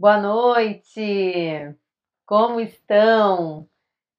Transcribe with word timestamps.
Boa 0.00 0.16
noite! 0.16 1.74
Como 2.24 2.60
estão? 2.60 3.66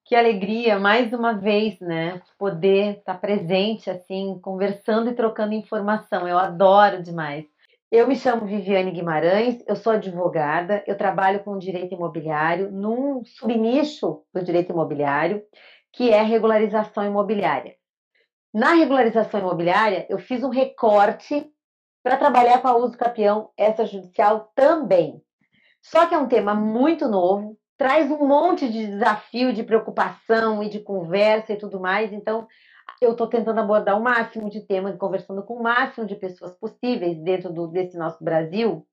Que 0.03 0.13
alegria, 0.13 0.77
mais 0.77 1.13
uma 1.13 1.31
vez, 1.31 1.79
né? 1.79 2.21
Poder 2.37 2.97
estar 2.97 3.17
presente, 3.21 3.89
assim, 3.89 4.37
conversando 4.41 5.09
e 5.09 5.15
trocando 5.15 5.53
informação. 5.53 6.27
Eu 6.27 6.37
adoro 6.37 7.01
demais. 7.01 7.45
Eu 7.89 8.09
me 8.09 8.17
chamo 8.17 8.45
Viviane 8.45 8.91
Guimarães, 8.91 9.63
eu 9.65 9.75
sou 9.77 9.93
advogada, 9.93 10.83
eu 10.85 10.97
trabalho 10.97 11.45
com 11.45 11.57
direito 11.57 11.95
imobiliário 11.95 12.69
num 12.69 13.23
subnicho 13.23 14.25
do 14.33 14.43
direito 14.43 14.73
imobiliário, 14.73 15.41
que 15.93 16.11
é 16.11 16.21
regularização 16.21 17.05
imobiliária. 17.05 17.77
Na 18.53 18.73
regularização 18.73 19.39
imobiliária, 19.39 20.05
eu 20.09 20.19
fiz 20.19 20.43
um 20.43 20.49
recorte 20.49 21.49
para 22.03 22.17
trabalhar 22.17 22.61
com 22.61 22.67
a 22.67 22.75
uso 22.75 22.97
capião 22.97 23.51
extrajudicial 23.57 24.51
também. 24.53 25.23
Só 25.81 26.05
que 26.07 26.15
é 26.15 26.17
um 26.17 26.27
tema 26.27 26.53
muito 26.53 27.07
novo, 27.07 27.57
traz 27.77 28.11
um 28.11 28.27
monte 28.27 28.69
de 28.69 28.87
desafio, 28.87 29.53
de 29.53 29.63
preocupação 29.63 30.61
e 30.61 30.69
de 30.69 30.79
conversa 30.79 31.53
e 31.53 31.57
tudo 31.57 31.79
mais. 31.79 32.11
Então, 32.11 32.47
eu 33.01 33.11
estou 33.11 33.27
tentando 33.27 33.59
abordar 33.59 33.97
o 33.97 34.03
máximo 34.03 34.49
de 34.49 34.61
temas, 34.61 34.97
conversando 34.97 35.43
com 35.43 35.55
o 35.55 35.63
máximo 35.63 36.05
de 36.05 36.15
pessoas 36.15 36.53
possíveis 36.57 37.17
dentro 37.23 37.51
do, 37.51 37.67
desse 37.67 37.97
nosso 37.97 38.21
Brasil, 38.23 38.85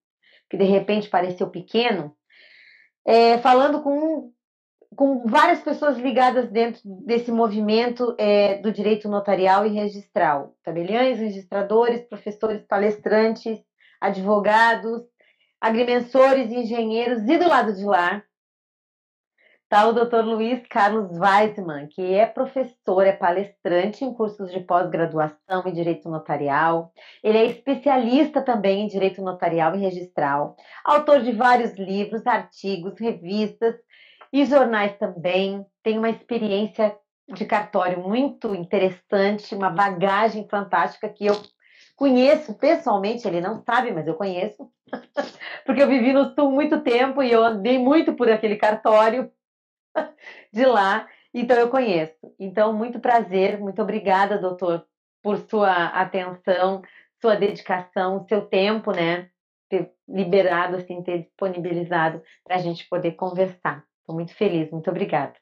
que 0.48 0.56
de 0.56 0.64
repente 0.64 1.08
pareceu 1.08 1.50
pequeno, 1.50 2.14
é, 3.04 3.38
falando 3.38 3.82
com, 3.82 4.30
com 4.94 5.26
várias 5.26 5.60
pessoas 5.60 5.98
ligadas 5.98 6.48
dentro 6.50 6.80
desse 6.84 7.32
movimento 7.32 8.14
é, 8.18 8.58
do 8.58 8.70
direito 8.70 9.08
notarial 9.08 9.66
e 9.66 9.70
registral. 9.70 10.54
Tabeliães, 10.62 11.18
registradores, 11.18 12.06
professores, 12.08 12.62
palestrantes, 12.68 13.58
advogados, 14.00 15.02
agrimensores, 15.66 16.50
engenheiros 16.50 17.22
e 17.28 17.38
do 17.38 17.48
lado 17.48 17.74
de 17.74 17.84
lá 17.84 18.22
está 19.64 19.88
o 19.88 19.92
Dr. 19.92 20.24
Luiz 20.24 20.64
Carlos 20.68 21.10
Weisman, 21.18 21.88
que 21.88 22.14
é 22.14 22.24
professor, 22.24 23.04
é 23.04 23.10
palestrante 23.10 24.04
em 24.04 24.14
cursos 24.14 24.52
de 24.52 24.60
pós-graduação 24.60 25.64
em 25.66 25.72
Direito 25.72 26.08
Notarial. 26.08 26.92
Ele 27.20 27.36
é 27.36 27.46
especialista 27.46 28.40
também 28.40 28.82
em 28.82 28.86
Direito 28.86 29.20
Notarial 29.20 29.74
e 29.74 29.80
Registral, 29.80 30.54
autor 30.84 31.20
de 31.20 31.32
vários 31.32 31.76
livros, 31.76 32.24
artigos, 32.28 32.94
revistas 33.00 33.74
e 34.32 34.44
jornais 34.44 34.96
também. 34.98 35.66
Tem 35.82 35.98
uma 35.98 36.10
experiência 36.10 36.96
de 37.34 37.44
cartório 37.44 38.00
muito 38.00 38.54
interessante, 38.54 39.52
uma 39.52 39.68
bagagem 39.68 40.46
fantástica 40.48 41.08
que 41.08 41.26
eu 41.26 41.34
conheço 41.96 42.54
pessoalmente, 42.54 43.26
ele 43.26 43.40
não 43.40 43.64
sabe, 43.64 43.90
mas 43.90 44.06
eu 44.06 44.14
conheço, 44.14 44.70
porque 45.64 45.82
eu 45.82 45.88
vivi 45.88 46.12
no 46.12 46.34
Sul 46.34 46.50
muito 46.50 46.80
tempo 46.80 47.22
e 47.22 47.30
eu 47.30 47.44
andei 47.44 47.78
muito 47.78 48.14
por 48.14 48.30
aquele 48.30 48.56
cartório 48.56 49.30
de 50.52 50.64
lá, 50.64 51.08
então 51.34 51.56
eu 51.56 51.68
conheço. 51.68 52.14
Então, 52.38 52.72
muito 52.72 53.00
prazer, 53.00 53.58
muito 53.58 53.82
obrigada, 53.82 54.38
doutor, 54.38 54.86
por 55.22 55.38
sua 55.48 55.86
atenção, 55.86 56.82
sua 57.20 57.34
dedicação, 57.34 58.24
seu 58.28 58.46
tempo, 58.46 58.92
né? 58.92 59.30
Ter 59.68 59.92
liberado, 60.08 60.76
assim, 60.76 61.02
ter 61.02 61.24
disponibilizado 61.24 62.22
para 62.44 62.56
a 62.56 62.58
gente 62.58 62.88
poder 62.88 63.12
conversar. 63.12 63.84
Estou 64.00 64.14
muito 64.14 64.34
feliz, 64.34 64.70
muito 64.70 64.88
obrigada. 64.88 65.34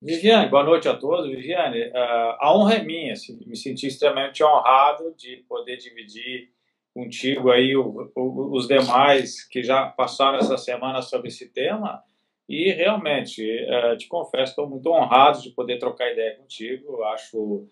Viviane, 0.00 0.50
boa 0.50 0.62
noite 0.62 0.88
a 0.88 0.96
todos. 0.96 1.26
Viviane, 1.26 1.88
uh, 1.88 2.36
a 2.38 2.54
honra 2.54 2.74
é 2.74 2.84
minha, 2.84 3.14
assim, 3.14 3.40
me 3.46 3.56
senti 3.56 3.86
extremamente 3.86 4.44
honrado 4.44 5.14
de 5.16 5.38
poder 5.48 5.78
dividir 5.78 6.53
contigo 6.94 7.50
aí 7.50 7.76
o, 7.76 8.10
o, 8.14 8.56
os 8.56 8.68
demais 8.68 9.46
que 9.46 9.62
já 9.62 9.86
passaram 9.86 10.38
essa 10.38 10.56
semana 10.56 11.02
sobre 11.02 11.28
esse 11.28 11.52
tema 11.52 12.02
e 12.48 12.70
realmente 12.70 13.42
uh, 13.42 13.96
te 13.96 14.06
confesso 14.06 14.52
estou 14.52 14.68
muito 14.68 14.88
honrado 14.90 15.42
de 15.42 15.50
poder 15.50 15.78
trocar 15.78 16.12
ideia 16.12 16.36
contigo. 16.36 17.02
Acho 17.04 17.66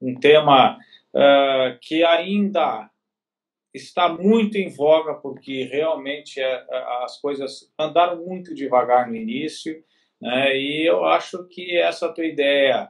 um 0.00 0.14
tema 0.14 0.76
uh, 0.76 1.78
que 1.80 2.04
ainda 2.04 2.90
está 3.72 4.08
muito 4.08 4.56
em 4.56 4.68
voga 4.68 5.14
porque 5.14 5.64
realmente 5.64 6.40
as 7.04 7.20
coisas 7.20 7.72
andaram 7.78 8.24
muito 8.24 8.54
devagar 8.54 9.08
no 9.08 9.16
início 9.16 9.84
né? 10.20 10.56
E 10.56 10.86
eu 10.86 11.04
acho 11.04 11.44
que 11.44 11.76
essa 11.76 12.08
tua 12.08 12.24
ideia, 12.24 12.88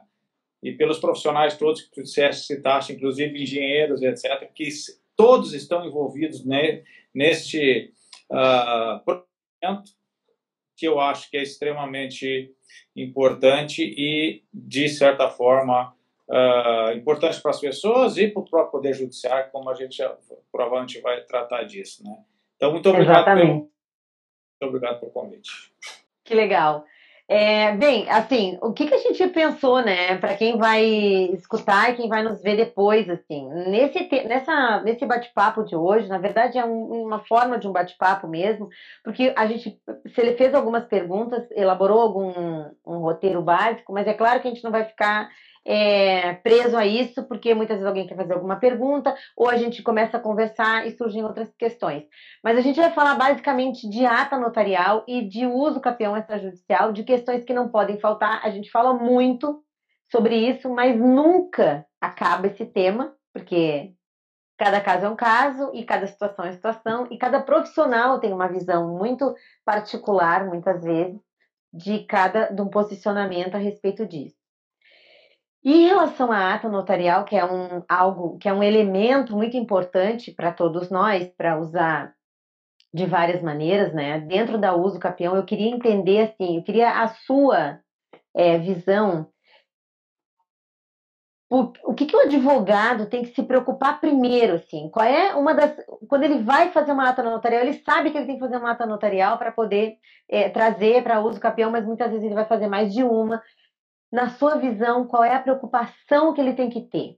e 0.63 0.71
pelos 0.71 0.99
profissionais 0.99 1.57
todos 1.57 1.81
que 1.81 1.91
tu 1.91 2.01
disseste, 2.01 2.47
citaste, 2.47 2.93
inclusive 2.93 3.41
engenheiros, 3.41 4.01
etc., 4.01 4.49
que 4.53 4.69
todos 5.17 5.53
estão 5.53 5.85
envolvidos 5.85 6.45
né, 6.45 6.83
neste 7.13 7.91
uh, 8.31 9.03
projeto, 9.03 9.91
que 10.77 10.87
eu 10.87 10.99
acho 10.99 11.29
que 11.29 11.37
é 11.37 11.41
extremamente 11.41 12.53
importante 12.95 13.83
e, 13.83 14.43
de 14.53 14.87
certa 14.87 15.27
forma, 15.27 15.93
uh, 16.29 16.95
importante 16.95 17.41
para 17.41 17.51
as 17.51 17.59
pessoas 17.59 18.15
e 18.17 18.27
para 18.27 18.41
o 18.41 18.45
próprio 18.45 18.71
Poder 18.71 18.93
Judiciário, 18.93 19.51
como 19.51 19.69
a 19.69 19.73
gente 19.73 20.01
provavelmente 20.51 21.01
vai 21.01 21.21
tratar 21.21 21.63
disso. 21.63 22.03
Né? 22.03 22.15
Então, 22.55 22.71
muito 22.71 22.87
obrigado, 22.87 23.25
pelo, 23.25 23.47
muito 23.47 23.71
obrigado 24.61 24.99
pelo 24.99 25.11
convite. 25.11 25.73
Que 26.23 26.35
legal. 26.35 26.85
É, 27.29 27.73
bem, 27.73 28.09
assim, 28.09 28.57
o 28.61 28.71
que, 28.71 28.87
que 28.87 28.93
a 28.93 28.99
gente 28.99 29.27
pensou, 29.27 29.81
né, 29.81 30.15
para 30.15 30.37
quem 30.37 30.57
vai 30.57 30.85
escutar 30.85 31.89
e 31.89 31.95
quem 31.97 32.07
vai 32.07 32.23
nos 32.23 32.41
ver 32.41 32.55
depois, 32.55 33.09
assim, 33.09 33.49
nesse, 33.49 34.07
nessa, 34.25 34.81
nesse 34.81 35.05
bate-papo 35.05 35.65
de 35.65 35.75
hoje, 35.75 36.07
na 36.07 36.17
verdade 36.17 36.57
é 36.57 36.63
um, 36.63 37.03
uma 37.03 37.19
forma 37.19 37.59
de 37.59 37.67
um 37.67 37.73
bate-papo 37.73 38.29
mesmo, 38.29 38.69
porque 39.03 39.33
a 39.35 39.45
gente, 39.45 39.77
se 40.07 40.21
ele 40.21 40.37
fez 40.37 40.53
algumas 40.53 40.85
perguntas, 40.85 41.45
elaborou 41.51 41.99
algum 41.99 42.31
um 42.85 42.99
roteiro 42.99 43.41
básico, 43.41 43.91
mas 43.91 44.07
é 44.07 44.13
claro 44.13 44.39
que 44.39 44.47
a 44.47 44.51
gente 44.51 44.63
não 44.63 44.71
vai 44.71 44.85
ficar 44.85 45.29
é, 45.67 46.35
preso 46.35 46.77
a 46.77 46.85
isso, 46.85 47.27
porque 47.27 47.53
muitas 47.53 47.75
vezes 47.75 47.85
alguém 47.85 48.07
quer 48.07 48.15
fazer 48.15 48.33
alguma 48.33 48.55
pergunta, 48.55 49.13
ou 49.35 49.49
a 49.49 49.57
gente 49.57 49.83
começa 49.83 50.15
a 50.15 50.19
conversar 50.19 50.87
e 50.87 50.95
surgem 50.95 51.25
outras 51.25 51.53
questões. 51.59 52.03
Mas 52.41 52.57
a 52.57 52.61
gente 52.61 52.79
vai 52.79 52.89
falar 52.91 53.15
basicamente 53.15 53.87
de 53.89 54.05
ata 54.05 54.39
notarial 54.39 55.03
e 55.05 55.27
de 55.27 55.45
uso 55.45 55.81
capião 55.81 56.15
extrajudicial, 56.15 56.93
de 56.93 57.03
questões 57.03 57.43
que 57.43 57.53
não 57.53 57.67
podem 57.67 57.99
faltar. 57.99 58.39
A 58.45 58.49
gente 58.49 58.71
fala 58.71 58.93
muito 58.93 59.61
sobre 60.09 60.37
isso, 60.37 60.69
mas 60.69 60.97
nunca 60.97 61.85
acaba 61.99 62.47
esse 62.47 62.65
tema, 62.65 63.13
porque 63.33 63.91
cada 64.57 64.79
caso 64.79 65.05
é 65.05 65.09
um 65.09 65.17
caso 65.17 65.71
e 65.73 65.83
cada 65.83 66.07
situação 66.07 66.45
é 66.45 66.53
situação 66.53 67.07
e 67.11 67.17
cada 67.17 67.41
profissional 67.41 68.21
tem 68.21 68.31
uma 68.31 68.47
visão 68.47 68.97
muito 68.97 69.35
particular, 69.65 70.45
muitas 70.47 70.81
vezes, 70.81 71.19
de 71.73 72.05
cada 72.05 72.45
de 72.45 72.61
um 72.61 72.69
posicionamento 72.69 73.55
a 73.55 73.57
respeito 73.57 74.05
disso. 74.05 74.46
E 75.63 75.73
em 75.73 75.87
relação 75.87 76.31
à 76.31 76.53
ata 76.53 76.69
notarial, 76.69 77.25
que 77.25 77.35
é 77.35 77.43
um 77.43 77.83
algo, 77.89 78.37
que 78.37 78.47
é 78.47 78.53
um 78.53 78.63
elemento 78.63 79.35
muito 79.35 79.57
importante 79.57 80.31
para 80.31 80.51
todos 80.51 80.89
nós, 80.89 81.27
para 81.35 81.59
usar 81.59 82.13
de 82.93 83.05
várias 83.05 83.41
maneiras, 83.41 83.93
né? 83.93 84.19
Dentro 84.19 84.57
da 84.57 84.75
uso 84.75 84.99
capião, 84.99 85.35
eu 85.35 85.45
queria 85.45 85.69
entender 85.69 86.21
assim, 86.21 86.57
eu 86.57 86.63
queria 86.63 87.01
a 87.01 87.07
sua 87.09 87.79
é, 88.35 88.57
visão. 88.57 89.27
O, 91.49 91.71
o 91.85 91.93
que, 91.93 92.05
que 92.05 92.15
o 92.15 92.21
advogado 92.21 93.09
tem 93.09 93.23
que 93.23 93.33
se 93.33 93.41
preocupar 93.41 94.01
primeiro, 94.01 94.55
assim? 94.55 94.89
Qual 94.89 95.05
é 95.05 95.33
uma 95.33 95.53
das. 95.53 95.75
Quando 96.09 96.23
ele 96.23 96.43
vai 96.43 96.71
fazer 96.71 96.91
uma 96.91 97.09
ata 97.09 97.23
notarial, 97.23 97.61
ele 97.61 97.81
sabe 97.83 98.11
que 98.11 98.17
ele 98.17 98.25
tem 98.25 98.35
que 98.35 98.41
fazer 98.41 98.57
uma 98.57 98.71
ata 98.71 98.85
notarial 98.85 99.37
para 99.37 99.51
poder 99.51 99.95
é, 100.29 100.49
trazer 100.49 101.03
para 101.03 101.21
uso 101.21 101.39
capião, 101.39 101.71
mas 101.71 101.85
muitas 101.85 102.09
vezes 102.09 102.25
ele 102.25 102.35
vai 102.35 102.45
fazer 102.45 102.67
mais 102.67 102.93
de 102.93 103.03
uma 103.03 103.41
na 104.17 104.31
sua 104.31 104.55
visão, 104.55 105.05
qual 105.05 105.23
é 105.23 105.35
a 105.35 105.39
preocupação 105.39 106.33
que 106.33 106.41
ele 106.41 106.55
tem 106.55 106.71
que 106.71 106.81
ter? 106.81 107.11
O 107.11 107.17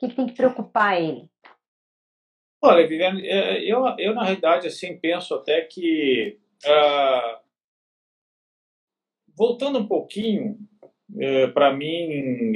que, 0.00 0.08
que 0.08 0.16
tem 0.16 0.26
que 0.26 0.34
preocupar 0.34 1.00
ele? 1.00 1.30
Olha, 2.60 2.84
Viviane, 2.84 3.24
é, 3.24 3.62
eu, 3.62 3.84
eu 3.96 4.12
na 4.12 4.24
realidade 4.24 4.66
assim 4.66 4.98
penso 4.98 5.36
até 5.36 5.60
que 5.60 6.36
uh, 6.66 7.38
voltando 9.36 9.78
um 9.78 9.86
pouquinho 9.86 10.58
uh, 11.12 11.52
para 11.54 11.72
mim, 11.72 12.54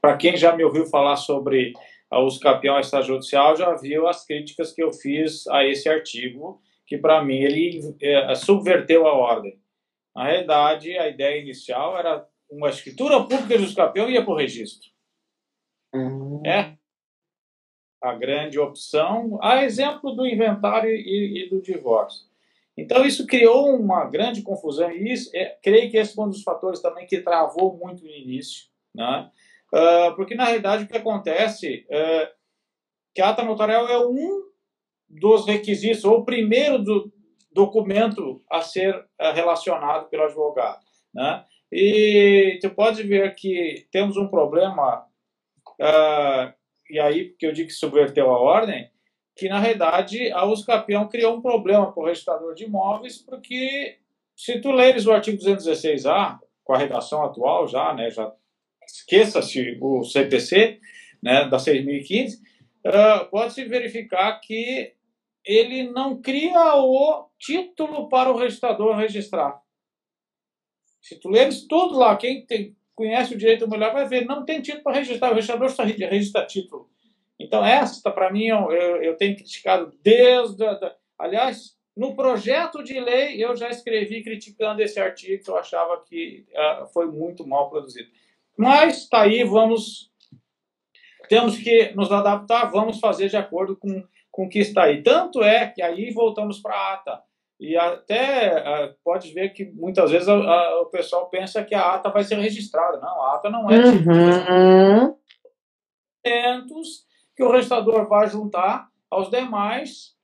para 0.00 0.16
quem 0.16 0.38
já 0.38 0.56
me 0.56 0.64
ouviu 0.64 0.86
falar 0.86 1.16
sobre 1.16 1.74
a 2.10 2.18
uso 2.18 2.40
capião 2.40 2.80
extrajudicial, 2.80 3.56
já 3.56 3.74
viu 3.74 4.08
as 4.08 4.24
críticas 4.24 4.72
que 4.72 4.82
eu 4.82 4.90
fiz 4.90 5.46
a 5.48 5.66
esse 5.66 5.86
artigo, 5.86 6.62
que 6.86 6.96
para 6.96 7.22
mim 7.22 7.40
ele 7.40 7.78
uh, 7.78 8.34
subverteu 8.34 9.06
a 9.06 9.12
ordem. 9.12 9.60
Na 10.16 10.24
realidade, 10.24 10.96
a 10.96 11.08
ideia 11.08 11.40
inicial 11.40 11.96
era 11.98 12.26
uma 12.50 12.68
escritura 12.68 13.20
pública 13.20 13.56
de 13.56 13.64
escapião 13.64 14.08
ia 14.08 14.24
para 14.24 14.32
o 14.32 14.36
registro. 14.36 14.90
Uhum. 15.94 16.42
É 16.44 16.76
a 18.02 18.14
grande 18.14 18.58
opção, 18.58 19.38
a 19.42 19.62
exemplo 19.62 20.12
do 20.12 20.26
inventário 20.26 20.90
e, 20.90 21.44
e, 21.44 21.50
do 21.50 21.60
divórcio. 21.60 22.26
Então, 22.76 23.04
isso 23.04 23.26
criou 23.26 23.76
uma 23.76 24.06
grande 24.06 24.42
confusão, 24.42 24.90
e 24.90 25.12
isso, 25.12 25.30
é, 25.34 25.58
creio 25.62 25.90
que 25.90 25.98
esse 25.98 26.18
é 26.18 26.22
um 26.22 26.28
dos 26.28 26.42
fatores 26.42 26.80
também 26.80 27.06
que 27.06 27.20
travou 27.20 27.76
muito 27.76 28.02
no 28.02 28.10
início, 28.10 28.68
né? 28.94 29.30
Uh, 29.72 30.16
porque, 30.16 30.34
na 30.34 30.44
realidade, 30.44 30.84
o 30.84 30.88
que 30.88 30.96
acontece 30.96 31.86
é 31.90 32.32
que 33.14 33.20
a 33.20 33.28
ata 33.28 33.42
notarial 33.42 33.86
é 33.86 33.98
um 34.04 34.44
dos 35.06 35.46
requisitos, 35.46 36.04
ou 36.04 36.20
o 36.20 36.24
primeiro 36.24 36.78
do, 36.78 37.12
documento 37.52 38.42
a 38.50 38.62
ser 38.62 38.94
uh, 38.94 39.32
relacionado 39.34 40.08
pelo 40.08 40.24
advogado. 40.24 40.80
Né? 41.12 41.44
E 41.72 42.58
tu 42.60 42.70
pode 42.70 43.02
ver 43.02 43.34
que 43.34 43.86
temos 43.92 44.16
um 44.16 44.26
problema, 44.26 45.06
uh, 45.80 46.52
e 46.90 46.98
aí 46.98 47.34
que 47.38 47.46
eu 47.46 47.52
digo 47.52 47.68
que 47.68 47.74
subverteu 47.74 48.30
a 48.30 48.38
ordem, 48.38 48.90
que 49.36 49.48
na 49.48 49.60
realidade 49.60 50.30
a 50.32 50.44
Uscapião 50.44 51.08
criou 51.08 51.36
um 51.36 51.40
problema 51.40 51.92
para 51.92 52.02
o 52.02 52.06
registrador 52.06 52.54
de 52.54 52.64
imóveis, 52.64 53.18
porque 53.18 53.98
se 54.36 54.60
tu 54.60 54.72
leres 54.72 55.06
o 55.06 55.12
artigo 55.12 55.38
216A, 55.38 56.38
com 56.64 56.72
a 56.72 56.78
redação 56.78 57.24
atual 57.24 57.68
já, 57.68 57.94
né, 57.94 58.10
já 58.10 58.32
esqueça-se 58.84 59.78
o 59.80 60.02
CPC, 60.02 60.80
né, 61.22 61.48
da 61.48 61.58
6.015, 61.58 62.36
uh, 62.86 63.30
pode-se 63.30 63.64
verificar 63.64 64.40
que 64.40 64.92
ele 65.44 65.84
não 65.84 66.20
cria 66.20 66.76
o 66.76 67.28
título 67.38 68.08
para 68.08 68.30
o 68.30 68.36
registrador 68.36 68.96
registrar. 68.96 69.60
Se 71.00 71.16
tu 71.18 71.28
leres 71.28 71.66
tudo 71.66 71.98
lá, 71.98 72.16
quem 72.16 72.44
tem, 72.44 72.76
conhece 72.94 73.34
o 73.34 73.38
direito 73.38 73.68
mulher 73.68 73.92
vai 73.92 74.06
ver, 74.06 74.26
não 74.26 74.44
tem 74.44 74.60
título 74.60 74.84
para 74.84 74.96
registrar, 74.98 75.30
o 75.30 75.34
registrador 75.34 75.70
só 75.70 75.82
registra 75.84 76.46
título. 76.46 76.90
Então, 77.38 77.64
esta, 77.64 78.10
para 78.10 78.30
mim, 78.30 78.44
eu, 78.44 78.70
eu, 79.02 79.16
tenho 79.16 79.34
criticado 79.34 79.90
desde. 80.02 80.62
A, 80.62 80.94
aliás, 81.18 81.74
no 81.96 82.14
projeto 82.14 82.84
de 82.84 83.00
lei, 83.00 83.42
eu 83.42 83.56
já 83.56 83.70
escrevi 83.70 84.22
criticando 84.22 84.82
esse 84.82 85.00
artigo, 85.00 85.42
que 85.42 85.50
eu 85.50 85.56
achava 85.56 86.04
que 86.04 86.44
uh, 86.50 86.86
foi 86.88 87.06
muito 87.06 87.46
mal 87.46 87.70
produzido. 87.70 88.10
Mas 88.56 88.98
está 88.98 89.22
aí, 89.22 89.42
vamos. 89.42 90.10
Temos 91.30 91.56
que 91.56 91.92
nos 91.94 92.12
adaptar, 92.12 92.70
vamos 92.70 93.00
fazer 93.00 93.30
de 93.30 93.36
acordo 93.36 93.74
com, 93.74 94.04
com 94.30 94.44
o 94.44 94.48
que 94.48 94.58
está 94.58 94.84
aí. 94.84 95.02
Tanto 95.02 95.42
é 95.42 95.66
que 95.66 95.80
aí 95.80 96.12
voltamos 96.12 96.58
para 96.58 96.74
a 96.74 96.94
ata. 96.94 97.22
E 97.60 97.76
até 97.76 98.56
uh, 98.58 98.94
pode 99.04 99.34
ver 99.34 99.50
que 99.50 99.66
muitas 99.72 100.10
vezes 100.10 100.26
a, 100.26 100.34
a, 100.34 100.80
o 100.80 100.86
pessoal 100.86 101.28
pensa 101.28 101.62
que 101.62 101.74
a 101.74 101.94
ata 101.94 102.08
vai 102.08 102.24
ser 102.24 102.36
registrada. 102.36 102.98
Não, 102.98 103.22
a 103.22 103.34
ata 103.34 103.50
não 103.50 103.70
é. 103.70 103.76
Uhum. 103.76 105.16
Que 107.36 107.44
o 107.44 107.52
registrador 107.52 108.08
vai 108.08 108.28
juntar 108.28 108.88
aos 109.10 109.30
demais 109.30 110.18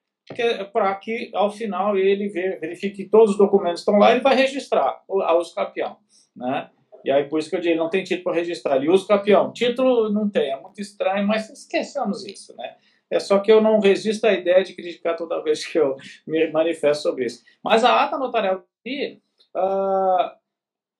para 0.72 0.94
que 0.96 1.30
ao 1.34 1.50
final 1.50 1.96
ele 1.96 2.28
verifique 2.28 3.04
que 3.04 3.08
todos 3.08 3.32
os 3.32 3.38
documentos 3.38 3.80
estão 3.80 3.98
lá, 3.98 4.12
ele 4.12 4.22
vai 4.22 4.34
registrar 4.34 5.02
a 5.08 5.34
uso 5.36 5.54
campeão, 5.54 5.98
né? 6.34 6.70
E 7.04 7.10
aí 7.10 7.28
por 7.28 7.38
isso 7.38 7.48
que 7.48 7.56
eu 7.56 7.60
digo, 7.60 7.78
não 7.78 7.88
tem 7.88 8.02
título 8.02 8.24
para 8.24 8.34
registrar. 8.34 8.76
Ele 8.76 8.90
usa 8.90 9.06
campeão, 9.06 9.52
título 9.52 10.10
não 10.10 10.28
tem, 10.28 10.50
é 10.50 10.60
muito 10.60 10.80
estranho, 10.80 11.26
mas 11.26 11.48
esqueçamos 11.50 12.26
isso, 12.26 12.56
né? 12.56 12.76
É 13.10 13.20
só 13.20 13.38
que 13.38 13.52
eu 13.52 13.60
não 13.60 13.78
resisto 13.78 14.24
à 14.24 14.32
ideia 14.32 14.64
de 14.64 14.74
criticar 14.74 15.16
toda 15.16 15.42
vez 15.42 15.64
que 15.64 15.78
eu 15.78 15.96
me 16.26 16.50
manifesto 16.50 17.04
sobre 17.04 17.26
isso. 17.26 17.44
Mas 17.62 17.84
a 17.84 18.02
ata 18.02 18.18
notarial 18.18 18.64
aqui, 18.80 19.22
uh, 19.54 20.36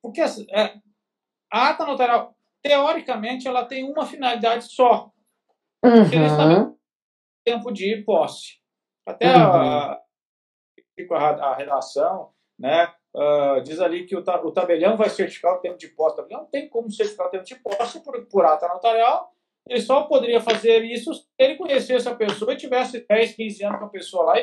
porque 0.00 0.20
assim, 0.20 0.46
é, 0.50 0.74
a 1.52 1.70
ata 1.70 1.84
notarial, 1.84 2.36
teoricamente, 2.62 3.48
ela 3.48 3.64
tem 3.64 3.84
uma 3.84 4.06
finalidade 4.06 4.72
só. 4.72 5.10
Uhum. 5.84 6.08
Que 6.08 6.16
ele 6.16 6.76
tempo 7.44 7.72
de 7.72 8.02
posse. 8.02 8.58
Até 9.06 9.34
uhum. 9.36 9.42
a, 9.42 10.00
a, 11.12 11.50
a 11.50 11.56
redação, 11.56 12.30
né, 12.58 12.92
uh, 13.14 13.60
diz 13.62 13.80
ali 13.80 14.04
que 14.04 14.16
o, 14.16 14.20
o 14.20 14.52
tabelião 14.52 14.96
vai 14.96 15.08
certificar 15.08 15.54
o 15.54 15.60
tempo 15.60 15.78
de 15.78 15.88
posse. 15.88 16.14
O 16.14 16.16
tabelião 16.16 16.40
não 16.42 16.50
tem 16.50 16.68
como 16.68 16.90
certificar 16.90 17.28
o 17.28 17.30
tempo 17.30 17.44
de 17.44 17.54
posse 17.56 18.00
por, 18.00 18.26
por 18.26 18.44
ata 18.44 18.66
notarial, 18.68 19.32
ele 19.68 19.80
só 19.80 20.04
poderia 20.04 20.40
fazer 20.40 20.84
isso 20.84 21.12
se 21.12 21.26
ele 21.38 21.56
conhecesse 21.56 22.08
a 22.08 22.14
pessoa 22.14 22.52
e 22.52 22.56
tivesse 22.56 23.04
10, 23.06 23.34
15 23.34 23.64
anos 23.64 23.78
com 23.80 23.86
a 23.86 23.90
pessoa 23.90 24.24
lá. 24.24 24.34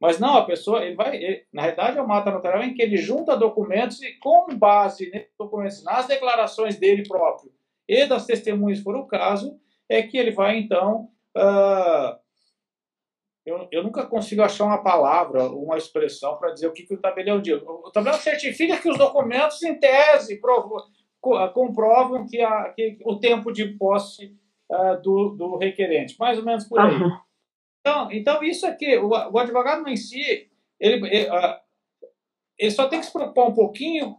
Mas 0.00 0.18
não, 0.18 0.36
a 0.36 0.44
pessoa, 0.44 0.84
ele 0.84 0.94
vai. 0.94 1.16
Ele, 1.16 1.46
na 1.52 1.62
verdade, 1.62 1.98
é 1.98 2.02
uma 2.02 2.18
ata 2.18 2.30
notarial 2.30 2.62
em 2.62 2.74
que 2.74 2.82
ele 2.82 2.96
junta 2.96 3.36
documentos 3.36 4.02
e, 4.02 4.12
com 4.18 4.46
base 4.56 5.10
nesses 5.10 5.34
documentos, 5.38 5.82
nas 5.84 6.06
declarações 6.06 6.78
dele 6.78 7.06
próprio 7.06 7.50
e 7.88 8.04
das 8.06 8.26
testemunhas, 8.26 8.80
por 8.80 8.96
o 8.96 9.06
caso, 9.06 9.58
é 9.88 10.02
que 10.02 10.16
ele 10.18 10.32
vai, 10.32 10.58
então. 10.58 11.08
Uh, 11.36 12.16
eu, 13.44 13.68
eu, 13.70 13.84
nunca 13.84 14.04
consigo 14.04 14.42
achar 14.42 14.64
uma 14.64 14.82
palavra, 14.82 15.44
uma 15.44 15.78
expressão 15.78 16.36
para 16.36 16.50
dizer 16.50 16.66
o 16.66 16.72
que, 16.72 16.82
que 16.82 16.94
o 16.94 17.00
tabelião 17.00 17.40
diz. 17.40 17.62
O 17.62 17.90
tabelião 17.92 18.18
certifica 18.18 18.76
que 18.78 18.90
os 18.90 18.98
documentos, 18.98 19.62
em 19.62 19.78
tese, 19.78 20.40
provam 20.40 20.82
comprovam 21.52 22.26
que, 22.26 22.40
a, 22.40 22.70
que 22.70 22.98
o 23.04 23.16
tempo 23.16 23.52
de 23.52 23.66
posse 23.76 24.36
uh, 24.70 25.00
do, 25.02 25.30
do, 25.30 25.56
requerente, 25.56 26.16
mais 26.18 26.38
ou 26.38 26.44
menos 26.44 26.64
por 26.64 26.80
aí. 26.80 26.94
Uhum. 26.94 27.18
Então, 27.80 28.12
então, 28.12 28.42
isso 28.42 28.66
aqui, 28.66 28.96
o, 28.98 29.08
o 29.08 29.38
advogado 29.38 29.86
em 29.88 29.96
si, 29.96 30.48
ele, 30.78 31.06
ele, 31.06 31.30
uh, 31.30 31.56
ele 32.58 32.70
só 32.70 32.88
tem 32.88 32.98
que 32.98 33.06
se 33.06 33.12
preocupar 33.12 33.46
um 33.46 33.54
pouquinho 33.54 34.16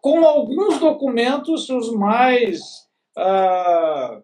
com 0.00 0.24
alguns 0.24 0.78
documentos, 0.78 1.68
os 1.70 1.92
mais 1.92 2.88
uh, 3.16 4.22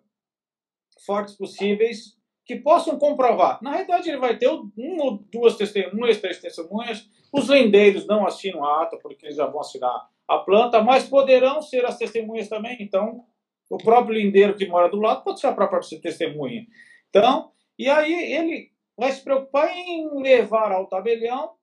fortes 1.06 1.34
possíveis, 1.36 2.18
que 2.44 2.56
possam 2.56 2.98
comprovar. 2.98 3.62
Na 3.62 3.70
realidade, 3.70 4.08
ele 4.08 4.18
vai 4.18 4.36
ter 4.36 4.48
uma 4.48 5.04
ou 5.04 5.18
duas 5.32 5.56
testemunhas, 5.56 6.20
três 6.20 6.40
testemunhas. 6.40 7.08
Os 7.32 7.48
lendeiros 7.48 8.06
não 8.06 8.26
assinam 8.26 8.64
a 8.64 8.82
ata, 8.82 8.98
porque 8.98 9.26
eles 9.26 9.36
já 9.36 9.46
vão 9.46 9.60
assinar 9.60 10.09
a 10.30 10.38
planta, 10.38 10.80
mas 10.80 11.08
poderão 11.08 11.60
ser 11.60 11.84
as 11.84 11.98
testemunhas 11.98 12.48
também. 12.48 12.76
Então, 12.78 13.24
o 13.68 13.76
próprio 13.76 14.14
lindeiro 14.14 14.56
que 14.56 14.64
mora 14.64 14.88
do 14.88 15.00
lado 15.00 15.24
pode 15.24 15.40
ser 15.40 15.48
a 15.48 15.52
própria 15.52 15.80
testemunha. 16.00 16.64
Então, 17.08 17.50
e 17.76 17.88
aí 17.88 18.32
ele 18.32 18.70
vai 18.96 19.10
se 19.10 19.24
preocupar 19.24 19.68
em 19.76 20.08
levar 20.22 20.70
ao 20.70 20.86
tabelião 20.86 21.54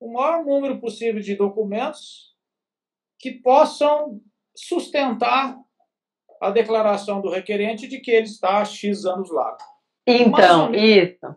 o 0.00 0.10
maior 0.10 0.42
número 0.42 0.80
possível 0.80 1.20
de 1.20 1.36
documentos 1.36 2.34
que 3.18 3.32
possam 3.32 4.22
sustentar 4.56 5.58
a 6.40 6.50
declaração 6.50 7.20
do 7.20 7.28
requerente 7.28 7.86
de 7.86 8.00
que 8.00 8.10
ele 8.10 8.24
está 8.24 8.62
há 8.62 8.64
X 8.64 9.04
anos 9.04 9.30
lá. 9.30 9.54
Então, 10.06 10.72
isso. 10.72 11.36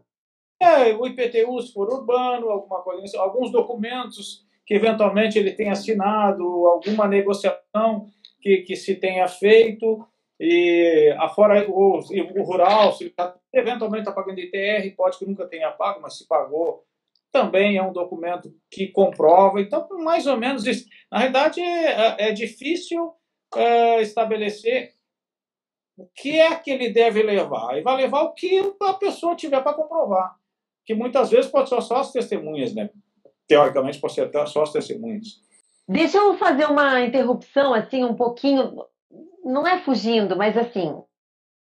É, 0.62 0.94
o 0.94 1.06
IPTU, 1.06 1.62
se 1.62 1.74
for 1.74 1.92
urbano, 1.92 2.50
alguma 2.50 2.82
coisa, 2.82 3.04
assim, 3.04 3.18
alguns 3.18 3.52
documentos 3.52 4.46
que 4.72 4.76
eventualmente 4.76 5.38
ele 5.38 5.52
tenha 5.52 5.74
assinado, 5.74 6.46
alguma 6.66 7.06
negociação 7.06 8.08
que, 8.40 8.60
que 8.60 8.78
se 8.78 8.96
tenha 8.96 9.28
feito, 9.28 10.08
e 10.40 11.14
afora 11.20 11.70
o, 11.70 11.98
o 12.00 12.44
rural, 12.44 12.94
se 12.94 13.10
tá, 13.10 13.36
eventualmente 13.52 14.04
está 14.04 14.14
pagando 14.14 14.40
ITR, 14.40 14.96
pode 14.96 15.20
que 15.20 15.26
nunca 15.26 15.46
tenha 15.46 15.72
pago, 15.72 16.00
mas 16.02 16.18
se 16.18 16.26
pagou, 16.26 16.86
também 17.34 17.76
é 17.76 17.84
um 17.84 17.92
documento 17.92 18.50
que 18.70 18.88
comprova. 18.88 19.60
Então, 19.60 19.86
mais 20.00 20.26
ou 20.26 20.38
menos 20.38 20.66
isso. 20.66 20.88
Na 21.12 21.18
realidade, 21.18 21.60
é, 21.60 22.30
é 22.30 22.32
difícil 22.32 23.14
é, 23.54 24.02
estabelecer 24.02 24.94
o 25.98 26.08
que 26.16 26.40
é 26.40 26.56
que 26.56 26.72
ele 26.72 26.90
deve 26.92 27.22
levar. 27.22 27.78
E 27.78 27.82
vai 27.82 27.98
levar 27.98 28.22
o 28.22 28.34
que 28.34 28.58
a 28.82 28.94
pessoa 28.94 29.36
tiver 29.36 29.62
para 29.62 29.74
comprovar. 29.74 30.34
Que 30.86 30.94
muitas 30.94 31.30
vezes 31.30 31.52
pode 31.52 31.68
ser 31.68 31.82
só 31.82 31.98
as 31.98 32.14
testemunhas, 32.14 32.74
né? 32.74 32.90
Teoricamente, 33.52 34.00
pode 34.00 34.14
ser 34.14 34.22
até 34.22 34.46
só 34.46 34.64
as 34.64 34.72
testemunhas. 34.72 35.42
Deixa 35.86 36.18
eu 36.18 36.38
fazer 36.38 36.66
uma 36.68 37.02
interrupção, 37.02 37.74
assim, 37.74 38.06
um 38.06 38.16
pouquinho, 38.16 38.86
não 39.44 39.68
é 39.68 39.82
fugindo, 39.82 40.38
mas 40.38 40.56
assim, 40.56 41.04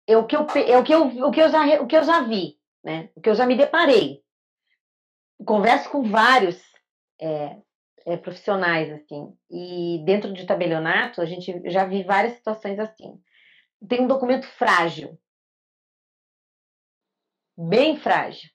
é 0.05 0.15
o 0.15 0.27
que 0.27 0.35
eu, 0.35 0.45
é 0.67 0.77
o 0.77 0.83
que 0.83 0.93
eu, 0.93 1.07
o 1.07 1.31
que 1.31 1.41
eu, 1.41 1.49
já, 1.49 1.81
o 1.81 1.87
que 1.87 1.97
eu 1.97 2.03
já 2.03 2.21
vi, 2.21 2.59
né? 2.83 3.09
O 3.15 3.21
que 3.21 3.27
eu 3.27 3.33
já 3.33 3.47
me 3.47 3.57
deparei. 3.57 4.21
Converso 5.43 5.89
com 5.89 6.03
vários 6.03 6.61
é, 7.19 7.57
é, 8.05 8.17
profissionais, 8.17 8.91
assim, 8.91 9.35
e 9.49 10.03
dentro 10.05 10.31
de 10.31 10.45
tabelionato, 10.45 11.21
a 11.21 11.25
gente 11.25 11.59
já 11.71 11.85
vi 11.85 12.03
várias 12.03 12.33
situações 12.33 12.77
assim. 12.77 13.19
Tem 13.87 14.01
um 14.01 14.07
documento 14.07 14.45
frágil, 14.45 15.17
bem 17.57 17.97
frágil. 17.97 18.47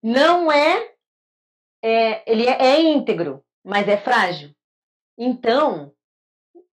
Não 0.00 0.52
é 0.52 0.93
é, 1.84 2.22
ele 2.26 2.46
é, 2.46 2.56
é 2.60 2.80
íntegro, 2.80 3.44
mas 3.62 3.86
é 3.86 3.98
frágil. 3.98 4.50
Então, 5.18 5.92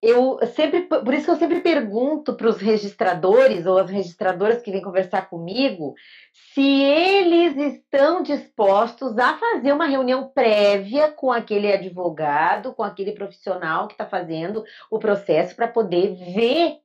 eu 0.00 0.38
sempre, 0.54 0.82
por 0.82 1.12
isso 1.12 1.26
que 1.26 1.30
eu 1.30 1.36
sempre 1.36 1.60
pergunto 1.60 2.34
para 2.34 2.48
os 2.48 2.56
registradores 2.56 3.66
ou 3.66 3.78
as 3.78 3.90
registradoras 3.90 4.62
que 4.62 4.72
vêm 4.72 4.80
conversar 4.80 5.28
comigo 5.28 5.94
se 6.54 6.82
eles 6.82 7.56
estão 7.74 8.22
dispostos 8.22 9.18
a 9.18 9.36
fazer 9.36 9.72
uma 9.72 9.86
reunião 9.86 10.28
prévia 10.28 11.12
com 11.12 11.30
aquele 11.30 11.70
advogado, 11.70 12.74
com 12.74 12.82
aquele 12.82 13.12
profissional 13.12 13.86
que 13.86 13.94
está 13.94 14.06
fazendo 14.06 14.64
o 14.90 14.98
processo 14.98 15.54
para 15.54 15.68
poder 15.68 16.14
ver 16.14 16.78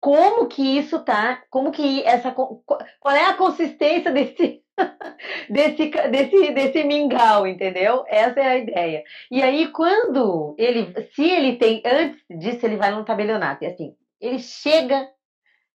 como 0.00 0.48
que 0.48 0.78
isso 0.78 0.98
tá, 0.98 1.44
como 1.48 1.70
que 1.70 2.02
essa 2.02 2.32
qual 2.32 3.14
é 3.14 3.26
a 3.26 3.34
consistência 3.34 4.10
desse 4.12 4.61
desse, 5.50 5.90
desse, 6.10 6.52
desse 6.52 6.84
mingau, 6.84 7.46
entendeu? 7.46 8.04
Essa 8.08 8.40
é 8.40 8.46
a 8.46 8.58
ideia. 8.58 9.04
E 9.30 9.42
aí, 9.42 9.68
quando 9.68 10.54
ele, 10.58 10.94
se 11.12 11.24
ele 11.24 11.56
tem, 11.56 11.82
antes 11.84 12.22
disso, 12.30 12.64
ele 12.66 12.76
vai 12.76 12.90
no 12.90 13.04
tabelionato, 13.04 13.64
e 13.64 13.66
assim, 13.66 13.96
ele 14.20 14.38
chega 14.38 15.08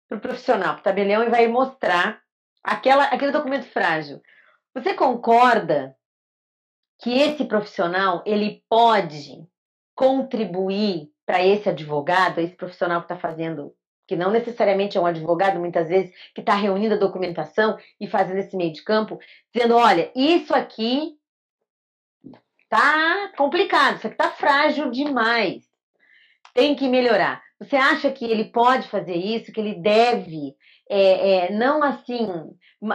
pro 0.08 0.20
profissional, 0.20 0.76
pro 0.76 0.84
tabelião, 0.84 1.24
e 1.24 1.30
vai 1.30 1.48
mostrar 1.48 2.22
aquela, 2.64 3.06
aquele 3.06 3.32
documento 3.32 3.66
frágil. 3.66 4.22
Você 4.74 4.94
concorda 4.94 5.96
que 7.02 7.18
esse 7.18 7.46
profissional 7.46 8.24
ele 8.26 8.64
pode 8.70 9.46
contribuir 9.96 11.10
para 11.26 11.44
esse 11.44 11.70
advogado, 11.70 12.40
esse 12.40 12.56
profissional 12.56 13.02
que 13.02 13.06
está 13.06 13.18
fazendo, 13.18 13.74
que 14.08 14.16
não 14.16 14.32
necessariamente 14.32 14.98
é 14.98 15.02
um 15.02 15.06
advogado, 15.06 15.60
muitas 15.60 15.90
vezes, 15.90 16.14
que 16.34 16.42
está 16.42 16.56
reunindo 16.56 16.96
a 16.96 17.00
documentação 17.00 17.78
e 18.00 18.08
fazendo 18.08 18.40
esse 18.40 18.56
meio 18.56 18.74
de 18.74 18.84
campo, 18.84 19.20
dizendo: 19.54 19.76
olha, 19.76 20.12
isso 20.16 20.54
aqui 20.54 21.18
tá 22.70 23.32
complicado, 23.38 23.98
isso 23.98 24.08
aqui 24.08 24.16
tá 24.16 24.30
frágil 24.30 24.92
demais, 24.92 25.64
tem 26.54 26.76
que 26.76 26.88
melhorar. 26.88 27.44
Você 27.60 27.76
acha 27.76 28.12
que 28.12 28.26
ele 28.26 28.46
pode 28.46 28.88
fazer 28.90 29.16
isso, 29.16 29.52
que 29.52 29.60
ele 29.60 29.76
deve 29.76 30.56
é, 30.90 31.48
é, 31.48 31.52
não 31.52 31.84
assim, 31.84 32.28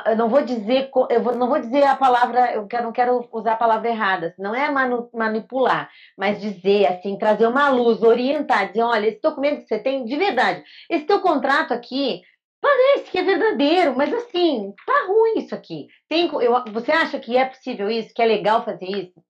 eu 0.06 0.16
não 0.16 0.28
vou 0.28 0.42
dizer, 0.42 0.90
eu 1.10 1.22
vou, 1.22 1.34
não 1.34 1.48
vou 1.48 1.60
dizer 1.60 1.82
a 1.84 1.96
palavra, 1.96 2.52
eu 2.54 2.66
quero, 2.66 2.84
não 2.84 2.92
quero 2.92 3.28
usar 3.32 3.52
a 3.52 3.56
palavra 3.56 3.88
errada, 3.88 4.34
não 4.38 4.54
é 4.54 4.70
manu, 4.70 5.10
manipular, 5.12 5.90
mas 6.16 6.40
dizer 6.40 6.86
assim, 6.86 7.18
trazer 7.18 7.46
uma 7.46 7.68
luz, 7.70 8.02
orientar, 8.02 8.68
dizer, 8.68 8.82
olha, 8.82 9.08
esse 9.08 9.20
documento 9.20 9.62
que 9.62 9.68
você 9.68 9.78
tem, 9.78 10.04
de 10.04 10.16
verdade, 10.16 10.62
esse 10.88 11.04
teu 11.04 11.20
contrato 11.20 11.72
aqui, 11.72 12.22
parece 12.60 13.10
que 13.10 13.18
é 13.18 13.24
verdadeiro, 13.24 13.96
mas 13.96 14.12
assim, 14.12 14.72
tá 14.86 15.06
ruim 15.08 15.38
isso 15.38 15.54
aqui. 15.54 15.86
Tem, 16.08 16.26
eu, 16.26 16.64
você 16.72 16.92
acha 16.92 17.18
que 17.18 17.36
é 17.36 17.44
possível 17.46 17.90
isso, 17.90 18.14
que 18.14 18.22
é 18.22 18.26
legal 18.26 18.64
fazer 18.64 18.86
isso? 18.86 19.20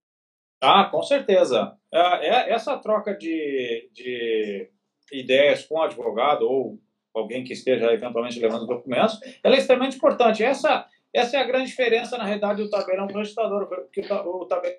Ah, 0.61 0.85
com 0.91 1.03
certeza. 1.03 1.73
É, 1.93 2.29
é, 2.29 2.53
essa 2.53 2.77
troca 2.77 3.17
de, 3.17 3.89
de 3.93 4.71
ideias 5.11 5.65
com 5.65 5.77
o 5.77 5.83
advogado 5.83 6.43
ou 6.43 6.79
alguém 7.15 7.45
que 7.45 7.53
esteja 7.53 7.93
eventualmente 7.93 8.39
levando 8.39 8.67
documentos, 8.67 9.19
ela 9.43 9.57
é 9.57 9.59
extremamente 9.59 9.97
importante. 9.97 10.43
Essa, 10.43 10.87
essa 11.13 11.37
é 11.37 11.41
a 11.41 11.47
grande 11.47 11.67
diferença, 11.67 12.17
na 12.17 12.25
realidade, 12.25 12.63
do 12.63 12.71
tabelião 12.71 13.07
para 13.07 13.17
o 13.17 13.19
registrador, 13.19 13.67
porque 13.67 14.01
o 14.01 14.45
tabelião 14.47 14.79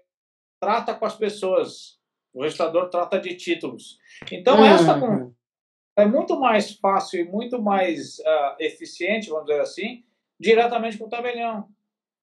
trata 0.60 0.94
com 0.94 1.06
as 1.06 1.16
pessoas, 1.16 2.00
o 2.34 2.42
registrador 2.44 2.90
trata 2.90 3.20
de 3.20 3.36
títulos. 3.36 3.98
Então, 4.32 4.58
uhum. 4.58 4.66
essa 4.66 5.00
é 5.98 6.06
muito 6.06 6.40
mais 6.40 6.74
fácil 6.74 7.22
e 7.22 7.30
muito 7.30 7.62
mais 7.62 8.20
uh, 8.20 8.56
eficiente, 8.60 9.30
vamos 9.30 9.46
dizer 9.46 9.62
assim, 9.62 10.04
diretamente 10.40 10.98
com 10.98 11.06
o 11.06 11.10
tabelião. 11.10 11.68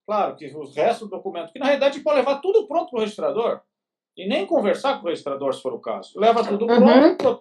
Claro 0.06 0.36
que 0.36 0.46
os 0.46 0.74
restos 0.74 1.08
do 1.08 1.16
documento, 1.16 1.52
que 1.52 1.58
na 1.58 1.66
realidade 1.66 2.00
pode 2.00 2.18
levar 2.18 2.40
tudo 2.40 2.66
pronto 2.66 2.90
para 2.90 2.96
o 2.96 3.00
registrador 3.00 3.60
e 4.16 4.26
nem 4.26 4.46
conversar 4.46 4.98
com 4.98 5.06
o 5.06 5.08
registrador 5.10 5.52
se 5.52 5.60
for 5.60 5.74
o 5.74 5.80
caso. 5.80 6.18
Leva 6.18 6.42
tudo 6.42 6.64
uhum. 6.64 7.38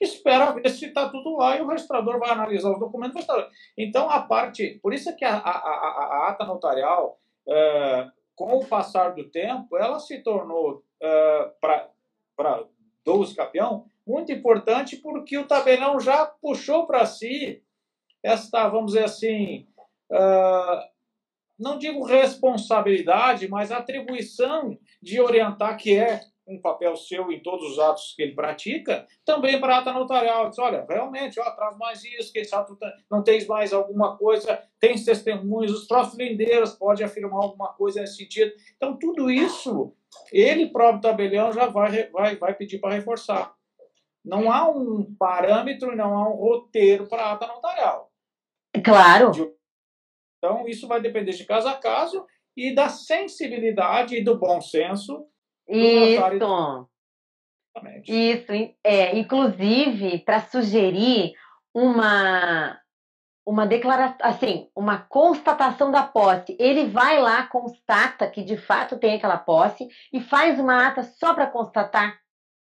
Espera 0.00 0.52
ver 0.52 0.68
se 0.70 0.86
está 0.86 1.08
tudo 1.08 1.36
lá 1.36 1.56
e 1.56 1.62
o 1.62 1.66
registrador 1.66 2.18
vai 2.18 2.30
analisar 2.30 2.72
os 2.72 2.78
documentos. 2.78 3.26
Então, 3.76 4.08
a 4.08 4.20
parte. 4.20 4.78
Por 4.82 4.92
isso 4.92 5.10
é 5.10 5.12
que 5.12 5.24
a, 5.24 5.36
a, 5.36 5.50
a, 5.50 6.26
a 6.26 6.28
ata 6.30 6.44
notarial, 6.44 7.18
é, 7.48 8.08
com 8.34 8.58
o 8.58 8.66
passar 8.66 9.14
do 9.14 9.28
tempo, 9.30 9.76
ela 9.76 9.98
se 9.98 10.22
tornou, 10.22 10.84
é, 11.00 11.50
para 11.60 12.64
dos 13.04 13.34
campeão, 13.34 13.84
muito 14.06 14.32
importante 14.32 14.96
porque 14.96 15.36
o 15.36 15.46
tabelião 15.46 16.00
já 16.00 16.24
puxou 16.24 16.86
para 16.86 17.04
si 17.04 17.62
esta, 18.22 18.68
vamos 18.68 18.92
dizer 18.92 19.04
assim, 19.04 19.66
é, 20.10 20.88
não 21.58 21.78
digo 21.78 22.02
responsabilidade, 22.02 23.46
mas 23.48 23.70
atribuição 23.70 24.78
de 25.02 25.20
orientar, 25.20 25.76
que 25.76 25.96
é 25.96 26.20
um 26.46 26.60
papel 26.60 26.94
seu 26.96 27.32
em 27.32 27.42
todos 27.42 27.72
os 27.72 27.78
atos 27.78 28.14
que 28.14 28.22
ele 28.22 28.34
pratica, 28.34 29.06
também 29.24 29.58
para 29.58 29.78
ata 29.78 29.92
notarial. 29.92 30.50
Diz, 30.50 30.58
olha, 30.58 30.84
realmente, 30.88 31.40
ó, 31.40 31.50
traz 31.50 31.76
mais 31.76 32.04
isso, 32.04 32.32
quem 32.32 32.44
sabe 32.44 32.76
tá, 32.78 32.92
não 33.10 33.22
tens 33.22 33.46
mais 33.46 33.72
alguma 33.72 34.16
coisa, 34.16 34.62
tens 34.78 35.04
testemunhos, 35.04 35.72
os 35.72 35.86
próprios 35.86 36.18
lindeiros 36.18 36.72
podem 36.72 37.04
afirmar 37.04 37.42
alguma 37.42 37.72
coisa 37.72 38.00
nesse 38.00 38.16
sentido. 38.16 38.52
Então, 38.76 38.98
tudo 38.98 39.30
isso, 39.30 39.94
ele 40.32 40.70
próprio 40.70 41.00
tabelião 41.00 41.52
já 41.52 41.66
vai, 41.66 42.08
vai, 42.10 42.36
vai 42.36 42.54
pedir 42.54 42.78
para 42.78 42.94
reforçar. 42.94 43.54
Não 44.24 44.50
há 44.50 44.68
um 44.68 45.14
parâmetro, 45.18 45.94
não 45.96 46.16
há 46.16 46.28
um 46.28 46.36
roteiro 46.36 47.06
para 47.06 47.24
a 47.24 47.32
ata 47.32 47.46
notarial. 47.46 48.10
Claro. 48.82 49.54
Então, 50.38 50.68
isso 50.68 50.86
vai 50.86 51.00
depender 51.00 51.32
de 51.32 51.44
caso 51.44 51.68
a 51.68 51.74
caso 51.74 52.26
e 52.56 52.74
da 52.74 52.88
sensibilidade 52.88 54.16
e 54.16 54.22
do 54.22 54.38
bom 54.38 54.60
senso 54.60 55.26
isso. 55.68 56.88
Isso, 58.06 58.52
é, 58.84 59.18
inclusive 59.18 60.18
para 60.20 60.40
sugerir 60.40 61.34
uma 61.74 62.80
uma 63.46 63.66
declaração, 63.66 64.16
assim, 64.22 64.70
uma 64.74 64.98
constatação 64.98 65.90
da 65.90 66.02
posse. 66.02 66.56
Ele 66.58 66.86
vai 66.86 67.20
lá, 67.20 67.46
constata 67.46 68.30
que 68.30 68.42
de 68.42 68.56
fato 68.56 68.98
tem 68.98 69.16
aquela 69.16 69.36
posse 69.36 69.86
e 70.12 70.20
faz 70.20 70.58
uma 70.58 70.86
ata 70.88 71.02
só 71.02 71.34
para 71.34 71.46
constatar. 71.46 72.18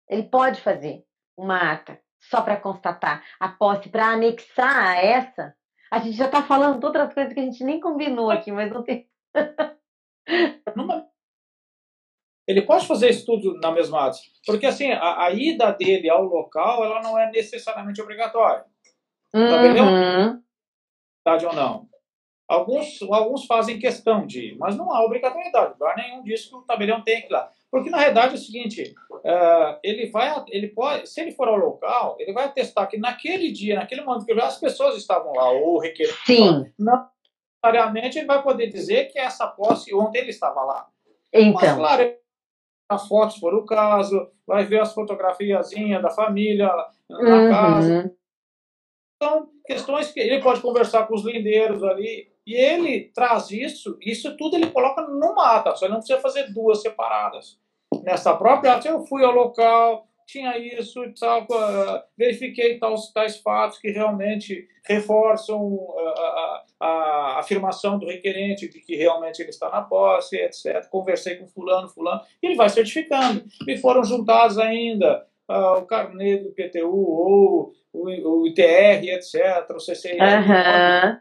Ele 0.08 0.22
pode 0.22 0.62
fazer 0.62 1.04
uma 1.36 1.72
ata 1.72 2.00
só 2.18 2.40
para 2.40 2.56
constatar 2.56 3.22
a 3.38 3.48
posse, 3.48 3.90
para 3.90 4.12
anexar 4.12 4.74
a 4.74 4.96
essa. 4.96 5.54
A 5.90 5.98
gente 5.98 6.16
já 6.16 6.26
está 6.26 6.42
falando 6.42 6.78
de 6.80 6.86
outras 6.86 7.12
coisas 7.12 7.34
que 7.34 7.40
a 7.40 7.44
gente 7.44 7.62
nem 7.62 7.78
combinou 7.78 8.30
aqui, 8.30 8.50
mas 8.50 8.72
não 8.72 8.82
tem. 8.82 9.06
Ele 12.46 12.62
pode 12.62 12.86
fazer 12.86 13.10
isso 13.10 13.24
tudo 13.24 13.58
na 13.60 13.70
mesma 13.70 14.06
ata. 14.06 14.18
Porque, 14.44 14.66
assim, 14.66 14.90
a, 14.90 15.24
a, 15.24 15.30
ida 15.30 15.70
dele 15.72 16.10
ao 16.10 16.24
local, 16.24 16.84
ela 16.84 17.00
não 17.00 17.18
é 17.18 17.30
necessariamente 17.30 18.02
obrigatória. 18.02 18.64
Uhum. 19.32 20.42
Tá 21.24 21.36
ou 21.46 21.54
não. 21.54 21.88
Alguns, 22.48 23.00
alguns 23.02 23.46
fazem 23.46 23.78
questão 23.78 24.26
de 24.26 24.48
ir, 24.48 24.58
mas 24.58 24.76
não 24.76 24.92
há 24.92 25.02
obrigatoriedade. 25.04 25.74
Não 25.78 25.86
há 25.86 25.94
nenhum 25.96 26.22
disso 26.22 26.50
que 26.50 26.56
o 26.56 26.62
tabelião 26.62 27.00
tem 27.00 27.22
que 27.22 27.28
ir 27.28 27.32
lá. 27.32 27.48
Porque, 27.70 27.88
na 27.88 27.98
realidade, 27.98 28.32
é 28.32 28.36
o 28.36 28.38
seguinte, 28.38 28.94
uh, 29.10 29.78
ele 29.82 30.10
vai, 30.10 30.44
ele 30.48 30.68
pode, 30.68 31.08
se 31.08 31.20
ele 31.20 31.32
for 31.32 31.48
ao 31.48 31.56
local, 31.56 32.16
ele 32.18 32.32
vai 32.32 32.44
atestar 32.44 32.88
que 32.88 32.98
naquele 32.98 33.50
dia, 33.50 33.76
naquele 33.76 34.02
momento 34.02 34.26
que 34.26 34.32
as 34.32 34.58
pessoas 34.58 34.96
estavam 34.96 35.32
lá, 35.32 35.50
ou 35.50 35.78
requerendo, 35.78 36.16
Sim. 36.26 36.72
não 36.78 37.08
necessariamente 37.64 38.18
ele 38.18 38.26
vai 38.26 38.42
poder 38.42 38.66
dizer 38.66 39.04
que 39.06 39.18
essa 39.18 39.46
posse, 39.46 39.94
ontem 39.94 40.18
ele 40.18 40.30
estava 40.30 40.62
lá. 40.62 40.86
Então. 41.32 41.52
Mas, 41.54 41.74
claro, 41.74 42.14
as 42.88 43.08
fotos, 43.08 43.34
se 43.34 43.40
for 43.40 43.54
o 43.54 43.64
caso, 43.64 44.30
vai 44.46 44.64
ver 44.64 44.80
as 44.80 44.92
fotografiazinhas 44.92 46.02
da 46.02 46.10
família 46.10 46.70
na 47.08 47.18
uhum. 47.18 47.50
casa. 47.50 48.14
São 49.22 49.48
questões 49.64 50.10
que 50.10 50.20
ele 50.20 50.42
pode 50.42 50.60
conversar 50.60 51.06
com 51.06 51.14
os 51.14 51.24
lindeiros 51.24 51.82
ali, 51.82 52.30
e 52.46 52.54
ele 52.54 53.12
traz 53.14 53.50
isso, 53.50 53.96
isso 54.00 54.36
tudo 54.36 54.56
ele 54.56 54.70
coloca 54.70 55.02
numa 55.02 55.56
ata, 55.56 55.76
só 55.76 55.86
ele 55.86 55.94
não 55.94 56.00
precisa 56.00 56.20
fazer 56.20 56.52
duas 56.52 56.82
separadas. 56.82 57.58
Nessa 58.02 58.34
própria 58.34 58.74
ata, 58.74 58.88
eu 58.88 59.06
fui 59.06 59.24
ao 59.24 59.32
local, 59.32 60.08
tinha 60.32 60.56
isso, 60.56 61.00
tal, 61.20 61.46
verifiquei 62.16 62.78
tais, 62.78 63.12
tais 63.12 63.36
fatos 63.36 63.78
que 63.78 63.90
realmente 63.90 64.66
reforçam 64.84 65.78
a, 65.98 66.00
a, 66.00 66.64
a, 66.80 67.38
afirmação 67.38 67.98
do 67.98 68.06
requerente 68.06 68.68
de 68.68 68.80
que 68.80 68.96
realmente 68.96 69.42
ele 69.42 69.50
está 69.50 69.68
na 69.68 69.82
posse, 69.82 70.36
etc. 70.36 70.88
Conversei 70.88 71.36
com 71.36 71.46
fulano, 71.46 71.88
fulano, 71.88 72.22
e 72.42 72.46
ele 72.46 72.56
vai 72.56 72.70
certificando. 72.70 73.44
E 73.68 73.76
foram 73.76 74.02
juntados 74.02 74.58
ainda 74.58 75.26
uh, 75.50 75.78
o 75.78 75.86
carnê 75.86 76.38
do 76.38 76.52
PTU 76.52 76.88
ou 76.88 77.72
o, 77.92 78.08
o 78.08 78.46
ITR, 78.46 79.06
etc., 79.10 79.70
o 79.70 79.76
CCI. 79.76 80.12
Uhum. 80.12 81.20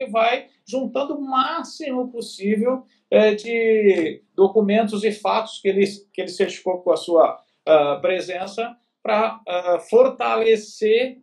E 0.00 0.10
vai 0.10 0.48
juntando 0.66 1.14
o 1.14 1.20
máximo 1.20 2.10
possível 2.10 2.84
é, 3.08 3.34
de 3.34 4.24
documentos 4.34 5.04
e 5.04 5.12
fatos 5.12 5.60
que 5.60 5.68
ele, 5.68 5.86
que 6.12 6.20
ele 6.20 6.30
certificou 6.30 6.82
com 6.82 6.90
a 6.90 6.96
sua 6.96 7.38
uh, 7.68 8.00
presença 8.00 8.76
para 9.02 9.40
uh, 9.48 9.80
fortalecer 9.88 11.20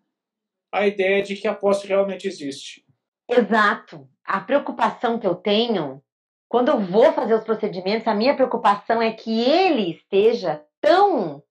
a 0.72 0.86
ideia 0.86 1.24
de 1.24 1.36
que 1.36 1.48
a 1.48 1.56
posse 1.56 1.88
realmente 1.88 2.28
existe. 2.28 2.86
Exato. 3.30 4.08
A 4.26 4.40
preocupação 4.42 5.20
que 5.20 5.26
eu 5.26 5.36
tenho, 5.36 6.02
quando 6.48 6.70
eu 6.70 6.80
vou 6.80 7.12
fazer 7.14 7.34
os 7.34 7.44
procedimentos, 7.44 8.08
a 8.08 8.14
minha 8.14 8.36
preocupação 8.36 9.02
é 9.02 9.12
que 9.12 9.42
ele 9.42 9.92
esteja 9.92 10.64
tão 10.82 11.44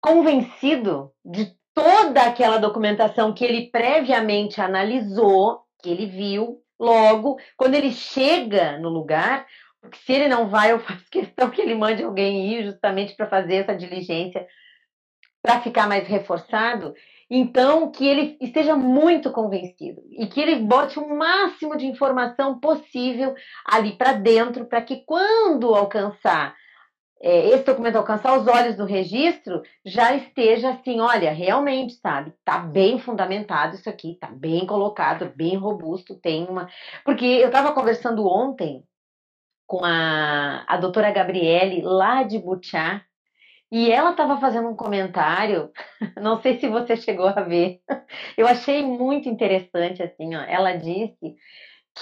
convencido 0.00 1.12
de 1.24 1.54
toda 1.74 2.22
aquela 2.22 2.58
documentação 2.58 3.32
que 3.32 3.44
ele 3.44 3.70
previamente 3.70 4.60
analisou, 4.60 5.62
que 5.82 5.90
ele 5.90 6.06
viu, 6.06 6.62
logo, 6.78 7.38
quando 7.56 7.74
ele 7.74 7.92
chega 7.92 8.78
no 8.78 8.88
lugar, 8.88 9.46
se 10.04 10.12
ele 10.12 10.28
não 10.28 10.48
vai, 10.48 10.72
eu 10.72 10.78
faço 10.80 11.04
questão 11.10 11.50
que 11.50 11.60
ele 11.60 11.74
mande 11.74 12.02
alguém 12.02 12.54
ir 12.54 12.64
justamente 12.64 13.14
para 13.14 13.28
fazer 13.28 13.56
essa 13.56 13.74
diligência, 13.74 14.46
para 15.42 15.60
ficar 15.60 15.88
mais 15.88 16.06
reforçado. 16.06 16.94
Então, 17.30 17.90
que 17.92 18.06
ele 18.06 18.36
esteja 18.40 18.74
muito 18.74 19.30
convencido 19.30 20.02
e 20.10 20.26
que 20.26 20.40
ele 20.40 20.56
bote 20.56 20.98
o 20.98 21.16
máximo 21.16 21.76
de 21.76 21.86
informação 21.86 22.58
possível 22.58 23.34
ali 23.64 23.92
para 23.92 24.12
dentro, 24.12 24.66
para 24.66 24.82
que 24.82 25.04
quando 25.06 25.72
alcançar 25.72 26.56
é, 27.22 27.48
esse 27.50 27.64
documento 27.64 27.96
alcançar 27.96 28.36
os 28.38 28.46
olhos 28.48 28.76
do 28.76 28.84
registro, 28.86 29.62
já 29.84 30.14
esteja 30.14 30.70
assim, 30.70 31.00
olha, 31.00 31.30
realmente, 31.30 31.94
sabe, 31.94 32.32
tá 32.44 32.58
bem 32.58 32.98
fundamentado 32.98 33.76
isso 33.76 33.90
aqui, 33.90 34.16
tá 34.18 34.28
bem 34.28 34.66
colocado, 34.66 35.30
bem 35.36 35.54
robusto, 35.56 36.18
tem 36.18 36.46
uma. 36.48 36.68
Porque 37.04 37.24
eu 37.24 37.48
estava 37.48 37.72
conversando 37.72 38.26
ontem 38.26 38.82
com 39.70 39.84
a, 39.84 40.64
a 40.66 40.76
doutora 40.78 41.12
Gabriele, 41.12 41.80
lá 41.80 42.24
de 42.24 42.40
Butiá, 42.40 43.04
e 43.70 43.88
ela 43.88 44.10
estava 44.10 44.36
fazendo 44.40 44.68
um 44.68 44.74
comentário, 44.74 45.70
não 46.20 46.42
sei 46.42 46.58
se 46.58 46.66
você 46.66 46.96
chegou 46.96 47.28
a 47.28 47.40
ver, 47.42 47.80
eu 48.36 48.48
achei 48.48 48.84
muito 48.84 49.28
interessante, 49.28 50.02
assim, 50.02 50.34
ó, 50.34 50.40
ela 50.40 50.72
disse 50.72 51.36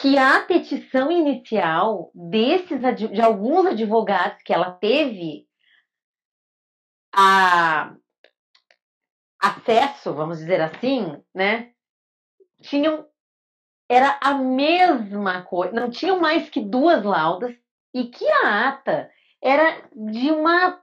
que 0.00 0.16
a 0.16 0.40
petição 0.44 1.12
inicial 1.12 2.10
desses, 2.14 2.80
de 2.96 3.20
alguns 3.20 3.66
advogados 3.66 4.42
que 4.42 4.54
ela 4.54 4.70
teve 4.70 5.46
a 7.14 7.94
acesso, 9.38 10.14
vamos 10.14 10.38
dizer 10.38 10.62
assim, 10.62 11.22
né, 11.34 11.72
tinham 12.62 13.06
era 13.88 14.18
a 14.20 14.34
mesma 14.34 15.42
coisa, 15.42 15.72
não 15.72 15.90
tinham 15.90 16.20
mais 16.20 16.48
que 16.50 16.60
duas 16.60 17.02
laudas 17.02 17.54
e 17.94 18.04
que 18.04 18.26
a 18.28 18.68
ata 18.68 19.10
era 19.42 19.82
de 19.94 20.30
uma 20.30 20.80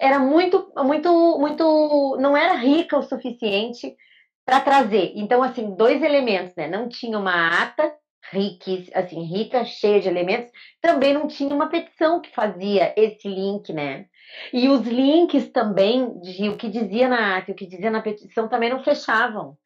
era 0.00 0.18
muito 0.18 0.72
muito 0.76 1.38
muito 1.38 2.16
não 2.20 2.36
era 2.36 2.54
rica 2.54 2.98
o 2.98 3.02
suficiente 3.02 3.96
para 4.44 4.60
trazer. 4.60 5.12
Então 5.14 5.42
assim, 5.42 5.74
dois 5.76 6.02
elementos, 6.02 6.54
né? 6.56 6.68
Não 6.68 6.88
tinha 6.88 7.18
uma 7.18 7.62
ata 7.62 7.94
rica, 8.32 8.70
assim, 8.94 9.22
rica, 9.22 9.64
cheia 9.64 10.00
de 10.00 10.08
elementos, 10.08 10.50
também 10.80 11.14
não 11.14 11.26
tinha 11.26 11.54
uma 11.54 11.68
petição 11.68 12.20
que 12.20 12.30
fazia 12.34 12.92
esse 12.96 13.26
link, 13.28 13.72
né? 13.72 14.06
E 14.52 14.68
os 14.68 14.86
links 14.86 15.48
também 15.50 16.18
de 16.20 16.48
o 16.48 16.56
que 16.56 16.68
dizia 16.68 17.08
na 17.08 17.38
ata 17.38 17.50
e 17.50 17.54
o 17.54 17.56
que 17.56 17.66
dizia 17.66 17.90
na 17.90 18.02
petição 18.02 18.48
também 18.48 18.70
não 18.70 18.82
fechavam. 18.84 19.56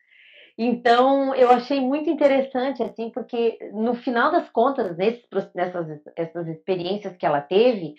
Então, 0.65 1.35
eu 1.35 1.51
achei 1.51 1.81
muito 1.81 2.09
interessante, 2.09 2.85
assim, 2.85 3.11
porque 3.11 3.59
no 3.73 3.95
final 3.95 4.31
das 4.31 4.49
contas, 4.49 4.97
nesses, 4.97 5.27
nessas 5.53 6.01
essas 6.17 6.47
experiências 6.47 7.17
que 7.17 7.27
ela 7.27 7.41
teve, 7.41 7.97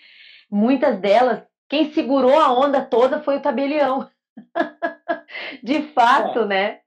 muitas 0.50 0.98
delas, 0.98 1.44
quem 1.68 1.92
segurou 1.92 2.38
a 2.38 2.50
onda 2.58 2.82
toda 2.82 3.22
foi 3.22 3.36
o 3.36 3.42
tabelião. 3.42 4.10
De 5.62 5.82
fato, 5.92 6.40
é. 6.40 6.46
né? 6.46 6.80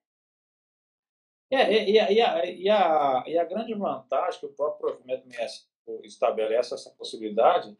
É, 1.51 1.87
e, 1.87 1.99
a, 1.99 2.11
e, 2.11 2.21
a, 2.21 2.45
e, 2.45 2.69
a, 2.69 3.23
e 3.27 3.37
a 3.37 3.43
grande 3.43 3.75
vantagem 3.75 4.39
que 4.39 4.47
o 4.47 4.55
próprio 4.55 4.95
provimento 4.95 5.27
estabelece 6.03 6.73
essa 6.73 6.89
possibilidade 6.97 7.77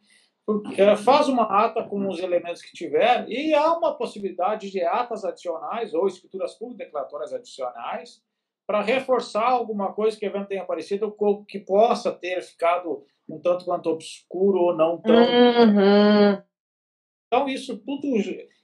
porque 0.48 0.96
faz 0.96 1.28
uma 1.28 1.42
ata 1.42 1.84
com 1.84 2.08
os 2.08 2.20
elementos 2.20 2.62
que 2.62 2.72
tiver 2.72 3.28
e 3.28 3.52
há 3.52 3.70
uma 3.76 3.98
possibilidade 3.98 4.70
de 4.70 4.82
atas 4.82 5.22
adicionais 5.22 5.92
ou 5.92 6.06
escrituras 6.06 6.54
públicas 6.54 6.86
declaratórias 6.86 7.34
adicionais 7.34 8.22
para 8.66 8.80
reforçar 8.80 9.46
alguma 9.46 9.92
coisa 9.92 10.18
que 10.18 10.24
eventualmente 10.24 10.48
tenha 10.48 10.62
aparecido 10.62 11.14
que 11.46 11.58
possa 11.58 12.10
ter 12.12 12.40
ficado 12.40 13.04
um 13.28 13.38
tanto 13.38 13.66
quanto 13.66 13.90
obscuro 13.90 14.58
ou 14.58 14.74
não 14.74 14.96
tão. 14.96 15.14
Uhum. 15.14 16.42
Então, 17.26 17.46
isso 17.46 17.76
tudo. 17.84 18.06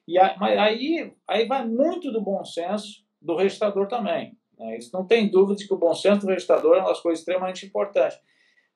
E 0.08 0.18
aí, 0.18 1.14
aí 1.28 1.46
vai 1.46 1.68
muito 1.68 2.10
do 2.10 2.22
bom 2.22 2.42
senso 2.46 3.04
do 3.20 3.36
registrador 3.36 3.88
também. 3.88 4.38
Né? 4.58 4.78
Isso 4.78 4.88
não 4.90 5.06
tem 5.06 5.30
dúvida 5.30 5.56
de 5.56 5.68
que 5.68 5.74
o 5.74 5.78
bom 5.78 5.92
senso 5.92 6.22
do 6.22 6.28
registrador 6.28 6.76
é 6.76 6.80
uma 6.80 6.88
das 6.88 7.00
coisas 7.00 7.18
extremamente 7.18 7.66
importantes. 7.66 8.16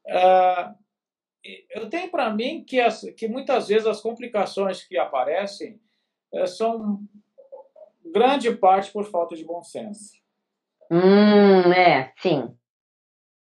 Uh, 0.07 0.88
eu 1.71 1.89
tenho 1.89 2.11
para 2.11 2.33
mim 2.33 2.65
que, 2.65 2.81
as, 2.81 3.03
que 3.17 3.29
muitas 3.29 3.69
vezes 3.69 3.87
as 3.87 4.01
complicações 4.01 4.85
que 4.85 4.99
aparecem 4.99 5.81
é, 6.33 6.47
são 6.47 7.01
grande 8.05 8.55
parte 8.57 8.91
por 8.91 9.05
falta 9.05 9.37
de 9.37 9.45
bom 9.45 9.63
senso. 9.63 10.17
Hum, 10.91 11.73
é, 11.73 12.13
sim. 12.19 12.55